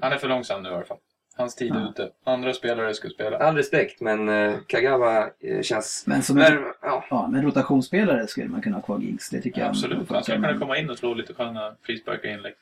Han 0.00 0.12
är 0.12 0.16
för 0.16 0.28
långsam 0.28 0.62
nu 0.62 0.68
i 0.68 0.72
alla 0.72 0.84
fall. 0.84 0.96
Hans 1.40 1.54
tid 1.54 1.72
är 1.72 1.80
Ja. 1.80 1.88
ute. 1.90 2.08
Andra 2.24 2.54
spelare 2.54 2.94
ska 2.94 3.08
spela. 3.08 3.38
all 3.38 3.56
respekt, 3.56 4.00
men 4.00 4.28
eh, 4.28 4.54
Kagawa 4.66 5.30
eh, 5.40 5.62
känns... 5.62 6.04
Men 6.06 6.22
som 6.22 6.38
en, 6.38 6.54
Men, 6.54 6.64
ja, 6.82 7.04
ja, 7.10 7.28
men 7.32 7.42
rotationsspelare 7.42 8.26
skulle 8.26 8.48
man 8.48 8.62
kunna 8.62 8.76
ha 8.76 8.82
kvar 8.82 8.98
Giggs. 8.98 9.30
Det 9.30 9.40
tycker 9.40 9.60
jag. 9.60 9.68
Absolut. 9.70 10.10
Han 10.10 10.22
ska 10.24 10.32
kunna 10.34 10.58
komma 10.58 10.78
in 10.78 10.90
och 10.90 10.98
slå 10.98 11.14
lite 11.14 11.34
sköna 11.34 11.74
frisparkar 11.82 12.28
inlägg. 12.28 12.54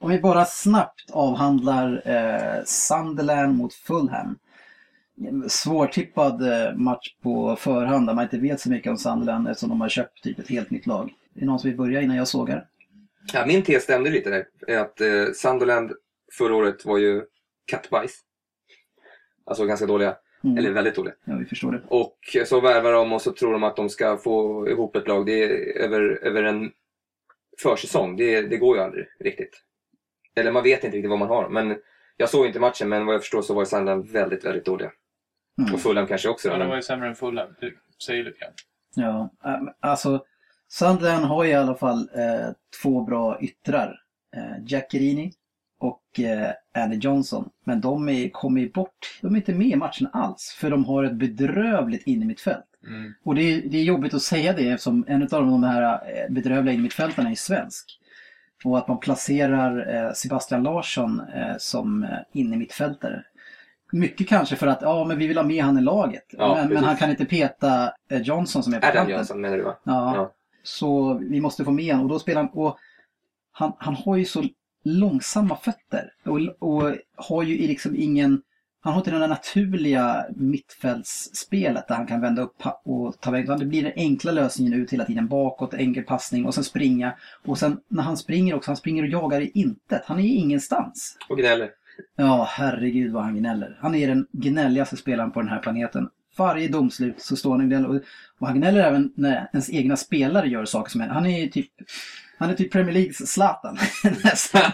Om 0.00 0.10
vi 0.10 0.20
bara 0.20 0.44
snabbt 0.44 1.10
avhandlar 1.12 2.02
eh, 2.04 2.64
Sunderland 2.64 3.56
mot 3.56 3.74
Fulham. 3.74 4.38
Svårtippad 5.48 6.42
eh, 6.42 6.76
match 6.76 7.14
på 7.22 7.56
förhand 7.56 8.06
där 8.06 8.14
man 8.14 8.24
inte 8.24 8.38
vet 8.38 8.60
så 8.60 8.70
mycket 8.70 8.90
om 8.90 8.98
Sunderland 8.98 9.48
eftersom 9.48 9.68
de 9.68 9.80
har 9.80 9.88
köpt 9.88 10.22
typ 10.22 10.38
ett 10.38 10.48
helt 10.48 10.70
nytt 10.70 10.86
lag. 10.86 11.14
Är 11.34 11.40
det 11.40 11.46
någon 11.46 11.58
som 11.58 11.70
vill 11.70 11.76
börja 11.78 12.02
innan 12.02 12.16
jag 12.16 12.28
sågar? 12.28 12.66
ja, 13.32 13.46
min 13.46 13.62
tes 13.62 13.82
stämde 13.82 14.10
lite 14.10 14.30
där. 14.30 14.46
är 14.66 14.78
Att 14.78 15.00
eh, 15.00 15.32
Sunderland 15.34 15.92
förra 16.32 16.54
året 16.54 16.84
var 16.84 16.98
ju 16.98 17.22
kattbajs. 17.66 18.20
Alltså 19.46 19.66
ganska 19.66 19.86
dåliga. 19.86 20.16
Mm. 20.44 20.58
Eller 20.58 20.70
väldigt 20.70 20.94
dåliga. 20.94 21.14
Ja, 21.24 21.36
vi 21.36 21.44
förstår 21.44 21.72
det. 21.72 21.82
Och 21.88 22.18
så 22.46 22.60
värvar 22.60 22.92
de 22.92 23.12
och 23.12 23.22
så 23.22 23.32
tror 23.32 23.52
de 23.52 23.64
att 23.64 23.76
de 23.76 23.88
ska 23.88 24.16
få 24.16 24.68
ihop 24.68 24.96
ett 24.96 25.08
lag. 25.08 25.26
Det 25.26 25.44
är 25.44 25.78
över, 25.78 26.18
över 26.22 26.42
en 26.42 26.72
försäsong. 27.62 28.16
Det, 28.16 28.42
det 28.42 28.56
går 28.56 28.76
ju 28.76 28.82
aldrig 28.82 29.06
riktigt. 29.20 29.62
Eller 30.34 30.52
man 30.52 30.62
vet 30.62 30.84
inte 30.84 30.96
riktigt 30.96 31.10
vad 31.10 31.18
man 31.18 31.28
har. 31.28 31.48
Men 31.48 31.76
jag 32.16 32.30
såg 32.30 32.46
inte 32.46 32.60
matchen, 32.60 32.88
men 32.88 33.06
vad 33.06 33.14
jag 33.14 33.22
förstår 33.22 33.42
så 33.42 33.54
var 33.54 33.64
Sunderland 33.64 34.10
väldigt, 34.10 34.44
väldigt 34.44 34.64
dåliga. 34.64 34.90
Mm. 35.58 35.74
Och 35.74 35.80
Fulham 35.80 36.06
kanske 36.06 36.28
också. 36.28 36.48
Ja, 36.48 36.58
de 36.58 36.68
var 36.68 36.76
ju 36.76 36.82
sämre 36.82 37.08
än 37.08 37.14
Fulham. 37.14 37.48
Det 37.60 37.72
säger 38.04 38.24
lite 38.24 38.38
grann. 38.38 38.52
Ja, 38.94 39.30
ähm, 39.44 39.70
alltså 39.80 40.24
Sunderland 40.68 41.24
har 41.24 41.44
i 41.44 41.54
alla 41.54 41.74
fall 41.74 42.08
eh, 42.14 42.48
två 42.82 43.04
bra 43.04 43.40
yttrar. 43.40 44.00
Eh, 44.36 44.64
Jack 44.66 44.94
och 45.78 46.20
eh, 46.20 46.50
Andy 46.74 46.96
Johnson. 46.96 47.50
Men 47.64 47.80
de 47.80 48.08
är, 48.08 48.28
kommer 48.28 48.60
ju 48.60 48.70
bort, 48.70 49.18
de 49.20 49.32
är 49.32 49.36
inte 49.36 49.54
med 49.54 49.66
i 49.66 49.76
matchen 49.76 50.08
alls. 50.12 50.56
För 50.60 50.70
de 50.70 50.84
har 50.84 51.04
ett 51.04 51.14
bedrövligt 51.14 52.06
innermittfält. 52.06 52.64
Mm. 52.86 53.14
Och 53.24 53.34
det 53.34 53.42
är, 53.42 53.62
det 53.62 53.78
är 53.78 53.84
jobbigt 53.84 54.14
att 54.14 54.22
säga 54.22 54.52
det 54.52 54.68
eftersom 54.68 55.04
en 55.08 55.22
av 55.22 55.28
de 55.28 55.64
här 55.64 55.82
eh, 55.82 56.32
bedrövliga 56.32 56.72
innermittfältarna 56.72 57.30
är 57.30 57.34
svensk. 57.34 58.00
Och 58.64 58.78
att 58.78 58.88
man 58.88 59.00
placerar 59.00 59.94
eh, 59.94 60.12
Sebastian 60.12 60.62
Larsson 60.62 61.20
eh, 61.20 61.56
som 61.58 62.06
innermittfältare. 62.32 63.24
Mycket 63.94 64.28
kanske 64.28 64.56
för 64.56 64.66
att 64.66 64.82
ja, 64.82 65.04
men 65.04 65.18
vi 65.18 65.26
vill 65.26 65.36
ha 65.36 65.44
med 65.44 65.64
han 65.64 65.78
i 65.78 65.80
laget. 65.80 66.24
Ja, 66.30 66.54
men, 66.54 66.74
men 66.74 66.84
han 66.84 66.96
kan 66.96 67.10
inte 67.10 67.24
peta 67.24 67.92
eh, 68.10 68.22
Johnson 68.22 68.62
som 68.62 68.74
är 68.74 68.80
på 68.80 68.86
Adam. 68.86 69.10
Johnson 69.10 69.40
menar 69.40 69.56
du 69.56 69.62
va? 69.62 69.76
Ja. 69.84 70.16
Ja. 70.16 70.32
Så 70.62 71.14
vi 71.14 71.40
måste 71.40 71.64
få 71.64 71.70
med 71.70 71.94
honom. 71.94 72.06
Och 72.06 72.12
då 72.12 72.18
spelar 72.18 72.40
han... 72.40 72.50
Och 72.52 72.78
han, 73.52 73.72
han 73.78 73.94
har 73.94 74.16
ju 74.16 74.24
så 74.24 74.44
långsamma 74.84 75.56
fötter. 75.56 76.10
Och, 76.24 76.38
och 76.58 76.94
har 77.16 77.42
ju 77.42 77.66
liksom 77.66 77.96
ingen... 77.96 78.42
Han 78.80 78.92
har 78.92 79.00
inte 79.00 79.10
det 79.10 79.18
där 79.18 79.28
naturliga 79.28 80.26
mittfältsspelet 80.36 81.88
där 81.88 81.94
han 81.94 82.06
kan 82.06 82.20
vända 82.20 82.42
upp 82.42 82.62
och 82.84 83.20
ta 83.20 83.30
väg. 83.30 83.44
Utan 83.44 83.58
det 83.58 83.66
blir 83.66 83.82
den 83.82 83.92
enkla 83.96 84.32
lösningen 84.32 84.74
ut 84.74 84.92
hela 84.92 85.04
tiden 85.04 85.28
bakåt, 85.28 85.74
enkel 85.74 86.04
passning 86.04 86.46
och 86.46 86.54
sen 86.54 86.64
springa. 86.64 87.14
Och 87.44 87.58
sen 87.58 87.80
när 87.88 88.02
han 88.02 88.16
springer 88.16 88.54
också, 88.54 88.70
han 88.70 88.76
springer 88.76 89.02
och 89.02 89.08
jagar 89.08 89.40
i 89.40 89.50
intet. 89.54 90.02
Han 90.04 90.18
är 90.18 90.24
ingenstans. 90.24 91.16
Och 91.28 91.38
gnäller. 91.38 91.70
Ja, 92.16 92.48
herregud 92.50 93.12
vad 93.12 93.22
han 93.22 93.36
gnäller. 93.36 93.78
Han 93.80 93.94
är 93.94 94.08
den 94.08 94.26
gnälligaste 94.32 94.96
spelaren 94.96 95.32
på 95.32 95.40
den 95.40 95.48
här 95.48 95.58
planeten. 95.58 96.10
Varje 96.36 96.68
domslut 96.68 97.20
så 97.20 97.36
står 97.36 97.50
han 97.50 97.60
och 97.60 97.66
gnäller. 97.66 98.02
Och, 98.38 98.46
han 98.46 98.56
gnäller 98.56 98.84
även 98.84 99.12
när 99.16 99.48
ens 99.52 99.70
egna 99.70 99.96
spelare 99.96 100.48
gör 100.48 100.64
saker 100.64 100.90
som 100.90 101.00
han. 101.00 101.10
Han 101.10 101.26
är 101.26 101.40
ju 101.40 101.48
typ, 101.48 101.70
han 102.38 102.50
är 102.50 102.54
typ 102.54 102.72
Premier 102.72 102.92
Leagues 102.92 103.32
Zlatan. 103.32 103.78
Nästan. 104.24 104.72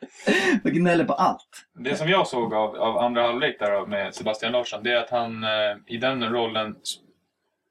och 0.64 0.70
gnäller 0.70 1.04
på 1.04 1.12
allt. 1.12 1.66
Det 1.74 1.96
som 1.96 2.08
jag 2.08 2.26
såg 2.26 2.54
av, 2.54 2.76
av 2.76 2.98
andra 2.98 3.22
halvlek 3.22 3.58
där 3.58 3.86
med 3.86 4.14
Sebastian 4.14 4.52
Larsson, 4.52 4.82
det 4.82 4.92
är 4.92 4.96
att 4.96 5.10
han 5.10 5.44
eh, 5.44 5.76
i 5.86 5.96
den 5.96 6.24
rollen 6.24 6.76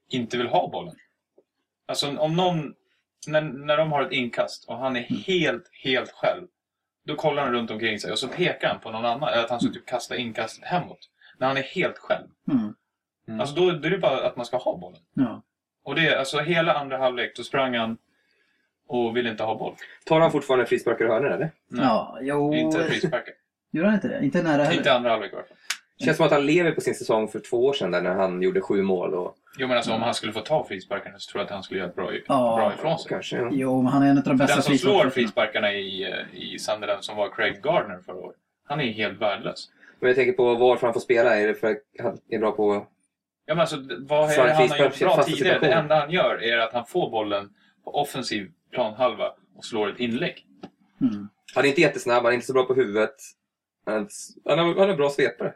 inte 0.10 0.38
vill 0.38 0.48
ha 0.48 0.70
bollen. 0.70 0.96
Alltså 1.88 2.18
om 2.18 2.36
någon, 2.36 2.74
när, 3.28 3.42
när 3.42 3.78
de 3.78 3.92
har 3.92 4.04
ett 4.04 4.12
inkast 4.12 4.70
och 4.70 4.78
han 4.78 4.96
är 4.96 5.02
helt, 5.02 5.64
helt 5.84 6.12
själv. 6.12 6.48
Då 7.08 7.16
kollar 7.16 7.44
han 7.44 7.54
runt 7.54 7.72
omkring 7.72 8.00
sig 8.00 8.12
och 8.12 8.20
så 8.20 8.28
pekar 8.28 8.68
han 8.68 8.80
på 8.80 8.92
någon 8.92 9.06
annan, 9.06 9.30
eller 9.30 9.44
att 9.44 9.50
han 9.50 9.60
ska 9.60 9.74
typ 9.74 9.86
kasta 9.86 10.16
inkast 10.18 10.64
hemåt. 10.64 11.10
När 11.38 11.48
han 11.48 11.58
är 11.58 11.62
helt 11.62 11.98
själv. 11.98 12.28
Mm. 12.52 12.74
Mm. 13.28 13.40
Alltså 13.40 13.56
då, 13.56 13.72
då 13.72 13.88
är 13.88 13.90
det 13.90 13.98
bara 13.98 14.28
att 14.28 14.36
man 14.36 14.46
ska 14.46 14.58
ha 14.58 14.78
bollen. 14.78 15.00
Ja. 15.14 15.44
Och 15.84 15.96
det 15.96 16.08
är 16.08 16.18
alltså 16.18 16.40
hela 16.40 16.74
andra 16.74 16.98
halvlek, 16.98 17.36
då 17.36 17.44
sprang 17.44 17.76
han 17.76 17.98
och 18.88 19.18
ville 19.18 19.30
inte 19.30 19.44
ha 19.44 19.58
boll. 19.58 19.76
Tar 20.06 20.20
han 20.20 20.32
fortfarande 20.32 20.66
frisparkar 20.66 21.06
och 21.06 21.14
hörnor 21.14 21.30
eller? 21.30 21.52
Nej. 21.68 21.86
ja, 21.86 22.18
jo. 22.22 22.54
Inte 22.54 22.84
frisparkar. 22.84 23.34
Gör 23.72 23.84
han 23.84 23.94
inte 23.94 24.08
det? 24.08 24.26
Inte 24.26 24.44
nära 24.44 24.64
heller? 24.64 24.78
Inte 24.78 24.94
andra 24.94 25.10
halvlek 25.10 25.34
i 25.34 25.36
alla 25.36 25.46
fall. 25.46 25.58
Känns 26.00 26.18
som 26.18 26.26
att 26.26 26.32
han 26.32 26.46
lever 26.46 26.72
på 26.72 26.82
sin 26.82 26.96
säsong 26.96 27.28
för 27.28 27.40
två 27.40 27.66
år 27.66 27.74
sedan 27.74 27.92
där 27.92 28.02
när 28.02 28.14
han 28.14 28.42
gjorde 28.42 28.62
sju 28.62 28.82
mål. 28.82 29.14
Och, 29.14 29.36
Jo 29.58 29.68
men 29.68 29.78
alltså 29.78 29.94
om 29.94 30.02
han 30.02 30.14
skulle 30.14 30.34
få 30.34 30.40
ta 30.40 30.66
frisparkarna 30.68 31.20
så 31.20 31.32
tror 31.32 31.40
jag 31.42 31.46
att 31.46 31.52
han 31.52 31.64
skulle 31.64 31.80
göra 31.80 31.90
ett 31.90 31.96
bra, 31.96 32.12
Ja. 32.28 32.56
bra 32.58 32.74
ifrån 32.74 33.00
sig. 33.00 33.10
kanske, 33.10 33.38
ja. 33.38 33.50
Jo, 33.52 33.82
men 33.82 33.92
han 33.94 34.04
är 34.04 34.10
en 34.10 34.18
av 34.18 34.24
de 34.24 34.38
bästa 34.38 34.56
Den 34.56 34.64
som 34.64 34.78
slår 34.78 35.10
frisparkarna. 35.10 35.74
i, 35.74 36.04
eh, 36.04 36.42
i 36.42 36.60
Sunderland 36.60 37.04
som 37.04 37.18
var 37.18 37.30
Craig 37.30 37.62
Gardner 37.64 38.00
förra 38.06 38.16
året. 38.16 38.38
Han 38.68 38.80
är 38.82 38.92
helt 38.92 39.22
värdelös. 39.22 39.70
Men 40.00 40.08
jag 40.08 40.16
tänker 40.16 40.34
på 40.34 40.56
varför 40.56 40.88
han 40.88 40.94
får 40.94 41.00
spela. 41.00 41.38
Är 41.38 41.48
det 41.48 41.54
för 41.56 41.68
att 41.72 41.78
han 42.00 42.18
är 42.30 42.40
bra 42.40 42.52
på... 42.52 42.88
Ja, 43.46 43.54
men 43.54 43.60
alltså, 43.60 43.78
vad 44.00 44.32
är 44.32 44.44
det 44.44 44.50
en 44.50 44.56
han 44.56 44.70
har 44.70 44.78
gjort 44.78 45.00
bra 45.00 45.24
tidigare? 45.24 45.60
Det 45.60 45.72
enda 45.74 46.00
han 46.00 46.12
gör 46.12 46.44
är 46.44 46.58
att 46.58 46.74
han 46.74 46.86
får 46.86 47.10
bollen 47.10 47.50
på 47.84 47.96
offensiv 48.02 48.52
planhalva 48.72 49.34
och 49.56 49.66
slår 49.66 49.90
ett 49.90 50.00
inlägg. 50.00 50.46
Mm. 51.02 51.30
Han 51.56 51.66
är 51.66 51.70
inte 51.70 51.82
jättesnabb, 51.82 52.24
han 52.24 52.32
är 52.32 52.36
inte 52.36 52.48
så 52.48 52.54
bra 52.54 52.64
på 52.66 52.74
huvudet. 52.74 53.16
Han 53.86 53.96
är, 53.96 54.08
han 54.50 54.60
är, 54.60 54.90
är 54.90 54.96
bra 54.96 55.10
svepare. 55.10 55.54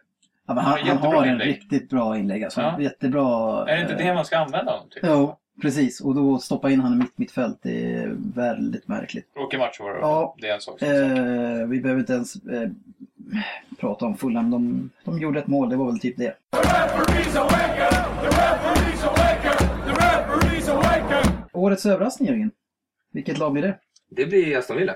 Ja, 0.51 0.55
men 0.55 0.63
han, 0.63 0.79
Ja, 0.85 0.93
han 0.93 0.97
har 1.13 1.23
en 1.25 1.29
inlägg. 1.31 1.47
riktigt 1.47 1.89
bra 1.89 2.17
inlägg. 2.17 2.43
Alltså. 2.43 2.61
Ja. 2.61 2.81
Jättebra. 2.81 3.65
Är 3.69 3.75
det 3.75 3.81
inte 3.81 3.93
eh, 3.93 3.99
det 4.07 4.13
man 4.13 4.25
ska 4.25 4.37
använda 4.37 4.71
honom 4.71 4.89
till? 4.89 4.99
Jo, 5.03 5.35
precis. 5.61 6.01
Och 6.01 6.15
då 6.15 6.37
stoppa 6.39 6.69
in 6.71 6.79
han 6.81 6.93
i 6.93 6.95
mitt 6.95 7.17
mittfält, 7.17 7.65
är 7.65 8.15
väldigt 8.35 8.87
märkligt. 8.87 9.33
Tråkig 9.33 9.59
match 9.59 9.79
var 9.79 9.93
det. 9.93 9.99
Ja. 9.99 10.35
Det 10.41 10.47
är 10.49 10.55
en 10.55 10.61
sak. 10.61 10.81
är. 10.81 11.61
Eh, 11.61 11.67
vi 11.67 11.79
behöver 11.81 11.99
inte 11.99 12.13
ens 12.13 12.35
eh, 12.35 12.69
prata 13.79 14.05
om 14.05 14.17
Fulham. 14.17 14.51
De, 14.51 14.89
de 15.03 15.19
gjorde 15.19 15.39
ett 15.39 15.47
mål, 15.47 15.69
det 15.69 15.75
var 15.75 15.85
väl 15.85 15.99
typ 15.99 16.17
det. 16.17 16.35
Årets 21.53 21.85
överraskning 21.85 22.29
Jörgen. 22.29 22.51
Vilket 23.13 23.37
lag 23.37 23.51
blir 23.53 23.63
det? 23.63 23.77
Det 24.09 24.25
blir 24.25 24.57
Aston 24.57 24.77
Villa. 24.77 24.95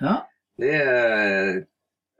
Ja, 0.00 0.28
Det 0.56 0.74
eh, 0.82 1.62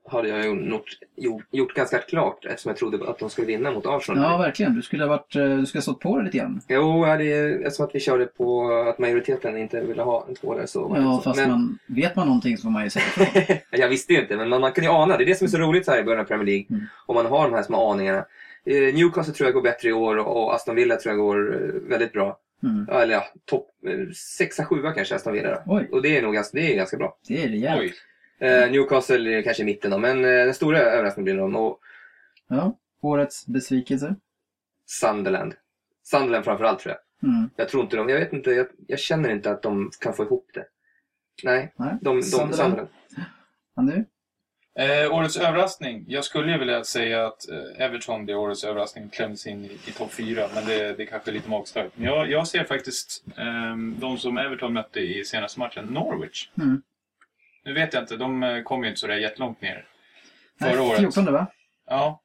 hade 0.07 0.29
jag 0.29 0.45
ju 0.45 0.71
gjort, 0.71 0.85
gjort, 1.17 1.45
gjort 1.51 1.75
ganska 1.75 1.99
klart 1.99 2.45
eftersom 2.45 2.69
jag 2.71 2.77
trodde 2.77 3.11
att 3.11 3.19
de 3.19 3.31
skulle 3.31 3.47
vinna 3.47 3.71
mot 3.71 3.87
Arsenal. 3.87 4.23
ja 4.23 4.37
verkligen. 4.39 4.75
Du 4.75 4.83
skulle 4.83 5.05
ha 5.05 5.09
varit, 5.09 5.37
eh, 5.37 5.43
du 5.59 5.67
skulle 5.67 5.79
ha 5.79 5.83
stått 5.83 6.01
på 6.01 6.19
det 6.19 6.25
lite 6.25 6.39
grann. 6.39 6.61
Jo, 6.69 7.05
hade, 7.05 7.25
eftersom 7.25 7.87
att 7.87 7.95
vi 7.95 8.01
körde 8.01 8.27
på 8.27 8.73
att 8.89 8.99
majoriteten 8.99 9.57
inte 9.59 9.81
ville 9.81 10.03
ha 10.03 10.27
en 10.29 10.35
tvåare 10.35 10.67
så 10.67 10.93
Ja, 10.97 11.17
så. 11.17 11.23
fast 11.23 11.41
men, 11.41 11.51
man, 11.51 11.79
vet 11.87 12.17
man 12.17 12.27
någonting 12.27 12.57
så 12.57 12.63
får 12.63 12.71
man 12.71 12.85
ju 12.85 12.91
säga. 12.91 13.05
Jag 13.71 13.89
visste 13.89 14.13
ju 14.13 14.21
inte, 14.21 14.37
men 14.37 14.49
man, 14.49 14.61
man 14.61 14.73
kan 14.73 14.85
ju 14.85 14.91
ana. 14.91 15.17
Det 15.17 15.25
är 15.25 15.27
det 15.27 15.35
som 15.35 15.45
är 15.45 15.49
så 15.49 15.59
roligt 15.59 15.85
så 15.85 15.91
här 15.91 15.99
i 16.01 16.05
början 16.05 16.21
av 16.21 16.25
Premier 16.25 16.47
League. 16.47 16.67
Mm. 16.71 16.83
Om 17.07 17.15
man 17.15 17.27
har 17.27 17.45
de 17.51 17.55
här 17.55 17.63
små 17.63 17.91
aningarna. 17.93 18.25
Eh, 18.67 18.95
Newcastle 18.95 19.35
tror 19.35 19.47
jag 19.47 19.55
går 19.55 19.63
bättre 19.63 19.89
i 19.89 19.93
år 19.93 20.17
och 20.17 20.55
Aston 20.55 20.77
Villa 20.77 20.97
tror 20.97 21.13
jag 21.15 21.19
går 21.19 21.55
eh, 21.55 21.89
väldigt 21.91 22.13
bra. 22.13 22.39
Mm. 22.63 22.89
Eller 22.89 23.15
ja, 23.15 23.25
topp 23.45 23.69
eh, 23.87 24.11
sexa, 24.39 24.65
sjua 24.65 24.93
kanske 24.93 25.15
Aston 25.15 25.33
Villa 25.33 25.51
då. 25.51 25.63
Oj, 25.67 25.89
Och 25.93 26.03
det 26.03 26.19
är 26.19 26.23
nog 26.23 26.35
ganska, 26.35 26.59
det 26.59 26.73
är 26.73 26.77
ganska 26.77 26.97
bra. 26.97 27.17
det 27.29 27.45
är 27.45 27.49
rejält. 27.49 27.81
Oj. 27.81 27.95
Eh, 28.39 28.71
Newcastle 28.71 29.39
är 29.39 29.43
kanske 29.43 29.63
i 29.63 29.67
mitten 29.67 29.91
då, 29.91 29.99
men 29.99 30.25
eh, 30.25 30.31
den 30.31 30.55
stora 30.55 30.79
överraskningen 30.79 31.25
blir 31.25 31.35
nog 31.35 31.67
och 31.73 31.81
Ja. 32.49 32.79
Årets 33.01 33.47
besvikelse. 33.47 34.15
Sunderland. 34.87 35.55
Sunderland 36.03 36.45
framförallt 36.45 36.81
tror 36.81 36.95
jag. 36.95 37.31
Mm. 37.31 37.51
Jag 37.57 37.69
tror 37.69 37.83
inte 37.83 37.97
de, 37.97 38.09
jag 38.09 38.19
vet 38.19 38.33
inte, 38.33 38.51
jag, 38.51 38.67
jag 38.87 38.99
känner 38.99 39.31
inte 39.31 39.51
att 39.51 39.63
de 39.63 39.91
kan 40.01 40.15
få 40.15 40.25
ihop 40.25 40.51
det. 40.55 40.67
Nej, 41.45 41.73
Nej. 41.77 41.95
de, 42.01 42.17
de, 42.17 42.23
Sunderland. 42.23 42.57
Sunderland. 42.57 42.89
Men 43.77 43.87
du? 43.87 44.05
Eh, 44.83 45.15
årets 45.15 45.37
överraskning. 45.37 46.05
Jag 46.09 46.25
skulle 46.25 46.53
ju 46.53 46.59
vilja 46.59 46.85
säga 46.85 47.27
att 47.27 47.49
eh, 47.51 47.85
Everton 47.85 48.25
blir 48.25 48.37
årets 48.37 48.65
överraskning 48.65 49.05
och 49.07 49.13
klämdes 49.13 49.47
in 49.47 49.65
i, 49.65 49.79
i 49.87 49.93
topp 49.93 50.13
4. 50.13 50.49
Men 50.55 50.65
det, 50.67 50.93
det 50.97 51.07
kanske 51.07 51.31
är 51.31 51.33
lite 51.33 51.51
magstarkt. 51.51 51.93
Men 51.97 52.07
jag, 52.07 52.31
jag 52.31 52.49
ser 52.49 52.65
faktiskt 52.65 53.25
eh, 53.37 53.77
de 53.77 54.19
som 54.19 54.39
Everton 54.39 54.73
mötte 54.73 55.01
i 55.01 55.25
senaste 55.25 55.61
matchen, 55.61 55.85
Norwich. 55.85 56.49
Mm. 56.59 56.83
Nu 57.65 57.73
vet 57.73 57.95
jag 57.95 58.03
inte, 58.03 58.17
de 58.17 58.43
eh, 58.43 58.63
kom 58.63 58.83
ju 58.83 58.89
inte 58.89 59.01
så 59.01 59.07
där 59.07 59.17
jättelångt 59.17 59.61
ner 59.61 59.87
förra 60.59 60.71
Nej, 60.71 60.79
året. 60.81 60.99
14 61.01 61.33
va? 61.33 61.47
Ja. 61.87 62.21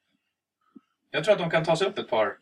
Jag 1.12 1.24
tror 1.24 1.34
att 1.34 1.40
de 1.40 1.50
kan 1.50 1.66
ta 1.66 1.76
sig 1.76 1.88
upp 1.88 1.98
ett 2.00 2.10
par 2.10 2.38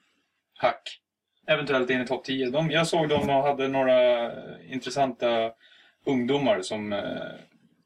hack. 0.58 1.02
Eventuellt 1.48 1.90
in 1.90 2.02
i 2.02 2.08
topp 2.08 2.24
10. 2.26 2.50
De, 2.50 2.72
jag 2.72 2.88
såg 2.88 3.10
dem 3.10 3.30
och 3.30 3.44
hade 3.44 3.68
några 3.68 4.32
intressanta 4.64 5.52
ungdomar 6.06 6.62
som, 6.62 6.94
eh, 6.94 7.02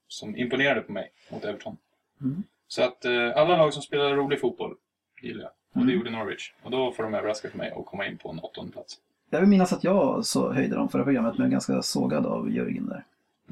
som 0.08 0.36
imponerade 0.38 0.82
på 0.82 0.92
mig 0.92 1.12
mot 1.32 1.46
Everton. 1.46 1.78
Mm. 2.22 2.44
Så 2.68 2.84
att 2.84 3.06
eh, 3.06 3.32
alla 3.36 3.58
lag 3.58 3.74
som 3.74 3.82
spelar 3.82 4.16
rolig 4.16 4.40
fotboll 4.42 4.76
gillar 5.22 5.42
jag. 5.42 5.52
Och 5.52 5.86
det 5.88 5.92
Mm. 5.94 5.96
gjorde 5.96 6.10
Norwich. 6.10 6.54
Och 6.64 6.72
då 6.72 6.92
får 6.92 7.04
de 7.04 7.14
överraska 7.14 7.50
för 7.50 7.58
mig 7.58 7.72
och 7.72 7.86
komma 7.86 8.06
in 8.08 8.18
på 8.18 8.30
en 8.30 8.40
åttonde 8.40 8.72
plats. 8.72 8.98
Jag 9.30 9.40
vill 9.40 9.50
minnas 9.50 9.74
att 9.74 9.84
jag 9.84 10.26
så 10.26 10.54
höjde 10.54 10.76
dem 10.76 10.90
förra 10.90 11.04
programmet, 11.04 11.38
men 11.38 11.52
ganska 11.52 11.82
sågad 11.82 12.26
av 12.26 12.52
Jörgen 12.52 12.86
där. 12.88 13.04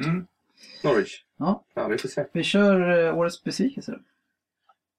Mm. 0.05 0.27
Norwich. 0.83 1.23
Ja. 1.37 1.63
Ja, 1.73 1.87
vi 1.87 1.97
får 1.97 2.09
se. 2.09 2.25
Vi 2.31 2.43
kör 2.43 3.05
eh, 3.07 3.17
årets 3.17 3.43
besvikelse. 3.43 3.91
då. 3.91 3.99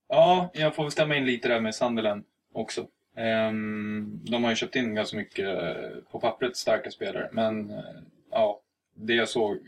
Ja, 0.08 0.50
jag 0.54 0.74
får 0.74 0.82
väl 0.82 0.92
stämma 0.92 1.16
in 1.16 1.26
lite 1.26 1.48
där 1.48 1.60
med 1.60 1.74
Sunderland 1.74 2.24
också. 2.52 2.86
Ehm, 3.16 4.20
de 4.24 4.44
har 4.44 4.50
ju 4.50 4.56
köpt 4.56 4.76
in 4.76 4.94
ganska 4.94 5.16
mycket 5.16 5.48
eh, 5.48 5.90
på 6.10 6.20
pappret 6.20 6.56
starka 6.56 6.90
spelare, 6.90 7.28
men 7.32 7.70
eh, 7.70 7.84
ja, 8.30 8.60
det 8.94 9.14
jag 9.14 9.28
såg 9.28 9.58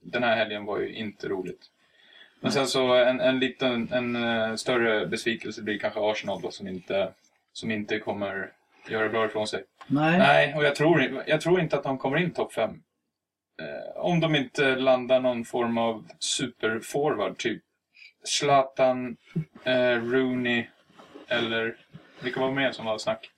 den 0.00 0.22
här 0.22 0.36
helgen 0.36 0.64
var 0.64 0.80
ju 0.80 0.94
inte 0.94 1.28
roligt. 1.28 1.70
Men 2.40 2.52
sen 2.52 2.66
så 2.66 2.94
en, 2.94 3.20
en 3.20 3.38
liten, 3.38 3.92
en 3.92 4.58
större 4.58 5.06
besvikelse 5.06 5.62
blir 5.62 5.78
kanske 5.78 6.00
Arsenal 6.00 6.40
då 6.42 6.50
som 6.50 6.68
inte, 6.68 7.12
som 7.52 7.70
inte 7.70 7.98
kommer 7.98 8.52
göra 8.88 9.08
bra 9.08 9.26
ifrån 9.26 9.46
sig. 9.46 9.64
Nej. 9.86 10.18
Nej, 10.18 10.54
och 10.54 10.64
jag 10.64 10.74
tror, 10.74 11.22
jag 11.26 11.40
tror 11.40 11.60
inte 11.60 11.76
att 11.76 11.82
de 11.82 11.98
kommer 11.98 12.16
in 12.18 12.30
topp 12.30 12.52
fem. 12.52 12.82
Eh, 13.62 14.00
om 14.00 14.20
de 14.20 14.34
inte 14.36 14.76
landar 14.76 15.20
någon 15.20 15.44
form 15.44 15.78
av 15.78 16.04
superforward, 16.18 17.38
typ 17.38 17.62
Zlatan, 18.24 19.16
eh, 19.64 20.02
Rooney 20.02 20.66
eller 21.28 21.76
vilka 22.22 22.40
var 22.40 22.52
med 22.52 22.74
som 22.74 22.86
var 22.86 22.98
snack? 22.98 23.30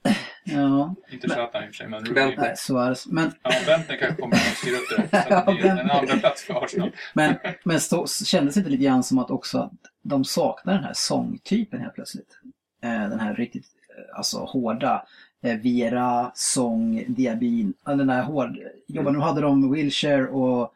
Ja. 0.44 0.94
Inte 1.10 1.28
Zlatan 1.28 1.62
i 1.62 1.66
och 1.66 1.68
för 1.68 1.74
sig, 1.76 1.88
men 1.88 2.04
Rooney. 2.04 2.14
Bentner. 2.26 2.54
Suarez. 2.56 3.06
Men, 3.06 3.32
Ja, 3.42 3.50
Bentner 3.66 3.96
kanske 3.96 4.22
kommer 4.22 4.34
att 4.36 4.42
styra 4.56 4.76
upp 4.76 4.88
det 4.90 4.96
där. 4.96 5.22
Så 5.28 5.34
att 5.34 5.46
det 5.46 5.54
blir 5.54 5.70
en 5.70 5.90
andra 5.90 6.16
plats 6.16 6.44
för 6.44 6.64
Arsenal. 6.64 6.90
men, 7.14 7.34
men 7.64 7.80
stå, 7.80 8.06
kändes 8.06 8.54
det 8.54 8.58
inte 8.58 8.70
lite 8.70 8.84
grann 8.84 9.02
som 9.02 9.18
att 9.18 9.30
också 9.30 9.58
att 9.58 9.72
de 10.02 10.24
saknar 10.24 10.74
den 10.74 10.84
här 10.84 10.92
sångtypen 10.94 11.80
helt 11.80 11.94
plötsligt? 11.94 12.38
Eh, 12.82 12.90
den 12.90 13.20
här 13.20 13.34
riktigt 13.34 13.66
alltså, 14.12 14.38
hårda 14.38 15.06
eh, 15.42 15.56
Vera, 15.56 16.30
sång, 16.34 17.04
Diabin. 17.08 17.74
Den 17.84 18.06
där 18.06 18.22
hård... 18.22 18.58
Jobba, 18.86 19.10
nu 19.10 19.18
hade 19.18 19.40
de 19.40 19.72
Wilshire 19.72 20.26
och 20.26 20.72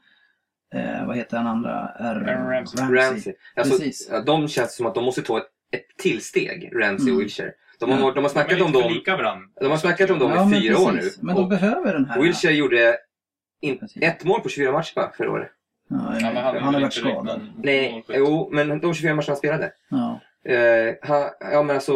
eh, 0.74 1.06
vad 1.06 1.16
heter 1.16 1.36
den 1.36 1.46
andra? 1.46 1.88
R- 1.98 2.24
Ramsey. 2.50 2.80
Ramsey. 2.96 3.34
Alltså, 3.56 3.78
Precis. 3.78 4.08
ja, 4.10 4.20
de 4.20 4.48
känns 4.48 4.76
som 4.76 4.86
att 4.86 4.94
de 4.94 5.04
måste 5.04 5.22
ta 5.22 5.38
ett, 5.38 5.46
ett 5.70 5.96
tillsteg, 6.02 6.70
Ramsey 6.74 7.02
Mm. 7.06 7.14
och 7.14 7.20
Wilshire. 7.20 7.52
De 7.80 7.90
har, 7.90 7.98
Ja. 8.00 8.12
de 8.14 8.24
har 8.24 8.28
snackat 8.30 8.50
De 8.58 8.62
är 8.62 8.66
om 8.66 8.72
dem, 8.72 9.02
de 9.60 9.66
har 9.70 9.76
snackat 9.76 10.10
om 10.10 10.18
dem 10.18 10.30
Ja, 10.30 10.56
i 10.56 10.60
fyra 10.60 10.78
år 10.78 10.92
nu. 10.92 10.98
precis. 10.98 11.22
Men 11.22 11.34
de 11.36 11.42
Och 11.42 11.48
behöver 11.48 11.92
den 11.92 12.04
här... 12.04 12.20
Wilshire 12.22 12.52
gjorde 12.54 12.96
in, 13.60 13.78
Precis. 13.78 14.02
ett 14.02 14.24
mål 14.24 14.40
på 14.40 14.48
24 14.48 14.72
matcher 14.72 14.92
bara 14.94 15.12
förra 15.12 15.30
året. 15.30 15.48
Ja, 15.90 15.96
Ja, 16.20 16.32
men 16.32 16.36
han, 16.36 16.56
han 16.62 16.74
har 16.74 16.80
varit 16.80 16.92
skadad. 16.92 17.40
Nej, 17.62 18.04
jo, 18.08 18.48
men 18.52 18.80
de 18.80 18.94
24 18.94 19.14
matcherna 19.14 19.24
han 19.28 19.36
spelade. 19.36 19.72
Ja. 19.88 20.20
Eh, 20.52 20.94
han, 21.02 21.22
ja 21.52 21.62
men 21.62 21.76
alltså, 21.76 21.92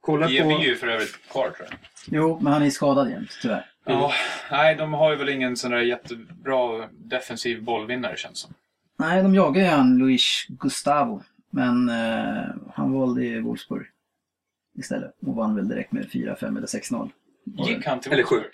kolla 0.00 0.30
är 0.30 0.56
på... 0.56 0.62
ju 0.62 0.76
för 0.76 0.86
övrigt 0.86 1.28
kvar 1.30 1.50
tror 1.50 1.68
jag. 1.70 1.78
Jo, 2.06 2.38
men 2.42 2.52
han 2.52 2.62
är 2.62 2.70
skadad 2.70 3.10
jämt, 3.10 3.38
tyvärr. 3.42 3.70
Ja, 3.84 4.12
nej, 4.50 4.74
de 4.76 4.92
har 4.92 5.10
ju 5.10 5.16
väl 5.16 5.28
ingen 5.28 5.56
sån 5.56 5.70
där 5.70 5.80
jättebra 5.80 6.88
defensiv 6.92 7.62
bollvinnare 7.64 8.16
känns 8.16 8.38
som. 8.38 8.54
Nej, 8.98 9.22
de 9.22 9.34
jagar 9.34 9.62
ju 9.62 9.68
han 9.68 9.98
Luis 9.98 10.46
Gustavo. 10.48 11.22
Men 11.50 11.88
eh, 11.88 12.44
han 12.74 12.92
valde 12.92 13.24
ju 13.24 13.40
Wolfsburg 13.42 13.86
istället 14.78 15.14
och 15.26 15.34
vann 15.34 15.56
väl 15.56 15.68
direkt 15.68 15.92
med 15.92 16.04
4-5 16.04 16.56
eller 16.56 16.66
6-0. 16.66 17.10
Gick 17.44 17.86
han 17.86 18.00
till 18.00 18.12
Eller 18.12 18.22
Wolfsburg? 18.22 18.52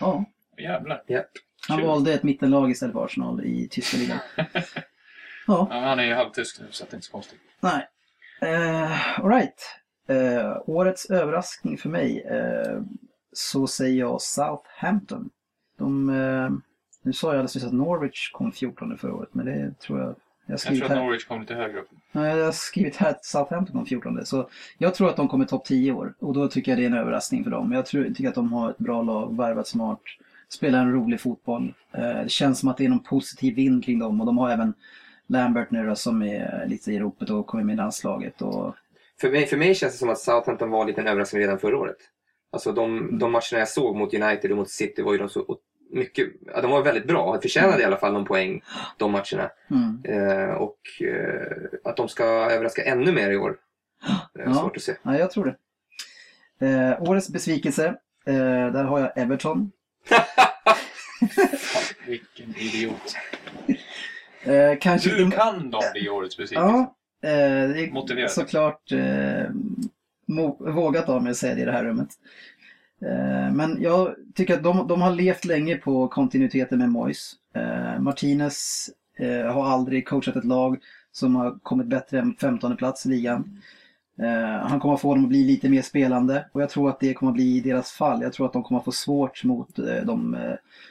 Ja, 0.00 0.24
Jävlar. 0.58 1.02
han 1.68 1.78
Kul. 1.78 1.86
valde 1.86 2.12
ett 2.14 2.22
mittenlag 2.22 2.70
istället 2.70 2.92
för 2.92 3.04
Arsenal 3.04 3.44
i 3.44 3.68
tyska 3.68 3.96
ligan. 3.96 4.18
Ja, 5.46 5.68
Ja, 5.70 5.80
han 5.80 5.98
är 5.98 6.04
ju 6.04 6.14
halvtysk 6.14 6.60
nu 6.60 6.66
så 6.70 6.84
att 6.84 6.90
det 6.90 6.94
är 6.94 6.96
inte 6.96 7.06
så 7.06 7.12
konstigt. 7.12 7.38
nej. 7.60 7.88
Uh, 8.42 9.20
Alright. 9.20 9.80
Eh, 10.06 10.56
årets 10.66 11.10
överraskning 11.10 11.78
för 11.78 11.88
mig 11.88 12.22
eh, 12.22 12.82
så 13.32 13.66
säger 13.66 13.98
jag 13.98 14.22
Southampton. 14.22 15.30
De, 15.78 16.08
eh, 16.08 16.50
nu 17.02 17.12
sa 17.12 17.26
jag 17.26 17.34
alldeles 17.34 17.54
nyss 17.54 17.64
att 17.64 17.72
Norwich 17.72 18.30
kom 18.32 18.52
14 18.52 18.98
förra 18.98 19.14
året, 19.14 19.34
men 19.34 19.46
det 19.46 19.78
tror 19.80 20.00
jag 20.00 20.14
jag 20.46 20.54
Jag 20.54 20.60
tror 20.60 20.82
att 20.82 20.88
här. 20.88 20.96
Norwich 21.04 21.24
kom 21.24 21.40
lite 21.40 21.54
högre 21.54 21.78
upp. 21.80 21.88
Nej, 22.12 22.36
Jag 22.36 22.44
har 22.44 22.52
skrivit 22.52 22.96
här 22.96 23.10
att 23.10 23.24
Southampton 23.24 23.76
kom 23.76 23.86
14. 23.86 24.26
Så 24.26 24.48
jag 24.78 24.94
tror 24.94 25.08
att 25.08 25.16
de 25.16 25.28
kommer 25.28 25.44
topp 25.44 25.64
10 25.64 25.88
i 25.88 25.92
år. 25.92 26.14
Och 26.18 26.34
då 26.34 26.48
tycker 26.48 26.72
jag 26.72 26.78
det 26.78 26.84
är 26.84 26.86
en 26.86 26.94
överraskning 26.96 27.44
för 27.44 27.50
dem. 27.50 27.72
Jag 27.72 27.86
tror, 27.86 28.04
tycker 28.04 28.28
att 28.28 28.34
de 28.34 28.52
har 28.52 28.70
ett 28.70 28.78
bra 28.78 29.02
lag, 29.02 29.36
värvat 29.36 29.68
smart, 29.68 30.00
spelar 30.48 30.78
en 30.78 30.92
rolig 30.92 31.20
fotboll. 31.20 31.74
Eh, 31.92 32.22
det 32.22 32.30
känns 32.30 32.58
som 32.58 32.68
att 32.68 32.76
det 32.76 32.84
är 32.84 32.88
någon 32.88 33.02
positiv 33.02 33.54
vind 33.54 33.84
kring 33.84 33.98
dem. 33.98 34.20
Och 34.20 34.26
de 34.26 34.38
har 34.38 34.50
även 34.50 34.74
Lambert 35.26 35.70
nu 35.70 35.86
då, 35.86 35.94
som 35.94 36.22
är 36.22 36.64
lite 36.66 36.92
i 36.92 36.98
ropet 36.98 37.30
och 37.30 37.46
kommer 37.46 37.64
med 37.64 37.72
i 37.72 37.76
landslaget. 37.76 38.42
Och, 38.42 38.74
För 39.20 39.30
mig, 39.30 39.46
för 39.46 39.56
mig 39.56 39.74
känns 39.74 39.92
det 39.92 39.98
som 39.98 40.08
att 40.10 40.18
Southampton 40.18 40.70
var 40.70 40.80
en 40.80 40.86
liten 40.86 41.06
överraskning 41.06 41.42
redan 41.42 41.58
förra 41.58 41.78
året. 41.78 41.96
Alltså 42.52 42.72
de, 42.72 43.18
de 43.18 43.32
matcherna 43.32 43.58
jag 43.58 43.68
såg 43.68 43.96
mot 43.96 44.14
United 44.14 44.50
och 44.50 44.56
mot 44.56 44.70
City 44.70 45.02
var 45.02 45.12
ju 45.12 45.18
de 45.18 45.28
så 45.28 45.58
mycket, 45.90 46.28
ja, 46.46 46.60
de 46.60 46.70
var 46.70 46.82
väldigt 46.82 47.06
bra. 47.06 47.40
Förtjänade 47.40 47.82
i 47.82 47.84
alla 47.84 47.96
fall 47.96 48.12
någon 48.12 48.24
poäng 48.24 48.62
de 48.96 49.12
matcherna. 49.12 49.50
mm. 49.70 50.02
Eh, 50.04 50.50
och 50.54 50.78
eh, 51.02 51.56
att 51.84 51.96
de 51.96 52.08
ska 52.08 52.24
överraska 52.24 52.84
ännu 52.84 53.12
mer 53.12 53.30
i 53.30 53.36
år. 53.36 53.56
Det 54.34 54.40
är 54.42 54.46
Ja. 54.46 54.54
svårt 54.54 54.76
att 54.76 54.82
se. 54.82 54.94
Ja, 55.02 55.18
jag 55.18 55.30
tror 55.30 55.44
det. 55.44 56.66
Eh, 56.66 57.02
årets 57.02 57.28
besvikelse. 57.28 57.86
Eh, 58.26 58.34
där 58.72 58.84
har 58.84 59.00
jag 59.00 59.18
Everton. 59.18 59.70
Vilken 62.06 62.54
idiot. 62.58 63.14
Eh, 64.42 64.78
kanske 64.80 65.10
Du 65.10 65.30
kan 65.30 65.70
de 65.70 65.82
bli 65.92 66.08
årets 66.08 66.36
besvikelse. 66.36 66.68
Ja, 66.68 66.96
eh, 67.24 67.68
det 67.68 67.84
är 67.86 67.92
Motiverat. 67.92 68.30
såklart 68.30 68.92
eh, 68.92 69.50
vågat 70.58 71.08
av 71.08 71.22
mig 71.22 71.30
att 71.30 71.36
säga 71.36 71.54
det 71.54 71.60
i 71.62 71.64
det 71.64 71.72
här 71.72 71.84
rummet. 71.84 72.08
Eh, 73.02 73.52
men 73.54 73.82
jag 73.82 74.14
tycker 74.34 74.54
att 74.54 74.62
de, 74.62 74.86
de 74.88 75.02
har 75.02 75.10
levt 75.10 75.44
länge 75.44 75.76
på 75.76 76.08
kontinuiteten 76.08 76.78
med 76.78 76.88
Moyes. 76.88 77.32
Eh, 77.54 78.00
Martinez 78.00 78.90
eh, 79.18 79.52
har 79.52 79.66
aldrig 79.66 80.08
coachat 80.08 80.36
ett 80.36 80.44
lag 80.44 80.78
som 81.12 81.36
har 81.36 81.58
kommit 81.62 81.86
bättre 81.86 82.18
än 82.18 82.36
15 82.40 82.76
plats 82.76 83.06
i 83.06 83.08
ligan. 83.08 83.60
Eh, 84.18 84.66
han 84.68 84.80
kommer 84.80 84.94
att 84.94 85.00
få 85.00 85.14
dem 85.14 85.22
att 85.24 85.28
bli 85.28 85.44
lite 85.44 85.68
mer 85.68 85.82
spelande 85.82 86.46
och 86.52 86.62
jag 86.62 86.70
tror 86.70 86.88
att 86.90 87.00
det 87.00 87.14
kommer 87.14 87.32
att 87.32 87.36
bli 87.36 87.60
deras 87.60 87.92
fall. 87.92 88.22
Jag 88.22 88.32
tror 88.32 88.46
att 88.46 88.52
de 88.52 88.62
kommer 88.62 88.78
att 88.78 88.84
få 88.84 88.92
svårt 88.92 89.44
mot 89.44 89.78
eh, 89.78 90.04
de, 90.04 90.36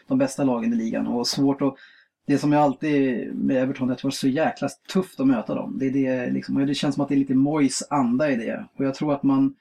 de 0.08 0.18
bästa 0.18 0.44
lagen 0.44 0.74
i 0.74 0.76
ligan 0.76 1.08
och 1.08 1.28
svårt 1.28 1.62
att 1.62 1.76
det 2.26 2.38
som 2.38 2.52
jag 2.52 2.62
alltid 2.62 3.28
med 3.36 3.58
Everton, 3.58 3.88
det 3.88 3.94
har 3.94 4.08
varit 4.08 4.14
så 4.14 4.28
jäkla 4.28 4.70
tufft 4.94 5.20
att 5.20 5.28
möta 5.28 5.56
dem. 5.56 5.78
Det, 5.80 5.86
är 5.86 5.92
det, 5.92 6.32
liksom, 6.32 6.58
och 6.58 6.68
det 6.68 6.74
känns 6.76 6.96
som 6.96 7.04
att 7.04 7.10
det 7.10 7.16
är 7.16 7.20
lite 7.20 7.36
Moyes 7.36 7.84
anda 7.90 8.32
i 8.32 8.36
det. 8.36 8.66
Och 8.78 8.86
jag 8.86 8.96
tror 8.96 9.14
att 9.14 9.24
man, 9.24 9.56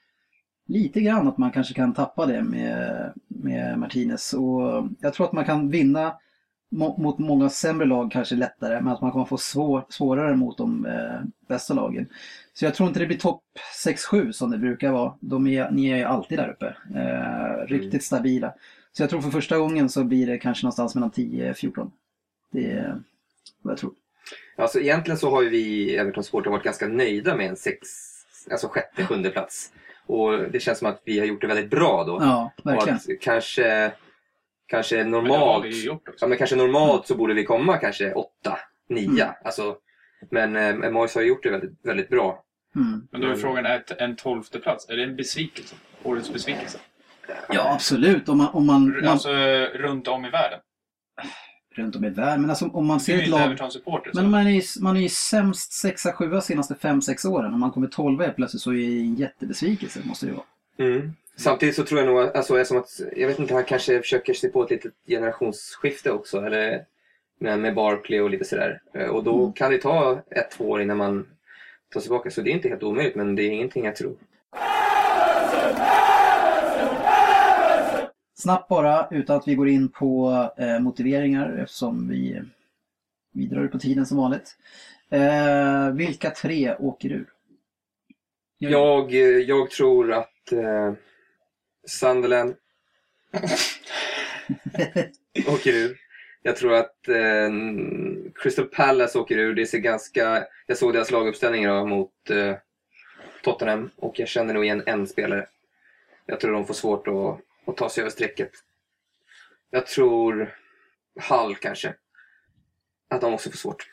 lite 0.67 1.01
grann 1.01 1.27
att 1.27 1.37
man 1.37 1.51
kanske 1.51 1.73
kan 1.73 1.93
tappa 1.93 2.25
det 2.25 2.43
med, 2.43 3.11
med 3.27 3.79
Martinez. 3.79 4.33
Och 4.33 4.87
jag 4.99 5.13
tror 5.13 5.25
att 5.25 5.33
man 5.33 5.45
kan 5.45 5.69
vinna 5.69 6.13
mo- 6.71 7.01
mot 7.01 7.19
många 7.19 7.49
sämre 7.49 7.85
lag 7.85 8.11
kanske 8.11 8.35
lättare, 8.35 8.81
men 8.81 8.93
att 8.93 9.01
man 9.01 9.11
kommer 9.11 9.25
få 9.25 9.37
svår, 9.37 9.85
svårare 9.89 10.35
mot 10.35 10.57
de 10.57 10.85
eh, 10.85 11.21
bästa 11.47 11.73
lagen. 11.73 12.07
Så 12.53 12.65
jag 12.65 12.75
tror 12.75 12.87
inte 12.87 12.99
det 12.99 13.05
blir 13.05 13.17
topp 13.17 13.43
6-7 13.85 14.31
som 14.31 14.51
det 14.51 14.57
brukar 14.57 14.91
vara. 14.91 15.13
De 15.19 15.47
är, 15.47 15.71
ni 15.71 15.89
är 15.89 15.97
ju 15.97 16.03
alltid 16.03 16.37
där 16.39 16.49
uppe. 16.49 16.75
Eh, 16.99 17.67
riktigt 17.67 18.03
stabila. 18.03 18.53
Så 18.91 19.03
jag 19.03 19.09
tror 19.09 19.21
för 19.21 19.29
första 19.29 19.57
gången 19.57 19.89
så 19.89 20.03
blir 20.03 20.27
det 20.27 20.37
kanske 20.37 20.65
någonstans 20.65 20.95
mellan 20.95 21.11
10-14. 21.11 21.91
Det 22.53 22.71
är 22.71 23.01
vad 23.61 23.71
jag 23.71 23.77
tror. 23.77 23.93
Alltså 24.55 24.79
egentligen 24.79 25.17
så 25.17 25.29
har 25.29 25.41
ju 25.41 25.49
vi 25.49 25.57
i 25.57 25.95
Everton 25.95 26.23
Sport 26.23 26.47
varit 26.47 26.63
ganska 26.63 26.87
nöjda 26.87 27.35
med 27.35 27.49
en 27.49 27.55
sex, 27.55 27.87
alltså 28.51 28.67
sjätte, 28.67 29.05
sjunde 29.05 29.29
plats. 29.29 29.71
Och 30.05 30.39
det 30.51 30.59
känns 30.59 30.79
som 30.79 30.87
att 30.87 31.01
vi 31.05 31.19
har 31.19 31.25
gjort 31.25 31.41
det 31.41 31.47
väldigt 31.47 31.69
bra 31.69 32.03
då. 32.03 32.17
Ja, 32.21 32.51
och 32.57 32.65
verkligen. 32.65 32.95
att 32.95 33.21
kanske, 33.21 33.91
kanske 34.67 34.97
Men 34.97 35.11
normalt, 35.11 35.65
också. 35.89 36.15
ja, 36.19 36.27
men 36.27 36.37
kanske 36.37 36.55
normalt 36.55 37.07
så 37.07 37.15
borde 37.15 37.33
vi 37.33 37.43
komma 37.43 37.77
kanske 37.77 38.13
åtta, 38.13 38.59
nio. 38.89 39.23
Mm. 39.23 39.33
Alltså, 39.43 39.77
men 40.31 40.55
eh, 40.55 40.91
Moyes 40.91 41.15
har 41.15 41.21
gjort 41.21 41.43
det 41.43 41.49
väldigt, 41.49 41.85
väldigt 41.85 42.09
bra. 42.09 42.43
Mm. 42.75 43.07
Men 43.11 43.21
då 43.21 43.27
är 43.27 43.35
frågan, 43.35 43.65
är 43.65 43.83
en 43.97 44.15
tolfte 44.15 44.59
plats, 44.59 44.89
är 44.89 44.97
det 44.97 45.03
en 45.03 45.15
besvikelse? 45.15 45.75
Årets 46.03 46.33
besvikelse? 46.33 46.77
Ja, 47.49 47.73
absolut. 47.73 48.29
Om 48.29 48.37
man, 48.37 48.47
om 48.47 48.65
man, 48.65 48.89
man, 48.89 49.07
Alltså 49.07 49.33
runt 49.73 50.07
om 50.07 50.25
i 50.25 50.29
världen? 50.29 50.59
Runt 51.77 51.95
om 51.95 52.05
i 52.05 52.09
världen. 52.09 52.41
Men 52.41 52.49
alltså 52.49 52.65
om 52.73 52.85
man 52.85 52.99
ser 52.99 53.17
är 53.17 53.21
ett 53.23 53.29
lag... 53.29 53.57
Men 54.13 54.31
man 54.31 54.47
är 54.47 54.81
man 54.81 54.97
är 54.97 55.01
ju 55.01 55.09
sämst 55.09 55.73
sexa, 55.73 56.13
sjua 56.13 56.41
senaste 56.41 56.75
fem, 56.75 57.01
sex 57.01 57.25
åren. 57.25 57.53
Om 57.53 57.59
man 57.59 57.71
kommer 57.71 57.87
tolva 57.87 58.23
helt 58.23 58.35
plötsligt 58.35 58.61
så 58.61 58.71
är 58.71 58.75
det 58.77 58.99
en 58.99 59.15
jättebesvikelse, 59.15 59.99
måste 60.03 60.25
det 60.25 60.31
vara. 60.31 60.45
Mm. 60.91 61.13
Samtidigt 61.37 61.75
så 61.75 61.83
tror 61.83 61.99
jag 61.99 62.07
nog, 62.09 62.19
alltså, 62.37 62.59
eftersom 62.59 62.77
att, 62.77 63.01
jag 63.15 63.27
vet 63.27 63.39
inte, 63.39 63.53
han 63.53 63.63
kanske 63.63 64.01
försöker 64.01 64.33
sig 64.33 64.51
på 64.51 64.63
ett 64.63 64.69
litet 64.69 64.93
generationsskifte 65.07 66.11
också. 66.11 66.41
Eller 66.45 66.85
med, 67.39 67.59
med 67.59 67.75
Barkley 67.75 68.19
och 68.19 68.29
lite 68.29 68.45
sådär. 68.45 68.81
Eh, 68.93 69.07
Och 69.07 69.23
då 69.23 69.39
Mm. 69.41 69.53
kan 69.53 69.71
det 69.71 69.77
ta 69.77 70.21
ett, 70.31 70.51
två 70.51 70.69
år 70.69 70.81
innan 70.81 70.97
man 70.97 71.25
tar 71.93 71.99
sig 71.99 72.01
tillbaka. 72.01 72.31
Så 72.31 72.41
det 72.41 72.49
är 72.49 72.53
inte 72.53 72.69
helt 72.69 72.83
omöjligt, 72.83 73.15
men 73.15 73.35
det 73.35 73.43
är 73.43 73.49
ingenting 73.49 73.85
jag 73.85 73.95
tror. 73.95 74.15
Snabbt 78.35 78.69
bara, 78.69 79.07
utan 79.11 79.37
att 79.37 79.47
vi 79.47 79.55
går 79.55 79.69
in 79.69 79.89
på 79.89 80.33
eh, 80.57 80.79
motiveringar 80.79 81.57
eftersom 81.57 82.09
vi, 82.09 82.41
vi 83.33 83.45
drar 83.45 83.63
ut 83.63 83.71
på 83.71 83.79
tiden 83.79 84.05
som 84.05 84.17
vanligt. 84.17 84.57
Eh, 85.09 85.89
vilka 85.89 86.29
tre 86.29 86.75
åker 86.75 87.09
ur? 87.09 87.29
Jag, 88.57 89.13
eh, 89.13 89.19
jag 89.19 89.69
tror 89.69 90.11
att 90.11 90.51
eh, 90.51 90.93
Sunderland 91.87 92.55
åker 95.47 95.73
ur. 95.73 95.97
Jag 96.41 96.55
tror 96.55 96.73
att 96.73 97.07
eh, 97.07 97.51
Crystal 98.35 98.65
Palace 98.65 99.19
åker 99.19 99.37
ur. 99.37 99.55
Det 99.55 99.65
ser 99.65 99.77
ganska... 99.77 100.45
Jag 100.67 100.77
såg 100.77 100.93
deras 100.93 101.11
laguppställningar 101.11 101.75
då 101.75 101.85
mot 101.85 102.29
eh, 102.29 102.55
Tottenham 103.43 103.89
och 103.95 104.19
jag 104.19 104.27
känner 104.27 104.53
nog 104.53 104.65
igen 104.65 104.83
en 104.85 105.07
spelare. 105.07 105.47
Jag 106.25 106.39
tror 106.39 106.53
de 106.53 106.65
får 106.65 106.73
svårt 106.73 107.07
att, 107.07 107.39
och 107.65 107.77
ta 107.77 107.89
sig 107.89 108.01
över 108.01 108.11
strecket. 108.11 108.51
Jag 109.69 109.85
tror 109.85 110.55
Hull 111.29 111.55
kanske. 111.55 111.95
Att 113.09 113.21
de 113.21 113.33
också 113.33 113.49
får 113.49 113.57
svårt. 113.57 113.89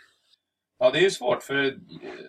Ja, 0.79 0.91
det 0.91 0.99
är 0.99 1.03
ju 1.03 1.11
svårt 1.11 1.43
för 1.43 1.79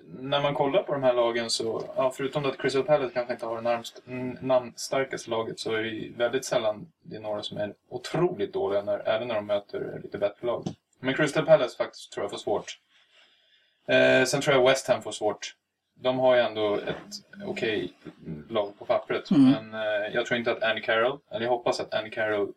när 0.03 0.41
man 0.41 0.53
kollar 0.53 0.83
på 0.83 0.93
de 0.93 1.03
här 1.03 1.13
lagen 1.13 1.49
så, 1.49 1.93
ja, 1.95 2.13
förutom 2.17 2.45
att 2.45 2.57
Crystal 2.57 2.83
Palace 2.83 3.13
kanske 3.13 3.33
inte 3.33 3.45
har 3.45 3.55
det 3.55 3.61
närmst, 3.61 4.01
namnstarkaste 4.41 5.29
laget 5.29 5.59
så 5.59 5.73
är 5.73 5.83
det 5.83 5.89
ju 5.89 6.13
väldigt 6.13 6.45
sällan 6.45 6.91
det 7.01 7.15
är 7.15 7.19
några 7.19 7.43
som 7.43 7.57
är 7.57 7.73
otroligt 7.89 8.53
dåliga 8.53 8.81
när, 8.81 9.07
även 9.07 9.27
när 9.27 9.35
de 9.35 9.45
möter 9.45 9.99
lite 10.03 10.17
bättre 10.17 10.47
lag. 10.47 10.65
Men 10.99 11.13
Crystal 11.13 11.45
Palace 11.45 11.77
faktiskt 11.77 12.11
tror 12.11 12.23
jag 12.23 12.31
får 12.31 12.37
svårt. 12.37 12.79
Eh, 13.87 14.25
sen 14.25 14.41
tror 14.41 14.55
jag 14.55 14.67
West 14.67 14.87
Ham 14.87 15.01
får 15.01 15.11
svårt. 15.11 15.55
De 16.01 16.19
har 16.19 16.35
ju 16.35 16.41
ändå 16.41 16.75
ett 16.75 17.43
okej 17.45 17.93
lag 18.49 18.79
på 18.79 18.85
pappret. 18.85 19.31
Mm. 19.31 19.51
Men 19.51 19.73
eh, 19.73 20.13
jag 20.13 20.25
tror 20.25 20.37
inte 20.37 20.51
att 20.51 20.63
Andy 20.63 20.81
Carroll, 20.81 21.19
eller 21.31 21.41
jag 21.41 21.49
hoppas 21.49 21.79
att 21.79 21.93
Andy 21.93 22.09
Carroll 22.09 22.53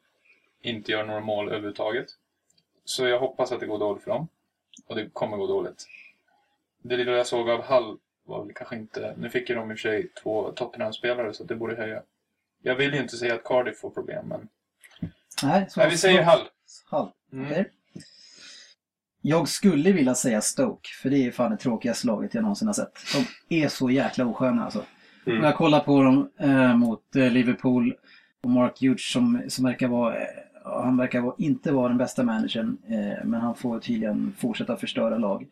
inte 0.61 0.93
gör 0.93 1.05
några 1.05 1.21
mål 1.21 1.49
överhuvudtaget. 1.49 2.07
Så 2.85 3.07
jag 3.07 3.19
hoppas 3.19 3.53
att 3.53 3.61
det 3.61 3.67
går 3.67 3.79
dåligt 3.79 4.05
för 4.05 4.11
dem. 4.11 4.29
Och 4.87 4.97
det 4.97 5.11
kommer 5.13 5.37
gå 5.37 5.47
dåligt. 5.47 5.87
Det 6.83 6.97
lilla 6.97 7.13
jag 7.13 7.27
såg 7.27 7.51
av 7.51 7.63
Hall 7.63 7.99
var 8.25 8.45
väl 8.45 8.55
kanske 8.55 8.77
inte... 8.77 9.15
Nu 9.19 9.31
fick 9.31 9.49
ju 9.49 9.55
de 9.55 9.71
i 9.71 9.75
och 9.75 9.79
för 9.79 9.89
sig 9.89 10.09
två 10.23 10.53
Tottenham-spelare 10.53 11.35
så 11.35 11.45
det 11.45 11.55
borde 11.55 11.77
höja. 11.77 12.03
Jag 12.63 12.75
vill 12.75 12.95
ju 12.95 13.01
inte 13.01 13.17
säga 13.17 13.35
att 13.35 13.45
Cardiff 13.45 13.79
får 13.79 13.91
problem, 13.91 14.29
men... 14.29 14.49
Nej, 15.43 15.67
så 15.71 15.81
Nej, 15.81 15.91
vi 15.91 15.99
säger 15.99 16.23
Hall. 16.23 16.49
Hall. 16.85 17.11
Mm. 17.33 17.51
Okej. 17.51 17.71
Jag 19.27 19.49
skulle 19.49 19.93
vilja 19.93 20.15
säga 20.15 20.41
Stoke, 20.41 20.89
för 21.03 21.11
det 21.11 21.27
är 21.27 21.31
fan 21.31 21.51
det 21.51 21.57
tråkigaste 21.57 22.07
laget 22.07 22.35
jag 22.35 22.43
någonsin 22.43 22.69
har 22.69 22.73
sett. 22.73 22.93
De 23.49 23.63
är 23.63 23.69
så 23.69 23.91
jäkla 23.91 24.27
osköna 24.27 24.65
alltså. 24.65 24.85
Mm. 25.27 25.43
Jag 25.43 25.57
kollar 25.57 25.81
på 25.81 26.03
dem 26.03 26.29
eh, 26.39 26.77
mot 26.77 27.17
eh, 27.17 27.31
Liverpool 27.31 27.95
och 28.43 28.51
Mark 28.51 28.83
Hughes 28.83 29.13
som, 29.13 29.43
som 29.49 29.65
verkar 29.65 29.89
vara, 29.89 30.15
ja, 30.65 30.83
han 30.85 30.97
verkar 30.97 31.21
vara, 31.21 31.35
inte 31.39 31.73
vara 31.73 31.89
den 31.89 31.99
bästa 31.99 32.23
managern, 32.23 32.77
eh, 32.89 33.25
men 33.25 33.41
han 33.41 33.55
får 33.55 33.79
tydligen 33.79 34.35
fortsätta 34.39 34.77
förstöra 34.77 35.19
lag. 35.19 35.47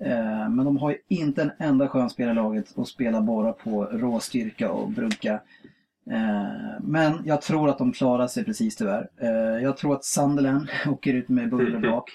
Eh, 0.00 0.48
men 0.48 0.64
de 0.64 0.76
har 0.76 0.90
ju 0.90 0.96
inte 1.08 1.42
en 1.42 1.52
enda 1.58 1.88
skön 1.88 2.10
spelare 2.10 2.32
i 2.32 2.36
laget 2.36 2.72
och 2.74 2.88
spelar 2.88 3.20
bara 3.20 3.52
på 3.52 3.84
rå 3.84 4.20
styrka 4.20 4.70
och 4.70 4.90
brunka. 4.90 5.32
Eh, 6.10 6.80
men 6.80 7.22
jag 7.24 7.42
tror 7.42 7.68
att 7.68 7.78
de 7.78 7.92
klarar 7.92 8.26
sig 8.26 8.44
precis 8.44 8.76
tyvärr. 8.76 9.08
Jag 9.62 9.76
tror 9.76 9.94
att 9.94 10.04
Sunderland 10.04 10.68
åker 10.86 11.14
ut 11.14 11.28
med 11.28 11.50
buller 11.50 11.74
och 11.74 11.80
brak. 11.80 12.10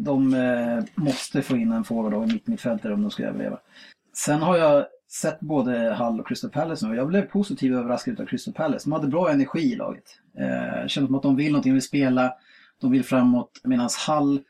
De 0.00 0.34
eh, 0.34 0.84
måste 0.94 1.42
få 1.42 1.56
in 1.56 1.72
en 1.72 1.84
forward 1.84 2.14
och 2.14 2.22
en 2.22 2.28
mittmittfältare 2.32 2.94
om 2.94 3.02
de 3.02 3.10
ska 3.10 3.24
överleva. 3.24 3.58
Sen 4.14 4.42
har 4.42 4.56
jag 4.56 4.86
sett 5.10 5.40
både 5.40 5.94
Hull 5.94 6.20
och 6.20 6.28
Crystal 6.28 6.50
Palace 6.50 6.84
nu 6.86 6.92
och 6.92 6.98
jag 6.98 7.06
blev 7.08 7.22
positivt 7.22 7.74
överraskad 7.76 8.20
av 8.20 8.26
Crystal 8.26 8.54
Palace. 8.54 8.86
De 8.88 8.92
hade 8.92 9.06
bra 9.08 9.30
energi 9.30 9.72
i 9.72 9.76
laget. 9.76 10.04
Eh, 10.38 10.86
kändes 10.86 11.08
som 11.08 11.14
att 11.14 11.22
de 11.22 11.36
vill 11.36 11.52
någonting, 11.52 11.70
de 11.70 11.74
vill 11.74 11.82
spela, 11.82 12.34
de 12.80 12.90
vill 12.92 13.04
framåt. 13.04 13.50
Medan 13.64 13.88
Hull, 14.08 14.40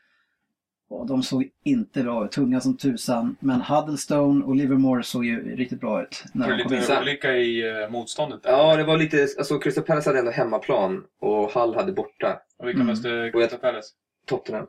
ja, 0.89 1.05
de 1.07 1.23
såg 1.23 1.49
inte 1.63 2.03
bra 2.03 2.25
ut. 2.25 2.31
Tunga 2.31 2.59
som 2.61 2.77
tusan. 2.77 3.35
Men 3.39 3.61
Huddlestone 3.61 4.45
och 4.45 4.55
Livermore 4.55 5.03
såg 5.03 5.25
ju 5.25 5.55
riktigt 5.55 5.79
bra 5.79 6.01
ut. 6.03 6.23
När 6.33 6.45
För 6.47 6.57
de 6.57 6.63
kom 6.63 6.73
in. 6.73 6.79
lite 6.79 6.99
olika 7.01 7.33
i 7.37 7.83
uh, 7.83 7.89
motståndet 7.91 8.43
där. 8.43 8.51
Ja, 8.51 8.75
det 8.75 8.83
var 8.83 8.97
lite... 8.97 9.27
Alltså 9.37 9.59
Crystal 9.59 9.83
Palace 9.83 10.09
hade 10.09 10.19
ändå 10.19 10.31
hemmaplan 10.31 11.03
och 11.19 11.51
Hull 11.51 11.75
hade 11.75 11.91
borta. 11.91 12.39
Och 12.59 12.67
vilka 12.67 12.81
Mm. 12.81 12.87
mötte 12.95 13.31
Crystal 13.33 13.59
Palace? 13.59 13.87
Tottenham. 14.25 14.65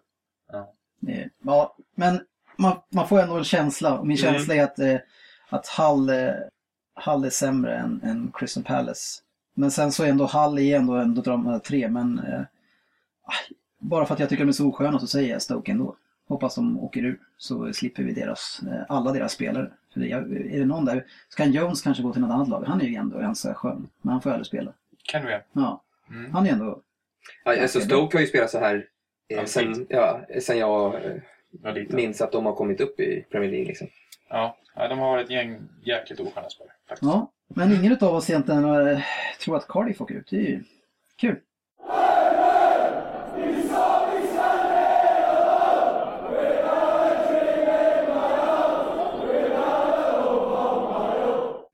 Ja, 1.43 1.77
men 1.95 2.21
man, 2.57 2.77
man 2.93 3.09
får 3.09 3.21
ändå 3.21 3.37
en 3.37 3.45
känsla. 3.45 3.99
Och 3.99 4.07
min 4.07 4.19
Mm. 4.19 4.33
känsla 4.33 4.55
är 4.55 4.65
att, 4.65 4.79
eh, 4.79 4.97
att 5.49 5.67
Hull, 5.69 6.09
eh, 6.09 6.33
Hull 7.05 7.25
är 7.25 7.31
sämre 7.31 7.77
än, 7.77 8.01
än 8.05 8.33
Crystal 8.35 8.65
Palace. 8.65 9.23
Men 9.55 9.71
sen 9.71 9.93
så 9.93 10.05
är 10.05 10.09
ändå 10.09 10.27
Hull 10.27 10.59
är 10.59 10.77
ändå, 10.77 10.95
ändå 10.95 11.23
de 11.23 11.61
tre. 11.65 11.89
Men 11.89 12.19
eh, 12.19 12.41
bara 13.79 14.07
för 14.07 14.15
att 14.15 14.21
jag 14.21 14.29
tycker 14.29 14.45
de 14.45 14.49
är 14.49 14.53
så 14.53 14.69
osköna 14.69 14.99
så 14.99 15.07
säger 15.07 15.33
jag 15.33 15.43
Stoke 15.43 15.73
ändå. 15.73 15.97
Hoppas 16.29 16.55
de 16.55 16.79
åker 16.81 17.05
ur 17.05 17.19
så 17.37 17.73
slipper 17.73 18.03
vi 18.03 18.13
deras, 18.13 18.61
eh, 18.67 18.83
alla 18.89 19.13
deras 19.13 19.33
spelare. 19.33 19.71
För 19.95 20.01
är 20.05 20.59
det 20.59 20.65
någon 20.65 20.85
där, 20.85 21.07
så 21.29 21.37
kan 21.37 21.53
Jones 21.53 21.83
kanske 21.83 22.03
gå 22.03 22.13
till 22.13 22.23
något 22.23 22.31
annat 22.31 22.49
lag. 22.49 22.65
Han 22.67 22.81
är 22.81 22.85
ju 22.85 22.95
ändå 22.95 23.19
ganska 23.19 23.55
skön. 23.55 23.89
Men 24.03 24.13
han 24.13 24.23
får 24.23 24.31
ju 24.31 24.35
aldrig 24.35 24.47
spela. 24.47 24.73
Kan 25.05 25.27
vi? 25.27 25.39
Ja, 25.53 25.83
Mm. 26.11 26.33
han 26.33 26.47
är 26.47 26.51
ändå... 26.53 26.81
Ja, 27.45 27.63
alltså 27.63 27.81
Stoke 27.81 28.17
har 28.17 28.21
ju 28.21 28.27
spelat 28.27 28.51
så 28.51 28.59
här 28.59 28.87
eh, 29.31 29.45
sen, 29.45 29.87
ja, 29.89 30.21
sen 30.41 30.59
jag 30.59 30.95
lite. 31.75 31.97
minns 31.97 32.21
att 32.21 32.33
de 32.33 32.47
har 32.47 32.53
kommit 32.55 32.81
upp 32.81 33.01
i 33.01 33.27
Premier 33.31 33.51
League. 33.51 33.69
Liksom. 33.69 33.87
Ja. 34.29 34.57
ja, 34.75 34.89
de 34.89 34.99
har 34.99 35.11
varit 35.11 35.25
ett 35.25 35.31
gäng 35.31 35.59
jäkligt 35.85 36.21
osköna 36.21 36.51
spelare. 36.51 36.75
Faktiskt. 36.89 37.13
Ja, 37.13 37.33
men 37.55 37.73
ingen 37.73 37.97
av 38.01 38.15
oss 38.15 38.31
egentligen 38.31 38.65
eh, 38.65 39.01
tror 39.45 39.57
att 39.57 39.69
Cardiff 39.69 40.01
åker 40.01 40.15
ut. 40.15 40.27
Det 40.31 40.37
är 40.37 40.41
ju 40.41 40.65
kul. 41.17 41.37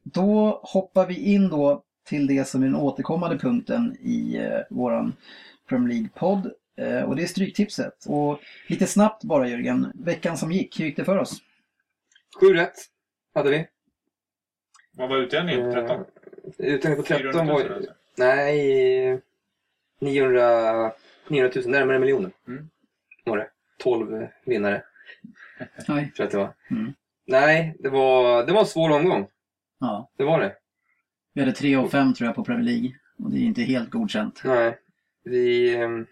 Då 0.03 0.61
hoppar 0.63 1.07
vi 1.07 1.33
in 1.35 1.49
då 1.49 1.83
till 2.09 2.27
det 2.27 2.49
som 2.49 2.63
är 2.63 2.67
den 2.67 2.77
återkommande 2.77 3.39
punkten 3.39 3.97
i 4.01 4.37
eh, 4.37 4.61
våran 4.77 5.17
Premier 5.69 5.89
League-podd. 5.89 6.51
Eh, 6.77 7.03
och 7.03 7.17
det 7.17 7.23
är 7.23 7.27
Stryktipset. 7.27 8.05
Och 8.07 8.41
lite 8.67 8.87
snabbt 8.87 9.25
bara 9.25 9.49
Jörgen, 9.49 9.93
veckan 9.95 10.37
som 10.39 10.53
gick, 10.53 10.81
hur 10.81 10.85
gick 10.85 10.97
det 10.97 11.05
för 11.05 11.19
oss? 11.19 11.39
Sju 12.41 12.55
rätt 12.55 12.75
hade 13.35 13.51
vi. 13.51 13.67
Vad 14.93 15.09
var 15.09 15.17
utdelningen? 15.17 15.73
13? 15.73 16.05
Utdelningen 16.59 17.03
på 17.03 17.09
13 17.09 17.33
400 17.33 17.45
000 17.55 17.69
var 17.69 17.77
alltså. 17.77 17.93
Nej, 18.19 19.21
900, 20.01 20.93
900 21.29 21.61
000, 21.63 21.71
närmare 21.71 21.99
miljonen. 21.99 22.33
Mm. 22.49 22.69
Var 23.25 23.37
det. 23.37 23.49
12 23.79 24.27
vinnare, 24.45 24.83
Nej. 25.59 25.77
tror 25.87 26.11
jag 26.17 26.25
att 26.25 26.31
det 26.31 26.37
var. 26.39 26.55
Mm. 26.71 26.93
Nej, 27.27 27.77
det 27.79 27.89
var, 27.89 28.47
det 28.47 28.53
var 28.53 28.61
en 28.61 28.67
svår 28.67 28.91
omgång. 28.91 29.27
Ja, 29.81 30.11
Det 30.17 30.25
var 30.25 30.41
det. 30.41 30.57
vi 31.33 31.41
hade 31.41 31.53
3 31.53 31.77
och 31.77 31.91
5 31.91 32.15
tror 32.15 32.27
jag 32.27 32.35
på 32.35 32.45
Premier 32.45 32.65
League. 32.65 32.93
Och 33.19 33.31
det 33.31 33.37
är 33.39 33.43
inte 33.43 33.63
helt 33.63 33.91
godkänt. 33.91 34.43
Nej, 34.45 34.79
vi... 35.25 35.75
ehm, 35.77 36.07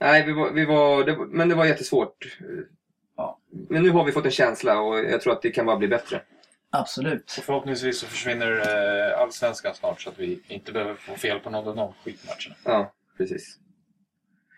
Nej, 0.00 0.26
vi 0.26 0.32
var, 0.32 0.50
vi 0.52 0.64
var, 0.64 1.04
det, 1.04 1.12
var- 1.16 1.26
men 1.26 1.48
det 1.48 1.54
var 1.54 1.64
jättesvårt. 1.64 2.38
Ja. 3.16 3.38
Men 3.68 3.82
nu 3.82 3.90
har 3.90 4.04
vi 4.04 4.12
fått 4.12 4.24
en 4.24 4.30
känsla 4.30 4.80
och 4.80 4.98
jag 4.98 5.20
tror 5.20 5.32
att 5.32 5.42
det 5.42 5.50
kan 5.50 5.66
bara 5.66 5.76
bli 5.76 5.88
bättre. 5.88 6.22
Absolut. 6.70 7.34
Och 7.38 7.44
förhoppningsvis 7.44 7.98
så 7.98 8.06
försvinner 8.06 8.52
eh, 9.12 9.20
allsvenskan 9.20 9.74
snart 9.74 10.00
så 10.00 10.10
att 10.10 10.18
vi 10.18 10.40
inte 10.48 10.72
behöver 10.72 10.94
få 10.94 11.14
fel 11.16 11.40
på 11.40 11.50
någon 11.50 11.68
av 11.68 11.76
de 11.76 11.92
skitmatcherna. 12.04 12.54
Ja, 12.64 12.92
precis. 13.16 13.58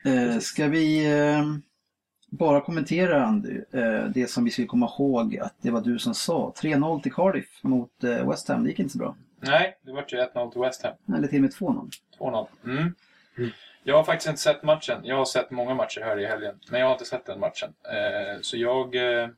Eh, 0.05 0.39
ska 0.39 0.67
vi 0.67 1.07
eh, 1.21 1.45
bara 2.31 2.61
kommentera 2.61 3.25
Andy, 3.25 3.61
eh, 3.73 4.05
det 4.05 4.31
som 4.31 4.45
vi 4.45 4.51
skulle 4.51 4.67
komma 4.67 4.87
ihåg 4.99 5.39
att 5.39 5.55
det 5.61 5.71
var 5.71 5.81
du 5.81 5.99
som 5.99 6.15
sa. 6.15 6.53
3-0 6.63 7.03
till 7.03 7.13
Cardiff 7.13 7.63
mot 7.63 8.05
eh, 8.05 8.29
West 8.31 8.49
Ham, 8.49 8.63
det 8.65 8.71
gick 8.71 8.79
inte 8.79 8.93
så 8.93 8.99
bra. 8.99 9.17
Nej, 9.41 9.79
det 9.83 9.93
vart 9.93 10.13
ju 10.13 10.17
1-0 10.17 10.53
till 10.53 10.61
West 10.61 10.83
Ham. 10.83 11.17
Eller 11.17 11.29
till 11.29 11.39
och 11.39 11.43
med 11.43 11.51
2-0. 11.51 11.91
2-0. 12.19 12.47
Mm. 12.65 12.95
Mm. 13.39 13.51
Jag 13.89 13.97
har 13.97 14.05
faktiskt 14.05 14.29
inte 14.29 14.41
sett 14.41 14.63
matchen. 14.63 15.01
Jag 15.03 15.17
har 15.17 15.25
sett 15.25 15.51
många 15.51 15.75
matcher 15.75 16.01
här 16.01 16.19
i 16.21 16.27
helgen, 16.27 16.55
men 16.71 16.81
jag 16.81 16.87
har 16.87 16.93
inte 16.93 17.05
sett 17.05 17.27
den 17.27 17.41
matchen. 17.41 17.73
Eh, 17.85 18.41
så 18.41 18.57
jag, 18.57 18.95
eh, 18.95 19.29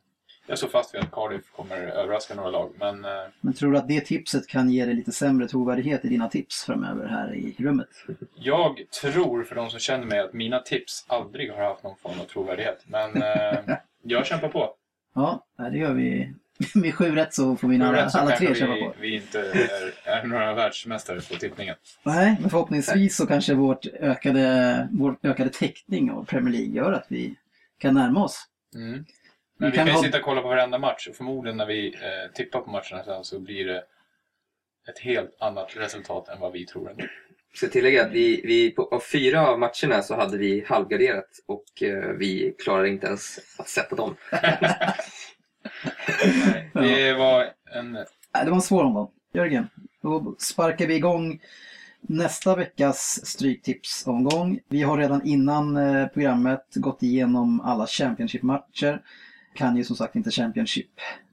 jag 0.47 0.57
står 0.57 0.67
fast 0.67 0.95
vid 0.95 1.01
att 1.01 1.11
Cardiff 1.11 1.51
kommer 1.51 1.77
överraska 1.77 2.35
några 2.35 2.49
lag. 2.49 2.71
Men 2.79 3.05
eh, 3.05 3.11
Men 3.41 3.53
tror 3.53 3.71
du 3.71 3.77
att 3.77 3.87
det 3.87 4.01
tipset 4.01 4.47
kan 4.47 4.69
ge 4.69 4.85
dig 4.85 4.93
lite 4.93 5.11
sämre 5.11 5.47
trovärdighet 5.47 6.05
i 6.05 6.07
dina 6.07 6.27
tips 6.27 6.63
framöver 6.63 7.07
här 7.07 7.35
i 7.35 7.55
rummet? 7.59 7.87
jag 8.35 8.83
tror, 9.01 9.43
för 9.43 9.55
de 9.55 9.69
som 9.69 9.79
känner 9.79 10.05
mig, 10.05 10.19
att 10.19 10.33
mina 10.33 10.59
tips 10.59 11.05
aldrig 11.07 11.51
har 11.51 11.63
haft 11.63 11.83
någon 11.83 11.97
form 11.97 12.19
av 12.19 12.25
trovärdighet. 12.25 12.83
Men 12.87 13.21
eh, 13.21 13.59
jag 14.03 14.25
kämpar 14.25 14.49
på. 14.49 14.75
Ja, 15.15 15.45
det 15.57 15.77
gör 15.77 15.93
vi. 15.93 16.33
Med 16.75 16.95
sju 16.95 17.15
rätt 17.15 17.33
så 17.33 17.55
får 17.55 17.67
vi 17.67 17.81
alla, 17.81 18.05
alla 18.05 18.35
tre 18.37 18.53
vi, 18.53 18.81
på. 18.81 18.93
vi 18.99 19.15
inte 19.15 19.39
är, 19.39 19.93
är 20.03 20.23
några 20.23 20.53
världsmästare 20.53 21.21
på 21.21 21.35
tippningen. 21.35 21.75
Nej, 22.03 22.37
men 22.41 22.49
förhoppningsvis 22.49 23.15
så 23.15 23.27
kanske 23.27 23.53
vårt 23.53 23.85
ökade, 23.85 24.87
vår 24.91 25.17
ökade 25.23 25.49
täckning 25.49 26.11
av 26.11 26.25
Premier 26.25 26.53
League 26.53 26.75
gör 26.75 26.91
att 26.91 27.05
vi 27.07 27.35
kan 27.77 27.93
närma 27.93 28.23
oss. 28.23 28.43
Mm. 28.75 28.91
Vi 28.93 29.05
Men 29.57 29.71
vi 29.71 29.77
kan 29.77 29.85
kan 29.85 29.87
ju 29.87 29.93
ha- 29.93 30.03
sitta 30.03 30.17
och 30.17 30.23
kolla 30.23 30.41
på 30.41 30.47
varenda 30.47 30.77
match 30.77 31.07
och 31.07 31.15
förmodligen 31.15 31.57
när 31.57 31.65
vi 31.65 31.87
eh, 31.87 32.31
tippar 32.33 32.59
på 32.61 32.71
matcherna 32.71 33.03
sen 33.05 33.23
så 33.23 33.39
blir 33.39 33.65
det 33.65 33.83
ett 34.89 34.99
helt 34.99 35.37
annat 35.39 35.75
resultat 35.75 36.29
än 36.29 36.39
vad 36.39 36.51
vi 36.51 36.65
tror 36.65 36.89
ändå. 36.91 37.03
ska 37.53 37.67
tillägga 37.67 38.05
att 38.05 38.11
vi, 38.11 38.41
vi 38.43 38.71
på, 38.71 38.83
av 38.83 38.99
fyra 38.99 39.47
av 39.47 39.59
matcherna 39.59 40.01
så 40.01 40.15
hade 40.15 40.37
vi 40.37 40.65
halvgarderat 40.67 41.29
och 41.45 41.83
eh, 41.83 42.09
vi 42.09 42.55
klarade 42.63 42.89
inte 42.89 43.07
ens 43.07 43.39
att 43.59 43.69
sätta 43.69 43.95
dem. 43.95 44.15
Det 46.73 47.13
var 47.13 47.45
en... 47.75 47.91
Nej, 47.91 48.45
det 48.45 48.49
var 48.49 48.55
en 48.55 48.61
svår 48.61 48.83
omgång. 48.83 49.09
Jörgen, 49.33 49.67
då 50.01 50.35
sparkar 50.39 50.87
vi 50.87 50.95
igång 50.95 51.39
nästa 52.01 52.55
veckas 52.55 53.19
Stryktipsomgång. 53.25 54.59
Vi 54.69 54.81
har 54.81 54.97
redan 54.97 55.25
innan 55.25 55.77
eh, 55.77 56.07
programmet 56.07 56.65
gått 56.75 57.03
igenom 57.03 57.61
alla 57.61 57.87
Championship-matcher. 57.87 59.01
Kan 59.55 59.77
ju 59.77 59.83
som 59.83 59.95
sagt 59.95 60.15
inte 60.15 60.31
Championship, 60.31 60.89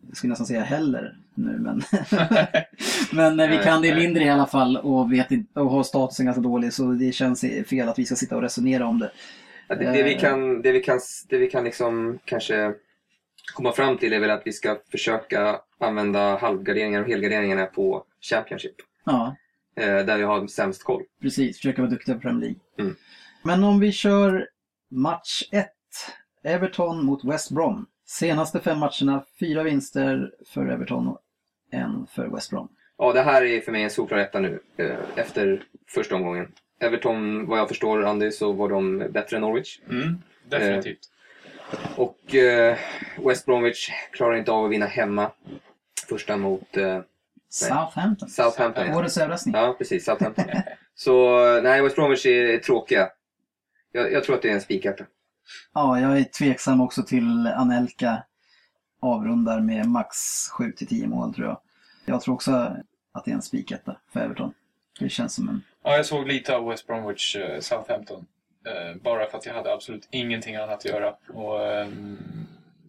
jag 0.08 0.16
skulle 0.16 0.30
nästan 0.30 0.46
säga 0.46 0.62
heller 0.62 1.16
nu, 1.34 1.58
men, 1.58 1.82
men 3.12 3.40
eh, 3.40 3.48
vi 3.48 3.54
Nej, 3.56 3.64
kan 3.64 3.82
det 3.82 3.94
nej. 3.94 4.04
mindre 4.06 4.24
i 4.24 4.28
alla 4.28 4.46
fall 4.46 4.76
och, 4.76 5.12
vet 5.12 5.30
inte, 5.30 5.60
och 5.60 5.70
har 5.70 5.82
statusen 5.82 6.26
ganska 6.26 6.40
dålig 6.40 6.72
så 6.72 6.82
det 6.92 7.12
känns 7.12 7.44
fel 7.66 7.88
att 7.88 7.98
vi 7.98 8.04
ska 8.04 8.14
sitta 8.16 8.36
och 8.36 8.42
resonera 8.42 8.86
om 8.86 8.98
det. 8.98 9.10
Det, 9.68 9.74
det 9.74 10.02
vi 10.02 10.14
Eh. 10.14 10.20
kan, 10.20 10.62
det 10.62 10.72
vi 10.72 10.80
kan, 10.80 11.00
det 11.28 11.38
vi 11.38 11.50
kan 11.50 11.64
liksom 11.64 12.18
kanske 12.24 12.72
komma 13.54 13.72
fram 13.72 13.98
till 13.98 14.12
är 14.12 14.20
väl 14.20 14.30
att 14.30 14.42
vi 14.44 14.52
ska 14.52 14.78
försöka 14.90 15.60
använda 15.78 16.36
halvgarderingar 16.36 17.02
och 17.02 17.08
helgarderingarna 17.08 17.66
på 17.66 18.04
Championship. 18.20 18.74
Ja, 19.04 19.36
Eh, 19.80 20.06
där 20.06 20.16
vi 20.16 20.22
har 20.22 20.46
sämst 20.46 20.84
koll. 20.84 21.02
Precis, 21.20 21.56
försöka 21.56 21.82
vara 21.82 21.90
duktiga 21.90 22.14
på 22.14 22.20
Premier 22.20 22.40
League. 22.40 22.60
Mm. 22.78 22.96
Men 23.42 23.64
om 23.64 23.80
vi 23.80 23.92
kör 23.92 24.48
match 24.90 25.42
1. 25.52 25.68
Everton 26.44 27.04
mot 27.04 27.24
West 27.24 27.50
Brom. 27.50 27.86
Senaste 28.06 28.60
fem 28.60 28.78
matcherna, 28.78 29.24
fyra 29.40 29.62
vinster 29.62 30.32
för 30.46 30.66
Everton 30.66 31.08
och 31.08 31.18
en 31.70 32.06
för 32.06 32.26
West 32.26 32.50
Brom. 32.50 32.68
Ja, 32.98 33.12
det 33.12 33.22
här 33.22 33.44
är 33.44 33.60
för 33.60 33.72
mig 33.72 33.82
en 33.82 33.90
solklar 33.90 34.18
etta 34.18 34.40
nu 34.40 34.60
eh, 34.76 34.96
efter 35.16 35.62
första 35.88 36.14
omgången. 36.14 36.52
Everton, 36.80 37.46
vad 37.46 37.58
jag 37.58 37.68
förstår 37.68 38.04
Andy, 38.04 38.30
så 38.30 38.52
var 38.52 38.68
de 38.68 38.98
bättre 38.98 39.36
än 39.36 39.40
Norwich. 39.40 39.80
Mm, 39.90 40.18
definitivt. 40.48 40.98
Och 41.96 42.34
eh, 42.34 42.78
West 43.26 43.46
Bromwich 43.46 43.90
klarar 44.12 44.36
inte 44.36 44.52
av 44.52 44.64
att 44.64 44.70
vinna 44.70 44.86
hemma. 44.86 45.30
Första 46.08 46.36
mot 46.36 46.76
eh, 46.76 47.00
Southampton. 47.48 48.28
Southampton. 48.28 48.86
Ja. 48.86 48.98
Årets 48.98 49.18
överraskning. 49.18 49.54
ja, 49.54 49.74
precis. 49.78 50.04
Southampton. 50.04 50.44
så 50.94 51.40
nej, 51.60 51.82
West 51.82 51.96
Bromwich 51.96 52.26
är 52.26 52.58
tråkiga. 52.58 53.08
Jag, 53.92 54.12
jag 54.12 54.24
tror 54.24 54.36
att 54.36 54.42
det 54.42 54.50
är 54.50 54.54
en 54.54 54.60
spiketta. 54.60 55.04
Ja, 55.74 56.00
jag 56.00 56.18
är 56.18 56.24
tveksam 56.24 56.80
också 56.80 57.02
till 57.02 57.46
Anelka. 57.46 58.22
Avrundar 59.00 59.60
med 59.60 59.86
max 59.86 60.16
7-10 60.58 61.06
mål 61.06 61.34
tror 61.34 61.46
jag. 61.46 61.60
Jag 62.04 62.20
tror 62.20 62.34
också 62.34 62.76
att 63.12 63.24
det 63.24 63.30
är 63.30 63.34
en 63.34 63.42
spiketta 63.42 63.96
för 64.12 64.20
Everton. 64.20 64.54
Det 64.98 65.08
känns 65.08 65.34
som 65.34 65.48
en... 65.48 65.62
Ja, 65.82 65.96
jag 65.96 66.06
såg 66.06 66.26
lite 66.26 66.56
av 66.56 66.68
West 66.68 66.86
Bromwich 66.86 67.36
eh, 67.36 67.60
Southampton. 67.60 68.26
Eh, 68.66 68.94
bara 69.02 69.26
för 69.30 69.38
att 69.38 69.46
jag 69.46 69.54
hade 69.54 69.72
absolut 69.72 70.08
ingenting 70.10 70.56
annat 70.56 70.78
att 70.78 70.84
göra. 70.84 71.14
Och, 71.34 71.66
ehm, 71.72 72.18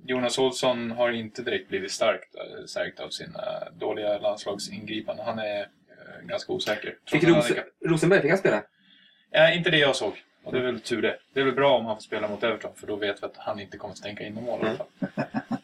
Jonas 0.05 0.39
Olsson 0.39 0.91
har 0.91 1.11
inte 1.11 1.41
direkt 1.41 1.69
blivit 1.69 1.91
starkt, 1.91 2.35
eh, 2.35 2.65
stärkt 2.65 2.99
av 2.99 3.09
sina 3.09 3.41
dåliga 3.79 4.17
landslagsingripanden. 4.19 5.25
Han 5.25 5.39
är 5.39 5.59
eh, 5.59 6.25
ganska 6.27 6.53
osäker. 6.53 6.95
Fick 7.11 7.23
Ros- 7.23 7.49
hade- 7.49 7.63
Rosenberg, 7.85 8.21
fick 8.21 8.29
han 8.31 8.37
spela? 8.37 8.63
Ja, 9.31 9.53
inte 9.53 9.69
det 9.69 9.77
jag 9.77 9.95
såg. 9.95 10.23
Och 10.43 10.53
det 10.53 10.59
är 10.59 10.63
väl 10.63 10.79
tur 10.79 11.01
det. 11.01 11.17
Det 11.33 11.39
är 11.39 11.43
väl 11.45 11.53
bra 11.55 11.77
om 11.77 11.85
han 11.85 11.95
får 11.95 12.01
spela 12.01 12.27
mot 12.27 12.43
Everton 12.43 12.71
för 12.75 12.87
då 12.87 12.95
vet 12.95 13.21
vi 13.23 13.25
att 13.25 13.37
han 13.37 13.59
inte 13.59 13.77
kommer 13.77 13.93
stänka 13.95 14.23
in 14.23 14.33
mål 14.33 14.59
i 14.63 14.67
alla 14.67 14.77
fall. 14.77 14.87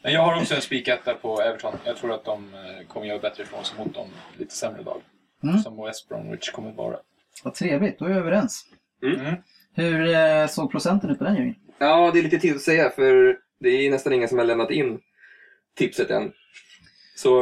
Men 0.02 0.12
jag 0.12 0.20
har 0.20 0.40
också 0.40 0.54
en 0.54 0.60
spiketta 0.60 1.14
på 1.14 1.42
Everton. 1.42 1.74
Jag 1.84 1.96
tror 1.96 2.12
att 2.14 2.24
de 2.24 2.50
kommer 2.88 3.06
göra 3.06 3.18
bättre 3.18 3.42
ifrån 3.42 3.64
sig 3.64 3.78
mot 3.78 3.94
de 3.94 4.08
lite 4.38 4.54
sämre 4.54 4.82
lag. 4.82 5.00
Mm. 5.42 5.58
Som 5.58 5.84
West 5.84 6.08
Bromwich 6.08 6.50
kommer 6.50 6.72
vara. 6.72 6.96
Vad 7.44 7.54
trevligt, 7.54 7.98
då 7.98 8.04
är 8.04 8.08
vi 8.08 8.14
överens. 8.14 8.66
Mm. 9.02 9.34
Hur 9.74 10.14
eh, 10.14 10.46
såg 10.46 10.70
procenten 10.70 11.10
ut 11.10 11.18
på 11.18 11.24
den 11.24 11.36
Jörgen? 11.36 11.54
Ja, 11.78 12.10
det 12.10 12.18
är 12.18 12.22
lite 12.22 12.38
tid 12.38 12.56
att 12.56 12.62
säga 12.62 12.90
för 12.90 13.38
det 13.60 13.68
är 13.68 13.90
nästan 13.90 14.12
ingen 14.12 14.28
som 14.28 14.38
har 14.38 14.44
lämnat 14.44 14.70
in 14.70 15.00
tipset 15.74 16.10
än. 16.10 16.32
Så, 17.16 17.40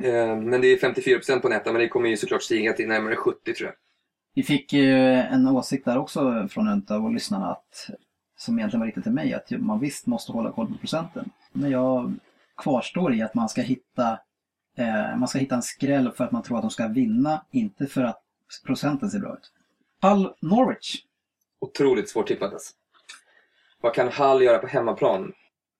eh, 0.00 0.36
men 0.36 0.60
det 0.60 0.66
är 0.66 0.76
54% 0.76 1.40
på 1.40 1.48
nätet, 1.48 1.72
men 1.72 1.80
det 1.80 1.88
kommer 1.88 2.08
ju 2.08 2.16
såklart 2.16 2.42
stiga 2.42 2.72
till 2.72 2.88
närmare 2.88 3.16
70 3.16 3.54
tror 3.54 3.68
jag. 3.68 3.74
Vi 4.34 4.42
fick 4.42 4.72
eh, 4.72 5.32
en 5.32 5.48
åsikt 5.48 5.84
där 5.84 5.98
också 5.98 6.48
från 6.50 6.68
en 6.68 6.86
av 6.88 7.12
lyssnarna 7.12 7.50
att, 7.50 7.90
som 8.36 8.58
egentligen 8.58 8.80
var 8.80 8.86
riktad 8.86 9.02
till 9.02 9.12
mig, 9.12 9.34
att 9.34 9.50
man 9.50 9.80
visst 9.80 10.06
måste 10.06 10.32
hålla 10.32 10.52
koll 10.52 10.66
på 10.66 10.78
procenten. 10.78 11.30
Men 11.52 11.70
jag 11.70 12.14
kvarstår 12.56 13.14
i 13.14 13.22
att 13.22 13.34
man 13.34 13.48
ska 13.48 13.62
hitta 13.62 14.18
eh, 14.76 15.16
man 15.16 15.28
ska 15.28 15.38
hitta 15.38 15.54
en 15.54 15.62
skräll 15.62 16.12
för 16.16 16.24
att 16.24 16.32
man 16.32 16.42
tror 16.42 16.56
att 16.56 16.62
de 16.62 16.70
ska 16.70 16.88
vinna, 16.88 17.44
inte 17.50 17.86
för 17.86 18.02
att 18.02 18.22
procenten 18.66 19.10
ser 19.10 19.18
bra 19.18 19.32
ut. 19.32 19.52
Hull 20.02 20.32
Norwich 20.40 21.02
Otroligt 21.62 22.08
svårtippat 22.08 22.52
alltså. 22.52 22.72
Vad 23.80 23.94
kan 23.94 24.08
Hall 24.08 24.42
göra 24.42 24.58
på 24.58 24.66
hemmaplan? 24.66 25.32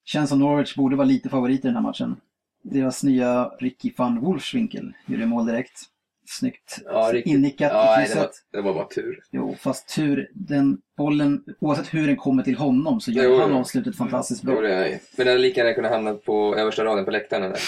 känns 0.05 0.31
som 0.31 0.39
Norwich 0.39 0.77
borde 0.77 0.97
vara 0.97 1.07
lite 1.07 1.29
favorit 1.29 1.65
i 1.65 1.69
den 1.69 1.75
här 1.75 1.83
matchen. 1.83 2.17
Deras 2.63 3.03
nya 3.03 3.49
Ricky 3.61 3.93
van 3.97 4.21
Wolfswinkel 4.21 4.93
gjorde 5.07 5.27
mål 5.27 5.47
direkt. 5.47 5.81
Snyggt 6.27 6.79
Ja, 6.85 7.15
innickat 7.17 7.73
Ja, 7.73 7.95
i 7.95 7.99
nej, 7.99 8.09
det, 8.09 8.15
var, 8.15 8.23
krysset. 8.25 8.45
det 8.53 8.61
var 8.61 8.75
bara 8.75 8.89
tur. 8.89 9.23
Jo, 9.31 9.57
fast 9.61 9.95
tur, 9.95 10.31
den 10.35 10.79
bollen, 10.97 11.45
oavsett 11.61 11.95
hur 11.95 12.07
den 12.07 12.17
kommer 12.17 12.43
till 12.43 12.57
honom 12.57 13.01
så 13.01 13.11
gör 13.11 13.25
Jo, 13.25 13.39
han 13.41 13.51
jo. 13.51 13.57
avslutet 13.57 13.97
fantastiskt 13.97 14.43
bra. 14.43 14.61
det, 14.61 15.01
men 15.17 15.27
den 15.27 15.27
hade 15.27 15.39
lika 15.39 15.61
gärna 15.61 15.75
kunnat 15.75 15.91
hamna 15.93 16.15
på 16.15 16.57
översta 16.57 16.85
raden 16.85 17.05
på 17.05 17.11
läktaren. 17.11 17.51
Där. 17.51 17.61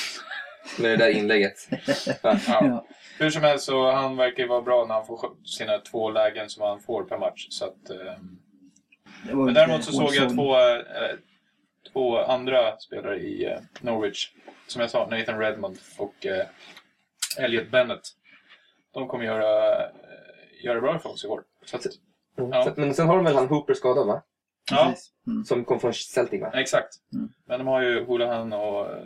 Med 0.79 0.91
det 0.91 0.97
där 0.97 1.11
inlägget. 1.11 1.69
Ja. 2.07 2.17
Ja. 2.23 2.39
Ja. 2.49 2.87
Hur 3.19 3.31
som 3.31 3.43
helst 3.43 3.65
så 3.65 3.91
han 3.91 4.17
verkar 4.17 4.43
ju 4.43 4.49
vara 4.49 4.63
bra 4.63 4.85
när 4.85 4.95
han 4.95 5.07
får 5.07 5.31
sina 5.45 5.79
två 5.79 6.11
lägen 6.11 6.51
som 6.51 6.63
han 6.63 6.81
får 6.81 7.05
per 7.05 7.19
match. 7.19 7.47
Så 7.51 7.65
att, 7.65 7.91
var 9.33 9.45
men 9.45 9.55
däremot 9.55 9.85
så 9.85 9.93
såg 9.93 10.15
jag 10.15 10.35
två, 10.35 10.59
eh, 10.59 11.17
två 11.93 12.19
andra 12.19 12.79
spelare 12.79 13.19
i 13.19 13.45
eh, 13.45 13.59
Norwich. 13.81 14.31
Som 14.67 14.81
jag 14.81 14.91
sa, 14.91 15.07
Nathan 15.11 15.39
Redmond 15.39 15.79
och 15.99 16.27
eh, 16.27 16.47
Elliot 17.39 17.71
Bennett. 17.71 18.03
De 18.95 19.09
kommer 19.09 19.25
göra, 19.25 19.73
eh, 19.85 19.91
göra 20.65 20.81
bra 20.81 20.97
ifrån 20.97 21.19
sig 21.19 21.29
i 21.29 21.31
år. 21.31 21.43
Så 21.65 21.77
att, 21.77 21.87
Ja. 22.37 22.65
Så, 22.65 22.81
men 22.81 22.95
sen 22.95 23.07
har 23.07 23.17
de 23.17 23.25
väl 23.25 23.35
han 23.35 23.49
Hooper 23.49 23.75
skadad 23.75 24.07
va? 24.07 24.23
ja. 24.71 24.95
Mm. 25.27 25.45
Som 25.45 25.65
kom 25.65 25.81
från 25.81 25.95
Celtic 25.95 26.41
va? 26.41 26.51
exakt. 26.55 26.89
Mm. 27.15 27.29
Men 27.47 27.59
de 27.59 27.67
har 27.69 27.83
ju 27.83 28.05
Houlihan 28.05 28.53
och 28.53 28.93
eh, 28.93 29.03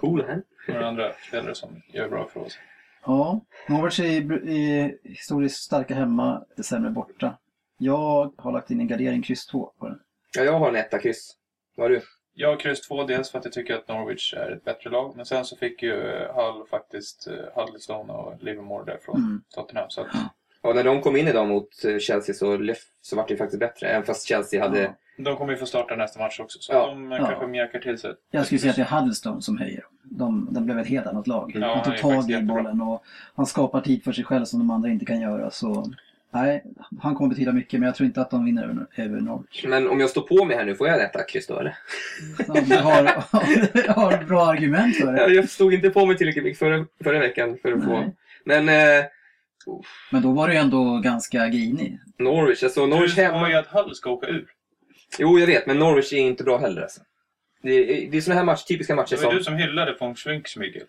Hoolan? 0.00 0.42
Några 0.68 0.86
andra 0.86 1.12
spelare 1.28 1.54
som 1.54 1.82
gör 1.86 2.08
bra 2.08 2.26
ifrån 2.26 2.50
sig. 2.50 2.60
Ja, 3.06 3.40
Norwich 3.68 4.00
är, 4.00 4.48
är 4.48 4.98
historiskt 5.04 5.62
starka 5.62 5.94
hemma, 5.94 6.44
lite 6.50 6.62
sämre 6.62 6.90
borta. 6.90 7.38
Jag 7.78 8.32
har 8.38 8.52
lagt 8.52 8.70
in 8.70 8.80
en 8.80 8.88
gardering 8.88 9.22
kryss 9.22 9.46
2 9.46 9.72
på 9.78 9.88
den. 9.88 9.98
Ja, 10.36 10.42
jag 10.44 10.58
har 10.58 10.68
en 10.68 10.76
etta 10.76 10.98
kryss. 10.98 11.36
Vad 11.76 11.84
har 11.84 11.90
du? 11.90 12.02
Jag 12.34 12.48
har 12.48 12.56
kryss 12.56 12.80
2 12.80 13.04
dels 13.04 13.30
för 13.30 13.38
att 13.38 13.44
jag 13.44 13.54
tycker 13.54 13.74
att 13.74 13.88
Norwich 13.88 14.34
är 14.34 14.50
ett 14.50 14.64
bättre 14.64 14.90
lag. 14.90 15.16
Men 15.16 15.26
sen 15.26 15.44
så 15.44 15.56
fick 15.56 15.82
ju 15.82 15.94
eh, 15.94 16.34
Hull 16.34 16.66
faktiskt 16.70 17.28
uh, 17.28 17.34
Huddlestone 17.54 18.12
och 18.12 18.42
Livermore 18.42 18.84
därifrån 18.84 19.16
Mm. 19.16 19.42
Tottenham. 19.54 19.90
Så 19.90 20.00
att, 20.00 20.06
Ja, 20.62 20.72
när 20.72 20.84
de 20.84 21.00
kom 21.00 21.16
in 21.16 21.28
idag 21.28 21.48
mot 21.48 21.84
eh, 21.84 21.98
Chelsea 21.98 22.34
så, 22.34 22.56
lef- 22.56 22.76
så 23.02 23.16
var 23.16 23.24
det 23.26 23.30
ju 23.32 23.38
faktiskt 23.38 23.60
bättre. 23.60 23.86
Även 23.88 24.02
fast 24.06 24.26
Chelsea 24.28 24.62
hade... 24.62 24.80
Ja. 24.82 24.90
de 25.18 25.36
kommer 25.36 25.52
ju 25.52 25.58
få 25.58 25.66
starta 25.66 25.96
nästa 25.96 26.18
match 26.20 26.40
också. 26.40 26.58
Så 26.60 26.72
Ja. 26.72 26.86
de 26.86 27.12
Ja. 27.12 27.26
kanske 27.26 27.46
mjäkar 27.46 27.78
till 27.78 27.98
sig. 27.98 28.10
Jag 28.30 28.46
skulle 28.46 28.58
säga 28.58 28.70
att 28.70 28.76
det 28.76 28.82
är 28.82 28.86
Huddlestone 29.00 29.42
som 29.42 29.58
höjer. 29.58 29.84
De, 30.04 30.48
de 30.50 30.64
blev 30.64 30.78
ett 30.78 30.86
helt 30.86 31.06
annat 31.06 31.26
lag. 31.26 31.52
Ja, 31.54 31.74
han 31.74 31.84
tog 31.84 31.98
tag 31.98 32.30
i 32.30 32.42
bollen 32.42 32.80
och 32.80 33.02
han 33.34 33.46
skapar 33.46 33.80
tid 33.80 34.04
för 34.04 34.12
sig 34.12 34.24
själv 34.24 34.44
som 34.44 34.58
de 34.58 34.70
andra 34.70 34.88
inte 34.90 35.04
kan 35.04 35.20
göra. 35.20 35.50
Så 35.50 35.92
nej, 36.34 36.64
han 37.00 37.14
kommer 37.14 37.30
betyda 37.30 37.52
mycket 37.52 37.80
men 37.80 37.86
jag 37.86 37.94
tror 37.96 38.06
inte 38.06 38.20
att 38.20 38.30
de 38.30 38.44
vinner 38.44 38.62
över, 38.64 38.86
över 38.96 39.20
Norwich. 39.20 39.64
Men 39.68 39.88
om 39.90 40.00
jag 40.00 40.10
står 40.10 40.22
på 40.22 40.44
mig 40.44 40.56
här 40.56 40.64
nu, 40.64 40.74
får 40.74 40.86
jag 40.88 40.96
en 41.00 41.06
etta 41.06 41.22
kryss 41.22 41.46
då 41.46 41.58
eller? 41.58 41.76
Om 42.48 42.64
du 42.68 42.76
har, 42.76 43.24
om 43.30 43.40
du 43.72 43.84
har 43.92 44.24
bra 44.24 44.46
argument 44.46 44.96
för 44.96 45.12
det. 45.12 45.18
Ja, 45.20 45.28
Jag 45.28 45.48
stod 45.48 45.74
inte 45.74 45.90
på 45.90 46.06
mig 46.06 46.16
tillräckligt 46.16 46.44
mycket 46.44 46.58
förra, 46.58 46.86
förra 47.04 47.18
veckan 47.18 47.58
för 47.62 47.72
att 47.72 47.84
få... 47.84 47.90
Nej. 48.00 48.12
Men 48.44 48.68
eh, 48.68 49.04
Men 50.10 50.22
då 50.22 50.32
var 50.32 50.48
du 50.48 50.54
ju 50.54 50.60
ändå 50.60 50.98
ganska 50.98 51.48
grinig. 51.48 51.98
Norwich, 52.18 52.62
alltså 52.62 52.86
Norwich 52.86 53.14
Du 53.14 53.22
hemma... 53.22 53.48
ju 53.50 53.54
att 53.54 53.66
Hull 53.66 53.94
ska 53.94 54.10
åka 54.10 54.26
ur. 54.26 54.46
Jo, 55.18 55.38
jag 55.38 55.46
vet, 55.46 55.66
men 55.66 55.78
Norwich 55.78 56.12
är 56.12 56.16
inte 56.16 56.44
bra 56.44 56.58
heller 56.58 56.82
alltså. 56.82 57.00
Det 57.62 57.70
är, 57.70 58.10
det 58.10 58.16
är 58.16 58.20
såna 58.20 58.36
här 58.36 58.44
match, 58.44 58.64
typiska 58.64 58.96
matcher 58.96 59.16
Det 59.16 59.22
var 59.22 59.30
som... 59.30 59.38
du 59.38 59.44
som 59.44 59.54
hyllade 59.54 59.96
von 60.00 60.14
Schwenks 60.14 60.56
Miguel. 60.56 60.86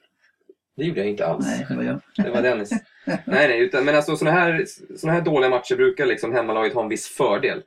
Det 0.75 0.85
gjorde 0.85 0.99
jag 0.99 1.09
inte 1.09 1.25
alls. 1.25 1.45
Nej, 1.45 1.65
det 1.69 1.75
var 1.75 1.83
jag. 1.83 1.99
Det 2.15 2.29
var 2.29 2.41
Dennis. 2.41 2.71
nej, 3.05 3.23
nej, 3.25 3.59
utan, 3.59 3.85
men 3.85 3.95
alltså 3.95 4.15
såna 4.15 4.31
här, 4.31 4.65
såna 4.97 5.13
här 5.13 5.21
dåliga 5.21 5.49
matcher 5.49 5.75
brukar 5.75 6.05
liksom 6.05 6.33
hemmalaget 6.33 6.73
ha 6.73 6.83
en 6.83 6.89
viss 6.89 7.07
fördel. 7.07 7.63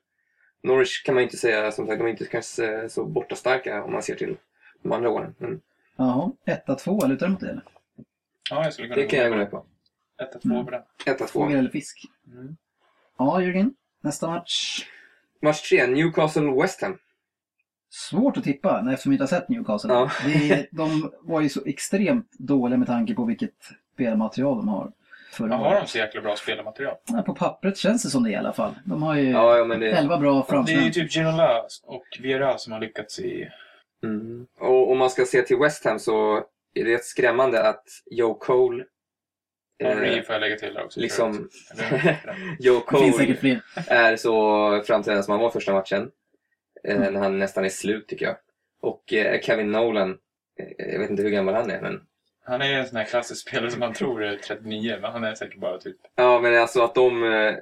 Norwich 0.63 1.03
kan 1.03 1.15
man 1.15 1.23
ju 1.23 1.27
inte 1.27 1.37
säga, 1.37 1.73
som 1.73 1.87
sagt, 1.87 1.99
de 1.99 2.07
är 2.07 2.11
inte 2.11 2.27
kanske 2.27 2.89
så 2.89 3.05
bortastarka 3.05 3.85
om 3.85 3.93
man 3.93 4.03
ser 4.03 4.15
till 4.15 4.37
de 4.83 4.93
andra 4.93 5.11
åren. 5.11 5.35
Men 5.39 5.61
Jaha, 5.97 6.33
1-2, 6.47 7.09
lutar 7.09 7.27
du 7.27 7.33
mot 7.33 7.41
det 7.41 7.51
eller? 7.51 7.63
Ja, 8.51 8.65
jag 8.65 8.73
skulle 8.73 8.89
kunna 8.89 9.01
det 9.03 9.09
kan 9.09 9.19
jag 9.19 9.31
gå 9.31 9.37
med 9.37 9.51
på. 9.51 9.65
1-2 10.43 10.65
på 10.65 10.71
den. 10.71 10.83
1-2. 11.05 11.27
Fågel 11.27 11.59
eller 11.59 11.71
fisk? 11.71 12.05
Mm. 12.27 12.57
Ja, 13.19 13.43
Jörgen. 13.43 13.75
Nästa 14.01 14.27
match. 14.27 14.85
Match 15.43 15.69
3, 15.69 15.87
Newcastle-West 15.87 16.83
Ham. 16.83 16.99
Svårt 17.91 18.37
att 18.37 18.45
tippa 18.45 18.83
nej, 18.83 18.95
eftersom 18.95 19.11
vi 19.11 19.15
inte 19.15 19.23
har 19.23 19.29
sett 19.41 19.49
Newcastle. 19.49 19.93
Ja. 19.93 20.11
Det, 20.25 20.67
de 20.71 21.13
var 21.21 21.41
ju 21.41 21.49
så 21.49 21.65
extremt 21.67 22.33
dåliga 22.33 22.79
med 22.79 22.87
tanke 22.87 23.15
på 23.15 23.25
vilket 23.25 23.55
spelmaterial 23.95 24.57
de 24.57 24.69
har. 24.69 24.93
Förra 25.33 25.49
Ja, 25.49 25.57
har 25.57 25.75
de 25.75 25.87
så 25.87 25.99
jäkla 25.99 26.21
bra 26.21 26.37
spelarmaterial? 26.37 26.97
Ja, 27.05 27.23
på 27.23 27.35
pappret 27.35 27.77
känns 27.77 28.03
det 28.03 28.11
som 28.11 28.23
det 28.23 28.31
i 28.31 28.37
alla 28.37 28.53
fall. 28.53 28.75
De 28.85 29.03
har 29.03 29.15
ju 29.15 29.31
Ja, 29.31 29.57
ja, 29.57 29.65
men 29.65 29.81
det... 29.81 29.91
11 29.91 30.19
bra 30.19 30.47
Det 30.67 30.73
är 30.73 30.83
ju 30.83 30.91
typ 30.91 31.13
Ginola 31.13 31.63
och 31.85 32.07
Viera 32.21 32.59
som 32.59 32.73
har 32.73 32.81
lyckats 32.81 33.19
i... 33.19 33.49
Mm. 34.03 34.47
Och 34.59 34.91
om 34.91 34.99
man 34.99 35.11
ska 35.11 35.25
se 35.25 35.43
till 35.43 35.59
West 35.59 35.85
Ham 35.85 35.99
så 35.99 36.37
är 36.75 36.85
det 36.85 36.95
rätt 36.95 37.05
skrämmande 37.05 37.69
att 37.69 37.85
Joe 38.11 38.35
Cole... 38.35 38.85
Henry 39.85 40.23
får 40.23 40.33
jag 40.33 40.41
lägga 40.41 40.57
till 40.57 40.75
där 40.75 40.85
också. 40.85 41.01
liksom... 41.01 41.33
Joe 42.59 42.83
Det 42.91 42.99
finns 42.99 43.17
Cole 43.41 43.61
är 43.87 44.17
så 44.17 44.83
framträdande 44.87 45.23
som 45.23 45.33
han 45.33 45.41
var 45.41 45.51
första 45.51 45.73
matchen. 45.73 46.11
Eh, 46.85 46.97
Mm. 46.97 47.13
När 47.13 47.21
han 47.21 47.39
nästan 47.39 47.65
är 47.65 47.69
slut 47.69 48.09
tycker 48.09 48.27
jag. 48.27 48.37
Och 48.81 49.13
eh, 49.13 49.41
Kevin 49.41 49.73
Nolan, 49.73 50.19
eh, 50.59 50.87
jag 50.93 50.99
vet 50.99 51.11
inte 51.11 51.23
hur 51.23 51.31
gammal 51.31 51.55
han 51.55 51.71
är 51.71 51.81
men... 51.81 52.01
Han 52.45 52.63
är 52.63 52.73
en 52.73 52.87
sån 52.87 52.97
här 52.97 53.05
klassisk 53.05 53.49
spelare 53.49 53.71
som 53.71 53.81
man 53.81 53.95
tror 53.95 54.25
är 54.25 54.37
39, 54.37 54.99
men 55.01 55.13
han 55.13 55.25
är 55.25 55.35
säkert 55.35 55.61
bara 55.61 55.79
typ... 55.79 55.97
Ja 56.15 56.41
men 56.41 56.61
alltså 56.61 56.83
att 56.83 56.95
de... 56.95 57.33
Eh, 57.33 57.55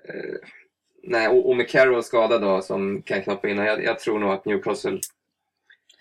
nej, 1.03 1.29
och, 1.29 1.49
och 1.49 1.57
med 1.57 1.69
Carroll 1.69 2.03
skadad 2.03 2.43
då 2.43 2.63
som 2.63 3.03
kan 3.03 3.23
knoppa 3.23 3.49
in. 3.49 3.57
Jag, 3.57 3.85
jag 3.85 3.99
tror 3.99 4.19
nog 4.19 4.31
att 4.31 4.45
Newcastle... 4.45 4.99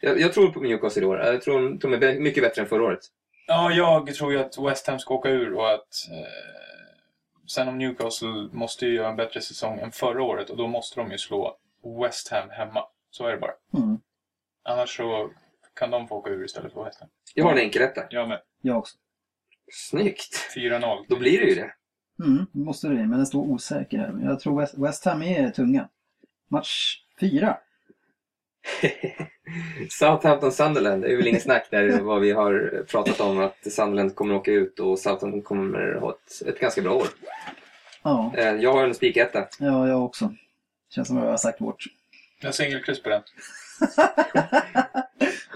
Jag, 0.02 0.20
jag 0.20 0.34
tror 0.34 0.52
på 0.52 0.60
Newcastle 0.60 1.02
i 1.02 1.06
år. 1.06 1.18
Jag 1.18 1.42
tror 1.42 1.78
de 1.80 1.94
är 1.94 2.20
mycket 2.20 2.44
bättre 2.44 2.62
än 2.62 2.68
förra 2.68 2.84
året. 2.84 3.00
Ja, 3.48 3.72
jag 3.72 4.16
tror 4.16 4.32
ju 4.32 4.40
att 4.40 4.58
West 4.58 4.88
Ham 4.88 5.00
ska 5.00 5.14
åka 5.14 5.30
ur 5.30 5.54
och 5.54 5.74
att... 5.74 6.10
Eh, 6.12 7.04
sen 7.48 7.68
om 7.68 7.78
Newcastle 7.78 8.50
måste 8.52 8.86
ju 8.86 8.94
göra 8.94 9.10
en 9.10 9.16
bättre 9.16 9.42
säsong 9.42 9.80
än 9.80 9.92
förra 9.92 10.24
året 10.24 10.50
och 10.50 10.58
då 10.58 10.68
måste 10.68 11.00
de 11.00 11.12
ju 11.12 11.18
slå 11.18 11.58
West 12.02 12.30
Ham 12.30 12.50
hemma. 12.50 12.86
Så 13.10 13.28
är 13.28 13.32
det 13.32 13.38
bara. 13.38 13.54
Mm. 13.74 14.00
Annars 14.64 14.98
så 14.98 15.32
kan 15.74 15.92
de 15.92 16.08
få 16.08 16.16
åka 16.16 16.30
ur 16.30 16.46
istället 16.46 16.74
för 16.74 16.84
West 16.84 17.00
Ham. 17.00 17.10
Jag 17.36 17.46
har 17.46 17.52
en 17.52 17.58
enkelrätta. 17.58 18.02
Jag 18.10 18.30
med. 18.30 18.42
Jag 18.62 18.78
också. 18.78 18.98
Snyggt! 19.72 20.54
4-0. 20.56 21.06
Då 21.10 21.16
blir 21.16 21.40
det 21.40 21.46
ju 21.46 21.56
det. 21.56 21.74
Mm, 22.24 22.46
det 22.52 22.60
måste 22.60 22.88
det, 22.88 22.94
men 22.94 23.12
den 23.12 23.26
står 23.26 23.42
osäker 23.42 23.98
här. 23.98 24.20
Jag 24.24 24.40
tror 24.40 24.60
West, 24.60 24.78
West 24.78 25.06
Ham 25.06 25.24
är 25.24 25.50
tunga. 25.50 25.90
Match 26.50 26.98
4. 28.82 28.90
Southampton-Sunderland, 29.90 31.02
det 31.02 31.12
är 31.12 31.18
väl 31.18 31.28
inget 31.28 31.42
snack 31.44 31.68
där 31.72 32.00
vad 32.02 32.22
vi 32.22 32.32
har 32.32 32.84
pratat 32.88 33.20
om 33.20 33.40
att 33.40 33.72
Sunderland 33.74 34.16
kommer 34.16 34.36
åka 34.36 34.52
ut 34.52 34.80
och 34.80 35.00
Southampton 35.00 35.42
kommer 35.42 35.94
ha 35.94 36.12
ett, 36.12 36.48
ett 36.48 36.60
ganska 36.60 36.82
bra 36.82 36.94
år. 36.96 37.08
Ja, 38.04 38.34
Eh, 38.38 38.56
Jag 38.56 38.74
har 38.74 38.84
en 38.84 38.94
spiketta. 38.96 39.48
ja, 39.60 39.88
jag 39.88 40.04
också. 40.06 40.34
Känns 40.90 41.08
som 41.08 41.18
att 41.18 41.24
jag 41.24 41.32
har 41.32 41.38
sagt 41.38 41.62
vårt. 41.62 41.84
Jag 42.42 42.56
singelkryss 42.56 43.04
på 43.04 43.10
den. 43.10 43.22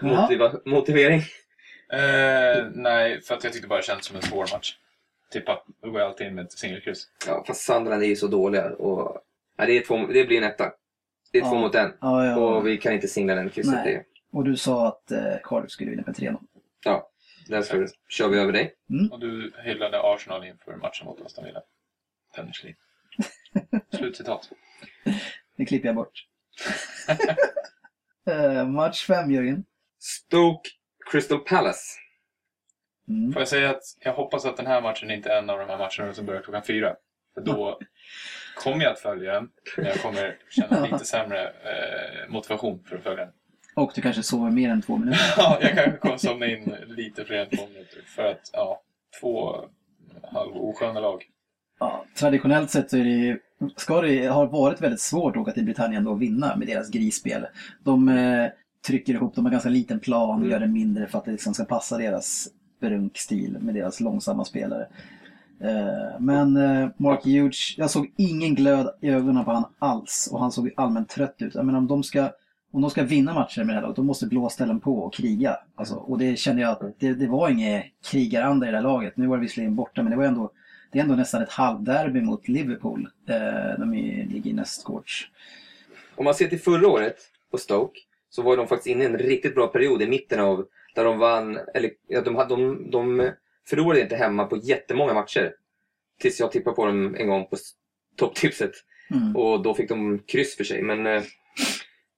Ja. 0.01 0.21
Motiva 0.21 0.53
motivering. 0.65 1.19
Eh, 1.93 2.65
nej, 2.73 3.21
för 3.21 3.35
att 3.35 3.43
jag 3.43 3.53
tyckte 3.53 3.67
bara 3.67 3.79
det 3.79 3.85
kändes 3.85 4.05
som 4.05 4.15
en 4.15 4.21
svår 4.21 4.47
match. 4.53 4.75
Tippa. 5.31 5.63
Då 5.81 5.89
går 5.91 5.99
jag 6.01 6.07
alltid 6.09 6.27
in 6.27 6.35
med 6.35 6.45
ett 6.45 6.51
singelkryss. 6.51 7.03
Ja, 7.27 7.43
fast 7.47 7.61
Sunderland 7.65 8.03
är 8.03 8.07
ju 8.07 8.15
så 8.15 8.27
dåliga 8.27 8.69
och... 8.69 9.17
Ja, 9.57 9.65
det, 9.65 9.77
är 9.77 9.81
två, 9.81 9.97
det 9.97 10.25
blir 10.25 10.37
en 10.37 10.43
etta. 10.43 10.71
Det 11.31 11.37
är 11.37 11.41
två 11.41 11.55
Ja. 11.55 11.61
mot 11.61 11.75
en. 11.75 11.93
Ja, 12.01 12.25
ja. 12.25 12.35
Och 12.37 12.67
vi 12.67 12.77
kan 12.77 12.93
inte 12.93 13.07
singla 13.07 13.35
den 13.35 13.49
krysset. 13.49 13.73
Nej. 13.73 13.93
Det, 13.93 14.37
Och 14.37 14.43
du 14.43 14.57
sa 14.57 14.87
att 14.87 15.11
eh, 15.11 15.33
Cardiff 15.43 15.71
skulle 15.71 15.89
vinna 15.89 16.03
med 16.05 16.15
3-0. 16.15 16.37
ja, 16.83 17.09
därför 17.47 17.87
kör 18.09 18.27
vi 18.29 18.39
över 18.39 18.51
dig. 18.53 18.73
Och 19.11 19.19
du 19.19 19.53
hyllade 19.63 20.01
Arsenal 20.03 20.45
inför 20.45 20.75
matchen 20.75 21.05
mot 21.05 21.21
Aston 21.25 21.45
Villa. 21.45 21.61
Dennis 22.35 22.63
Lee. 22.63 22.75
Slutcitat. 23.97 24.49
Det 25.57 25.65
klipper 25.65 25.87
jag 25.87 25.95
bort. 25.95 26.25
eh, 28.29 28.67
match 28.67 29.05
5, 29.05 29.31
Jörgen. 29.31 29.65
Stoke 29.99 30.69
Crystal 31.11 31.39
Palace. 31.39 31.97
Mm. 33.07 33.33
Får 33.33 33.41
jag 33.41 33.47
säga 33.49 33.69
att 33.69 33.83
jag 33.99 34.13
hoppas 34.13 34.45
att 34.45 34.57
den 34.57 34.67
här 34.67 34.81
matchen 34.81 35.11
inte 35.11 35.29
är 35.29 35.37
en 35.37 35.49
av 35.49 35.59
de 35.59 35.69
här 35.69 35.77
matcherna 35.77 36.13
som 36.13 36.25
börjar 36.25 36.41
klockan 36.41 36.63
fyra. 36.63 36.95
För 37.33 37.41
då 37.41 37.79
kommer 38.63 38.83
jag 38.83 38.91
att 38.93 38.99
följa 38.99 39.33
den. 39.33 39.49
Men 39.77 39.85
jag 39.85 39.95
kommer 40.01 40.35
känna 40.49 40.83
lite 40.91 41.05
sämre 41.05 41.43
eh, 41.47 42.29
motivation 42.29 42.83
för 42.89 42.95
att 42.95 43.03
följa 43.03 43.25
den. 43.25 43.33
Och 43.75 43.91
du 43.95 44.01
kanske 44.01 44.23
sover 44.23 44.51
mer 44.51 44.69
än 44.69 44.81
två 44.81 44.97
minuter. 44.97 45.19
Ja, 45.37 45.57
jag 45.61 45.71
kanske 45.71 45.91
kommer 45.97 46.17
somna 46.17 46.45
in 46.47 46.75
lite 46.87 47.25
fler 47.25 47.37
än 47.37 47.49
två 47.57 47.67
minuter. 47.67 48.01
För 48.15 48.23
att, 48.23 48.49
ja, 48.53 48.81
två 49.21 49.55
halv 50.31 50.51
osköna 50.57 50.99
lag. 50.99 51.23
Ja, 51.79 52.05
traditionellt 52.19 52.69
sett 52.71 52.89
så 52.89 52.97
är 52.97 53.03
det, 53.03 53.09
ju- 53.09 53.39
ska 53.75 54.01
det 54.01 54.25
har 54.25 54.45
varit 54.47 54.81
väldigt 54.81 55.01
svårt 55.01 55.35
att 55.35 55.41
åka 55.41 55.51
till 55.51 55.65
Britannien 55.65 56.03
då 56.03 56.11
och 56.11 56.21
vinna 56.21 56.55
med 56.55 56.67
deras 56.67 56.89
grisspel. 56.89 57.45
De 57.83 58.09
eh, 58.09 58.47
trycker 58.87 59.13
ihop, 59.13 59.35
de 59.35 59.45
har 59.45 59.51
ganska 59.51 59.69
liten 59.69 59.99
plan, 59.99 60.37
Mm. 60.37 60.51
gör 60.51 60.59
den 60.59 60.73
mindre 60.73 61.07
för 61.07 61.17
att 61.17 61.25
det 61.25 61.31
liksom 61.31 61.53
ska 61.53 61.65
passa 61.65 61.97
deras 61.97 62.47
brunkstil 62.81 63.57
med 63.61 63.75
deras 63.75 63.99
långsamma 63.99 64.45
spelare. 64.45 64.87
Eh, 65.61 66.19
men 66.19 66.57
eh, 66.57 66.89
Mark 66.97 67.25
Hughes, 67.25 67.77
jag 67.77 67.89
såg 67.89 68.11
ingen 68.17 68.55
glöd 68.55 68.89
i 69.01 69.09
ögonen 69.09 69.45
på 69.45 69.51
han 69.51 69.65
alls 69.79 70.29
och 70.31 70.39
han 70.39 70.51
såg 70.51 70.71
allmänt 70.77 71.09
trött 71.09 71.35
ut. 71.39 71.55
Jag 71.55 71.65
menar 71.65 71.79
om 71.79 71.87
de 71.87 72.03
ska 72.03 72.31
om 72.71 72.81
de 72.81 72.89
ska 72.89 73.03
vinna 73.03 73.33
matcher 73.33 73.59
med 73.63 73.67
det 73.67 73.73
här 73.73 73.81
laget, 73.81 73.95
då 73.95 74.03
måste 74.03 74.25
blåställen 74.27 74.79
på 74.79 74.99
och 74.99 75.13
kriga. 75.13 75.57
Alltså, 75.75 75.95
och 75.95 76.17
det 76.17 76.39
kände 76.39 76.61
jag 76.61 76.71
att 76.71 76.99
det, 76.99 77.13
det 77.13 77.27
var 77.27 77.49
ingen 77.49 77.83
krigaranda 78.11 78.67
i 78.67 78.71
det 78.71 78.77
här 78.77 78.83
laget. 78.83 79.17
Nu 79.17 79.27
var 79.27 79.37
det 79.37 79.41
visserligen 79.41 79.75
borta, 79.75 80.03
men 80.03 80.11
det 80.11 80.17
var 80.17 80.23
ändå 80.25 80.51
det 80.91 80.99
är 80.99 81.03
ändå 81.03 81.15
nästan 81.15 81.41
ett 81.41 81.49
halvderby 81.51 82.21
mot 82.21 82.47
Liverpool. 82.47 83.09
Eh, 83.29 83.79
de 83.79 83.91
ligger 84.33 84.51
i 84.51 84.53
nästgårds. 84.53 85.27
Om 86.15 86.25
man 86.25 86.33
ser 86.33 86.47
till 86.47 86.59
förra 86.59 86.87
året 86.87 87.17
på 87.51 87.57
Stoke 87.57 87.99
så 88.29 88.41
var 88.41 88.57
de 88.57 88.67
faktiskt 88.67 88.87
inne 88.87 89.03
i 89.03 89.07
en 89.07 89.17
riktigt 89.17 89.55
bra 89.55 89.67
period 89.67 90.01
i 90.01 90.07
mitten 90.07 90.39
av 90.39 90.65
där 90.95 91.03
de 91.03 91.19
vann, 91.19 91.59
eller 91.73 91.91
ja, 92.07 92.21
de, 92.21 92.35
hade- 92.35 92.55
de, 92.55 92.91
de 92.91 93.31
förlorade 93.69 94.01
inte 94.01 94.15
hemma 94.15 94.45
på 94.45 94.57
jättemånga 94.57 95.13
matcher. 95.13 95.51
Tills 96.21 96.39
jag 96.39 96.51
tippade 96.51 96.75
på 96.75 96.85
dem 96.85 97.15
en 97.15 97.27
gång 97.27 97.45
på 97.47 97.57
topptipset 98.17 98.71
Mm. 99.11 99.35
och 99.35 99.61
då 99.63 99.73
fick 99.73 99.89
de 99.89 100.19
kryss 100.19 100.57
för 100.57 100.63
sig. 100.63 100.81
Men, 100.81 101.07
eh, 101.07 101.23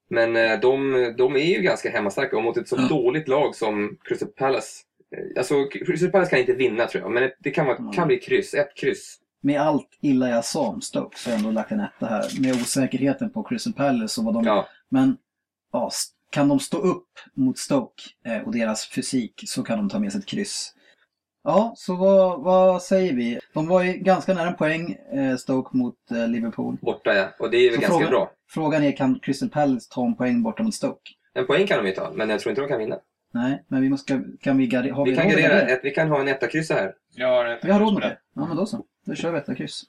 men 0.10 0.36
eh, 0.36 0.60
de, 0.60 0.92
de 1.18 1.36
är 1.36 1.56
ju 1.56 1.62
ganska 1.62 1.90
hemmastarka 1.92 2.38
och 2.38 2.44
mot 2.44 2.58
ett 2.58 2.68
så 2.68 2.76
dåligt 2.76 3.28
lag 3.28 3.56
som 3.56 3.98
Crystal 4.04 4.28
Palace. 4.30 4.84
eh, 5.18 5.38
Alltså 5.38 5.66
Crystal 5.66 6.10
Palace 6.12 6.30
kan 6.30 6.40
inte 6.40 6.54
vinna 6.54 6.86
tror 6.88 7.04
jag, 7.04 7.12
men 7.12 7.32
det 7.40 7.52
kan, 7.52 7.66
vara, 7.66 7.78
Mm. 7.78 7.92
kan 7.92 8.08
bli 8.08 8.18
kryss, 8.20 8.54
ett 8.54 8.76
kryss. 8.76 9.20
Med 9.42 9.62
allt 9.62 9.88
illa 10.02 10.30
jag 10.30 10.46
sa 10.46 10.68
om 10.68 10.82
Stoke 10.82 11.18
så 11.20 11.30
har 11.30 11.32
jag 11.32 11.40
ändå 11.40 11.52
lagt 11.52 11.72
en 11.72 11.80
etta 11.80 12.06
här. 12.06 12.42
Med 12.42 12.52
osäkerheten 12.56 13.30
på 13.30 13.44
Crystal 13.44 13.74
Palace 13.74 14.22
och 14.22 14.26
vad 14.26 14.34
de... 14.34 14.44
Ja, 14.44 14.68
Men 14.90 15.18
ja, 15.72 15.92
kan 16.30 16.48
de 16.48 16.60
stå 16.60 16.78
upp 16.78 17.10
mot 17.34 17.58
Stoke 17.58 18.04
och 18.46 18.52
deras 18.52 18.88
fysik 18.88 19.44
så 19.46 19.64
kan 19.64 19.78
de 19.78 19.90
ta 19.90 20.00
med 20.00 20.12
sig 20.12 20.20
ett 20.20 20.26
kryss. 20.28 20.74
Ja, 21.50 21.74
så 21.76 21.96
vad, 21.96 22.42
vad 22.42 22.82
säger 22.84 23.14
vi? 23.14 23.40
De 23.54 23.68
var 23.68 23.84
ju 23.84 23.94
ganska 23.94 24.34
nära 24.34 24.48
en 24.48 24.56
poäng, 24.56 24.92
eh, 25.14 25.36
Stoke 25.36 25.78
mot 25.78 25.96
eh, 26.12 26.28
Liverpool. 26.28 26.78
borta 26.82 27.14
ja. 27.14 27.28
Och 27.40 27.52
det 27.52 27.58
är 27.58 27.70
väl 27.70 27.76
Så 27.76 27.82
ganska 27.82 27.94
frågan- 27.98 28.10
bra. 28.12 28.32
Frågan 28.50 28.84
är, 28.84 28.92
kan 28.92 29.20
Crystal 29.20 29.50
Palace 29.50 29.88
ta 29.92 30.06
en 30.06 30.16
poäng 30.16 30.44
borta 30.44 30.64
mot 30.64 30.74
Stoke? 30.76 31.12
En 31.34 31.46
poäng 31.48 31.68
kan 31.68 31.78
de 31.84 31.90
ju 31.90 31.96
ta, 31.96 32.12
men 32.16 32.30
jag 32.30 32.40
tror 32.40 32.52
inte 32.52 32.62
de 32.62 32.68
kan 32.68 32.80
vinna. 32.80 33.00
Nej, 33.32 33.64
men 33.68 33.82
vi 33.82 33.90
måste, 33.90 34.24
kan 34.42 34.58
vi, 34.58 34.76
har 34.76 35.06
vi, 35.06 35.12
Vi 35.12 35.18
kan 35.18 35.30
gardera, 35.30 35.56
det? 35.56 35.62
ett, 35.62 35.80
vi 35.84 35.92
kan 35.92 36.10
ha 36.10 36.20
en 36.22 36.28
etta 36.28 36.48
kryssa 36.48 36.74
här. 36.74 36.94
Jag 37.16 37.28
har 37.28 37.46
ett 37.46 37.66
Vi 37.66 37.72
har 37.72 37.80
råd 37.80 37.94
med 37.94 38.02
det. 38.02 38.18
Ja, 38.36 38.46
men 38.48 38.58
då 38.58 38.66
så. 38.66 38.84
Då 39.06 39.16
kör 39.16 39.32
vi 39.32 39.38
etta 39.38 39.56
kryss. 39.56 39.84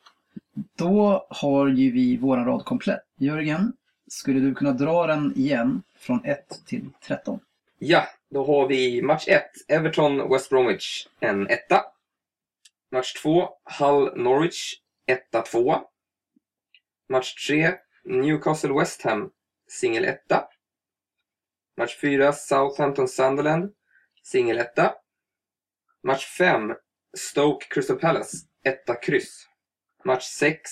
Då 0.78 1.26
har 1.30 1.68
ju 1.68 1.90
vi 1.90 2.16
våran 2.16 2.44
rad 2.44 2.64
komplett. 2.64 3.02
Jörgen, 3.18 3.72
skulle 4.08 4.40
du 4.40 4.54
kunna 4.54 4.72
dra 4.72 5.06
den 5.06 5.32
igen 5.36 5.82
från 5.98 6.24
1 6.24 6.60
till 6.66 6.84
13? 7.06 7.40
Ja, 7.78 8.02
då 8.30 8.44
har 8.44 8.68
vi 8.68 9.02
match 9.02 9.28
1. 9.28 9.44
Everton 9.68 10.30
West 10.30 10.50
Bromwich, 10.50 11.06
en 11.20 11.46
etta. 11.50 11.84
Match 12.90 13.12
2. 13.22 13.48
Hull 13.78 14.12
Norwich, 14.16 14.80
etta, 15.06 15.42
tvåa. 15.42 15.84
Match 17.08 17.46
3. 17.46 17.74
Newcastle 18.04 18.72
West 18.72 19.02
Ham, 19.02 19.30
singel 19.68 20.04
etta. 20.04 20.48
Match 21.76 21.96
4. 22.00 22.32
Southampton 22.32 23.08
Sunderland, 23.08 23.74
singel 24.22 24.58
etta. 24.58 24.94
Match 26.02 26.26
5. 26.38 26.74
Stoke 27.16 27.66
Crystal 27.68 27.98
Palace, 27.98 28.36
etta, 28.64 28.94
kryss. 28.94 29.46
Match 30.04 30.24
6. 30.24 30.70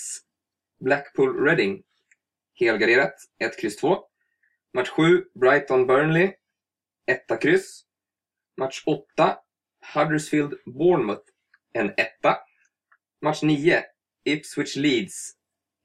Blackpool 0.81 1.45
Reading, 1.45 1.83
helgarderat, 2.55 3.15
1, 3.39 3.57
kryss 3.57 3.77
2. 3.77 3.97
Match 4.75 4.91
7. 4.91 5.25
Brighton 5.35 5.87
Burnley, 5.87 6.35
etta 7.09 7.37
kryss. 7.37 7.85
Match 8.57 8.83
8, 8.87 9.39
Huddersfield 9.95 10.55
Bournemouth, 10.67 11.25
en 11.75 11.95
etta. 11.97 12.39
Match 13.23 13.43
9, 13.43 13.83
Ipswich 14.25 14.77
Leeds, 14.77 15.37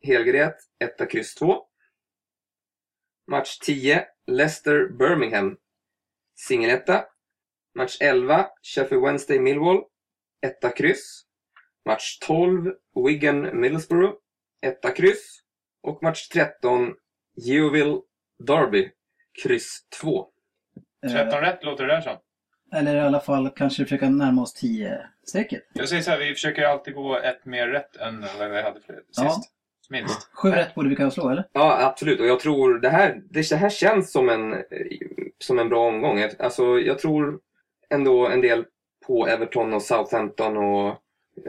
helgret, 0.03 0.55
etta 0.80 1.05
kryss 1.05 1.36
2. 1.36 1.61
Match 3.28 3.59
10, 3.59 4.05
Leicester 4.28 4.89
Birmingham, 4.89 5.57
singeletta. 6.36 7.05
Match 7.76 7.97
11, 8.01 8.49
Sheffield 8.61 9.03
Wednesday 9.03 9.39
Millwall, 9.39 9.84
etta 10.41 10.71
kryss. 10.71 11.26
Match 11.86 12.19
12, 12.19 12.74
Wigan 12.95 13.59
Middlesbrough, 13.59 14.17
etta 14.61 14.91
kryss. 14.91 15.43
Och 15.82 16.03
match 16.03 16.30
13, 16.30 16.95
Yeovil 17.36 18.01
Derby, 18.39 18.91
kryss 19.43 19.88
2. 20.01 20.32
13 21.12 21.41
rätt 21.41 21.64
låter 21.64 21.88
det 21.88 21.93
där 21.93 22.01
som. 22.01 22.18
Eller 22.74 22.95
i 22.95 22.99
alla 22.99 23.20
fall 23.20 23.49
kanske 23.49 23.84
försöka 23.84 24.10
närma 24.10 24.41
oss 24.41 24.64
10-strecket. 24.64 25.62
Jag 25.74 25.89
säger 25.89 26.01
så 26.01 26.12
här, 26.12 26.20
vi 26.20 26.34
försöker 26.34 26.64
alltid 26.64 26.95
gå 26.95 27.18
ett 27.18 27.45
mer 27.45 27.68
rätt 27.68 27.95
än 27.95 28.26
vad 28.39 28.51
vi 28.51 28.62
hade 28.62 28.80
för 28.80 28.93
sist. 28.93 29.18
Ja. 29.18 29.41
Minst. 29.89 30.30
Sju 30.34 30.51
rätt 30.51 30.76
borde 30.76 30.89
vi 30.89 30.95
kunna 30.95 31.12
slå, 31.12 31.30
eller? 31.30 31.43
Ja, 31.54 31.86
absolut. 31.86 32.20
Och 32.20 32.26
jag 32.26 32.39
tror 32.39 32.80
det 32.80 32.89
här, 32.89 33.22
det, 33.30 33.51
här 33.51 33.70
känns 33.70 34.12
som 34.12 34.30
en, 34.30 34.56
som 35.39 35.60
en 35.60 35.70
bra 35.70 35.88
omgång. 35.88 36.24
Alltså, 36.39 36.80
jag 36.80 36.99
tror 36.99 37.39
ändå 37.89 38.28
en 38.28 38.41
del 38.41 38.66
på 39.08 39.28
Everton 39.28 39.74
och 39.74 39.82
Southampton 39.82 40.58
och 40.58 40.99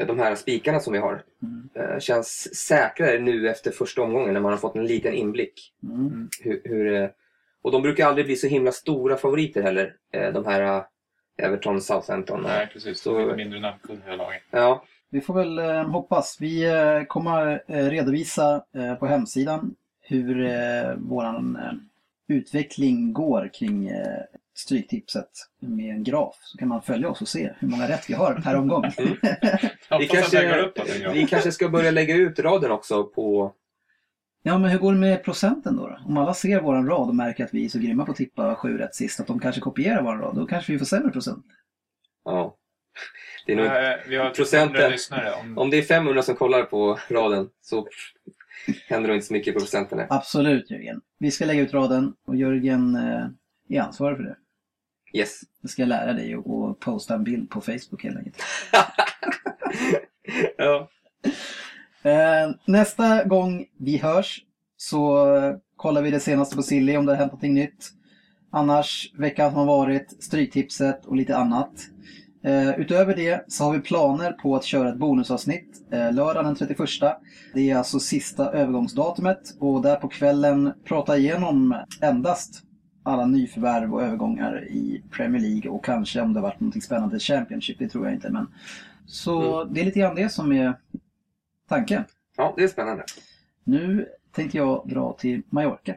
de 0.07 0.19
här 0.19 0.35
spikarna 0.35 0.81
som 0.81 0.93
vi 0.93 0.99
har. 0.99 1.23
Mm. 1.43 1.69
Eh, 1.75 1.99
Känns 1.99 2.57
säkrare 2.57 3.19
nu 3.19 3.49
efter 3.49 3.71
första 3.71 4.03
omgången 4.03 4.35
när 4.35 4.41
man 4.41 4.53
har 4.53 4.59
fått 4.59 4.77
en 4.77 4.87
liten 4.87 5.15
inblick. 5.15 5.73
Mm. 5.83 6.29
Hur, 6.41 6.61
hur, 6.65 6.95
eh, 6.95 7.09
och 7.65 7.73
de 7.73 7.83
brukar 7.83 8.07
aldrig 8.07 8.27
bli 8.27 8.37
så 8.37 8.47
himla 8.47 8.73
stora 8.73 9.17
favoriter 9.17 9.63
heller. 9.63 9.95
eh, 10.15 10.33
De 10.33 10.47
här 10.47 10.63
eh, 10.63 10.85
Everton, 11.47 11.81
Southampton. 11.81 12.43
Nej, 12.43 12.69
precis. 12.73 13.01
Så- 13.01 13.19
Lite 13.25 13.37
mindre 13.37 13.61
namnkunniga 13.61 14.17
lagen. 14.17 14.41
Ja, 14.51 14.85
Vi 15.11 15.21
får 15.21 15.35
väl 15.35 15.59
eh, 15.59 15.89
hoppas. 15.91 16.37
Vi 16.41 16.67
kommer 17.09 17.63
redovisa 17.91 18.65
på 19.01 19.07
hemsidan 19.07 19.75
hur 20.01 20.47
våran 20.97 21.59
utveckling 22.29 23.13
går 23.13 23.51
kring 23.55 23.91
Stryktipset 24.57 25.31
med 25.61 25.91
en 25.95 26.05
graf. 26.05 26.37
Så 26.43 26.59
kan 26.59 26.69
man 26.69 26.83
följa 26.83 27.09
oss 27.09 27.21
och 27.23 27.29
se 27.29 27.51
hur 27.59 27.69
många 27.69 27.89
rätt 27.89 28.11
vi 28.11 28.15
har 28.15 28.35
per 28.35 28.57
omgång. 28.57 28.85
Jag 29.89 29.99
Vi 29.99 30.07
kanske- 30.09 30.71
vi 31.13 31.27
kanske 31.27 31.53
ska 31.53 31.69
börja 31.69 31.91
lägga 31.91 32.15
ut 32.15 32.39
raden 32.39 32.71
också 32.71 33.05
på... 33.05 33.53
ja, 34.47 34.59
men 34.59 34.71
hur 34.71 34.79
går 34.79 34.93
det 34.93 34.99
med 34.99 35.25
procenten 35.25 35.77
då? 35.77 35.89
då? 35.89 35.99
Om 36.07 36.17
alla 36.17 36.35
ser 36.35 36.61
våran 36.61 36.87
rad 36.87 37.09
och 37.09 37.15
märker 37.15 37.45
att 37.45 37.55
vi 37.55 37.65
är 37.65 37.69
så 37.69 37.79
grymma 37.79 38.05
på 38.05 38.11
att 38.11 38.17
tippa 38.17 38.55
sju 38.55 38.79
rätt 38.79 38.95
sist, 38.95 39.21
att 39.21 39.27
de 39.27 39.41
kanske 39.41 39.61
kopierar 39.61 40.03
våran 40.03 40.21
rad, 40.21 40.37
då 40.37 40.47
kanske 40.47 40.73
vi 40.73 40.79
får 40.79 40.87
sämre 40.87 41.11
procent. 41.11 41.47
Ja. 42.25 42.57
Det 43.47 43.53
är 43.53 43.57
nog, 43.57 43.67
Eh, 43.67 44.09
Vi 44.09 44.17
har 44.17 44.31
Procenten. 44.31 44.77
100 44.77 44.89
lyssnare. 44.89 45.33
Om... 45.33 45.59
om 45.59 45.71
det 45.71 45.79
är 45.79 45.83
500 45.83 46.23
som 46.23 46.35
kollar 46.35 46.63
på 46.63 46.99
raden 47.09 47.49
så 47.63 47.89
händer 48.89 49.09
det 49.09 49.15
inte 49.15 49.27
så 49.27 49.33
mycket 49.33 49.55
på 49.55 49.61
procenten. 49.61 50.07
Absolut 50.11 50.71
Jörgen. 50.71 51.01
Vi 51.19 51.31
ska 51.31 51.45
lägga 51.45 51.63
ut 51.63 51.73
raden 51.75 52.15
och 52.27 52.37
Jörgen 52.37 52.97
eh, 52.97 53.27
är 53.69 53.81
ansvarig 53.81 54.17
för 54.17 54.25
det. 54.25 54.37
Yes. 55.19 55.41
Jag 55.61 55.71
ska 55.71 55.85
lära 55.85 56.13
dig 56.13 56.35
att 56.35 56.47
att 56.51 56.81
posta 56.81 57.15
en 57.15 57.25
bild 57.25 57.51
på 57.51 57.61
Facebook 57.61 58.03
helt 58.03 58.17
enkelt. 58.17 58.43
ja. 60.57 60.91
Eh, 62.05 62.55
nästa 62.67 63.25
gång 63.25 63.65
vi 63.79 63.97
hörs 63.97 64.43
så 64.77 65.27
kollar 65.77 66.03
vi 66.03 66.11
det 66.11 66.21
senaste 66.21 66.57
på 66.57 66.63
Silly 66.63 66.97
om 66.97 67.07
det 67.07 67.13
har 67.13 67.17
hänt 67.17 67.33
någonting 67.33 67.55
nytt. 67.55 67.91
Annars, 68.51 69.13
veckan 69.19 69.51
som 69.51 69.59
har 69.59 69.67
varit, 69.67 70.23
Stryktipset 70.23 71.07
och 71.07 71.17
lite 71.17 71.37
annat. 71.37 71.71
Eh, 72.45 72.81
utöver 72.81 73.17
det 73.17 73.45
så 73.49 73.65
har 73.65 73.73
vi 73.73 73.81
planer 73.81 74.33
på 74.33 74.57
att 74.57 74.65
köra 74.65 74.89
ett 74.89 74.99
bonusavsnitt 74.99 75.83
eh, 75.91 76.13
lördagen 76.13 76.45
den 76.45 76.55
31. 76.55 76.89
Det 77.55 77.71
är 77.71 77.77
alltså 77.77 77.99
sista 77.99 78.51
övergångsdatumet 78.53 79.57
och 79.61 79.83
där 79.83 79.97
på 79.97 80.09
kvällen 80.09 80.73
prata 80.85 81.17
igenom 81.17 81.77
endast 82.03 82.63
alla 83.03 83.27
nyförvärv 83.27 83.95
och 83.95 84.03
övergångar 84.03 84.65
i 84.69 85.03
Premier 85.11 85.43
League 85.43 85.71
och 85.71 85.85
kanske 85.85 86.21
om 86.21 86.33
det 86.33 86.41
har 86.41 86.49
varit 86.49 86.61
någonting 86.61 86.83
spännande 86.83 87.17
i 87.17 87.21
Championship, 87.21 87.79
det 87.79 87.89
tror 87.89 88.05
jag 88.05 88.15
inte. 88.15 88.31
Men... 88.31 88.47
Så 89.07 89.65
det 89.65 89.81
är 89.81 89.85
lite 89.85 90.01
grann 90.01 90.15
det 90.15 90.29
som 90.29 90.53
är 90.53 90.75
tanken. 91.69 92.05
ja, 92.37 92.55
det 92.57 92.65
är 92.65 92.69
spännande. 92.69 93.05
Nu 93.65 94.09
tänkte 94.33 94.57
jag 94.59 94.89
dra 94.89 95.13
till 95.13 95.43
Mallorca. 95.51 95.95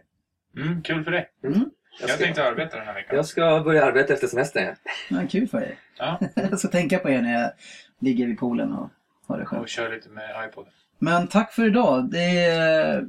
Mm, 0.58 0.82
kul 0.84 1.04
för 1.04 1.12
dig. 1.12 1.30
Mm. 1.44 1.60
Jag 2.00 2.10
Jag 2.10 2.10
ska, 2.10 2.24
tänkte 2.24 2.48
arbeta 2.48 2.78
den 2.78 2.86
här 2.86 2.94
veckan. 2.94 3.16
jag 3.16 3.26
ska 3.26 3.62
börja 3.66 3.86
arbeta 3.86 4.14
efter 4.14 4.28
semestern. 4.28 4.76
Ja, 5.10 5.18
kul 5.30 5.48
för 5.48 5.62
er. 5.62 5.76
Ja, 5.98 6.20
Jag 6.36 6.60
ska 6.60 6.68
tänka 6.68 7.00
på 7.00 7.10
er 7.10 7.22
när 7.22 7.42
jag 7.42 7.52
ligger 8.00 8.28
vid 8.28 8.40
poolen 8.40 8.74
och 8.74 8.90
har 9.28 9.38
det 9.38 9.44
och 9.44 9.50
skönt. 9.50 9.70
kör 9.70 9.92
lite 9.96 10.10
med 10.10 10.50
iPod. 10.50 10.66
Men 11.00 11.28
tack 11.28 11.54
för 11.54 11.66
idag. 11.68 12.12
Det, 12.12 13.08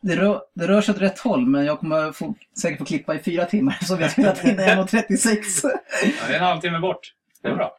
det, 0.00 0.16
rör, 0.16 0.40
det 0.54 0.68
rör 0.68 0.80
sig 0.80 0.94
åt 0.94 1.00
rätt 1.00 1.18
håll 1.18 1.46
men 1.46 1.64
jag 1.64 1.78
kommer 1.80 2.12
få, 2.12 2.34
säkert 2.60 2.78
få 2.78 2.84
klippa 2.84 3.14
i 3.14 3.18
fyra 3.18 3.44
timmar 3.44 3.78
så 3.82 3.96
vi 3.96 4.02
har 4.02 4.10
spelat 4.10 4.44
in 4.44 4.50
1.36. 4.60 5.38
Ja, 5.64 5.70
det 6.28 6.32
är 6.34 6.38
en 6.38 6.44
halvtimme 6.44 6.78
bort. 6.78 7.14
Det 7.42 7.48
är 7.48 7.54
bra. 7.54 7.78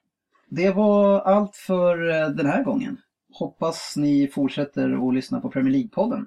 Det 0.49 0.69
var 0.71 1.19
allt 1.21 1.55
för 1.55 2.09
eh, 2.09 2.29
den 2.29 2.45
här 2.45 2.63
gången. 2.63 2.97
Hoppas 3.39 3.93
ni 3.97 4.27
fortsätter 4.27 5.07
att 5.07 5.13
lyssna 5.13 5.39
på 5.39 5.49
Premier 5.49 5.73
League-podden. 5.73 6.25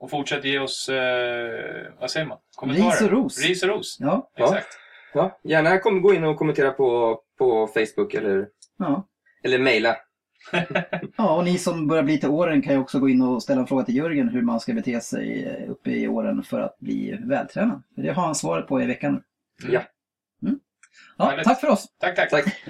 Och 0.00 0.10
fortsätt 0.10 0.44
ge 0.44 0.58
oss, 0.58 0.88
eh, 0.88 1.92
vad 2.00 2.10
säger 2.10 2.26
man? 2.26 2.38
Kommentarer. 2.56 2.90
Ris 2.90 3.02
och 3.02 3.10
ros. 3.10 3.46
Ris 3.46 3.62
och 3.62 3.68
ros. 3.68 3.96
Ja. 4.00 4.30
Exakt. 4.36 4.66
Ja, 5.14 5.38
gärna 5.44 5.78
kom, 5.78 6.02
gå 6.02 6.14
in 6.14 6.24
och 6.24 6.36
kommentera 6.36 6.70
på, 6.70 7.20
på 7.38 7.66
Facebook 7.66 8.14
eller, 8.14 8.48
ja. 8.78 9.08
eller 9.42 9.58
mejla. 9.58 9.96
Ja, 11.16 11.36
och 11.36 11.44
ni 11.44 11.58
som 11.58 11.86
börjar 11.86 12.02
bli 12.02 12.18
till 12.18 12.28
åren 12.28 12.62
kan 12.62 12.72
ju 12.72 12.80
också 12.80 12.98
gå 12.98 13.08
in 13.08 13.22
och 13.22 13.42
ställa 13.42 13.60
en 13.60 13.66
fråga 13.66 13.84
till 13.84 13.96
Jörgen 13.96 14.28
hur 14.28 14.42
man 14.42 14.60
ska 14.60 14.72
bete 14.72 15.00
sig 15.00 15.44
eh, 15.44 15.70
uppe 15.70 15.90
i 15.90 16.08
åren 16.08 16.42
för 16.42 16.60
att 16.60 16.78
bli 16.78 17.18
vältränad. 17.20 17.82
För 17.94 18.02
det 18.02 18.12
har 18.12 18.22
han 18.22 18.34
svaret 18.34 18.66
på 18.66 18.82
i 18.82 18.86
veckan. 18.86 19.22
Ja. 19.68 19.82
Mm. 20.42 20.60
Ja, 21.16 21.40
tack 21.44 21.60
för 21.60 21.68
oss! 21.68 21.86
Tack, 22.00 22.16
tack. 22.16 22.30
Tack. 22.30 22.64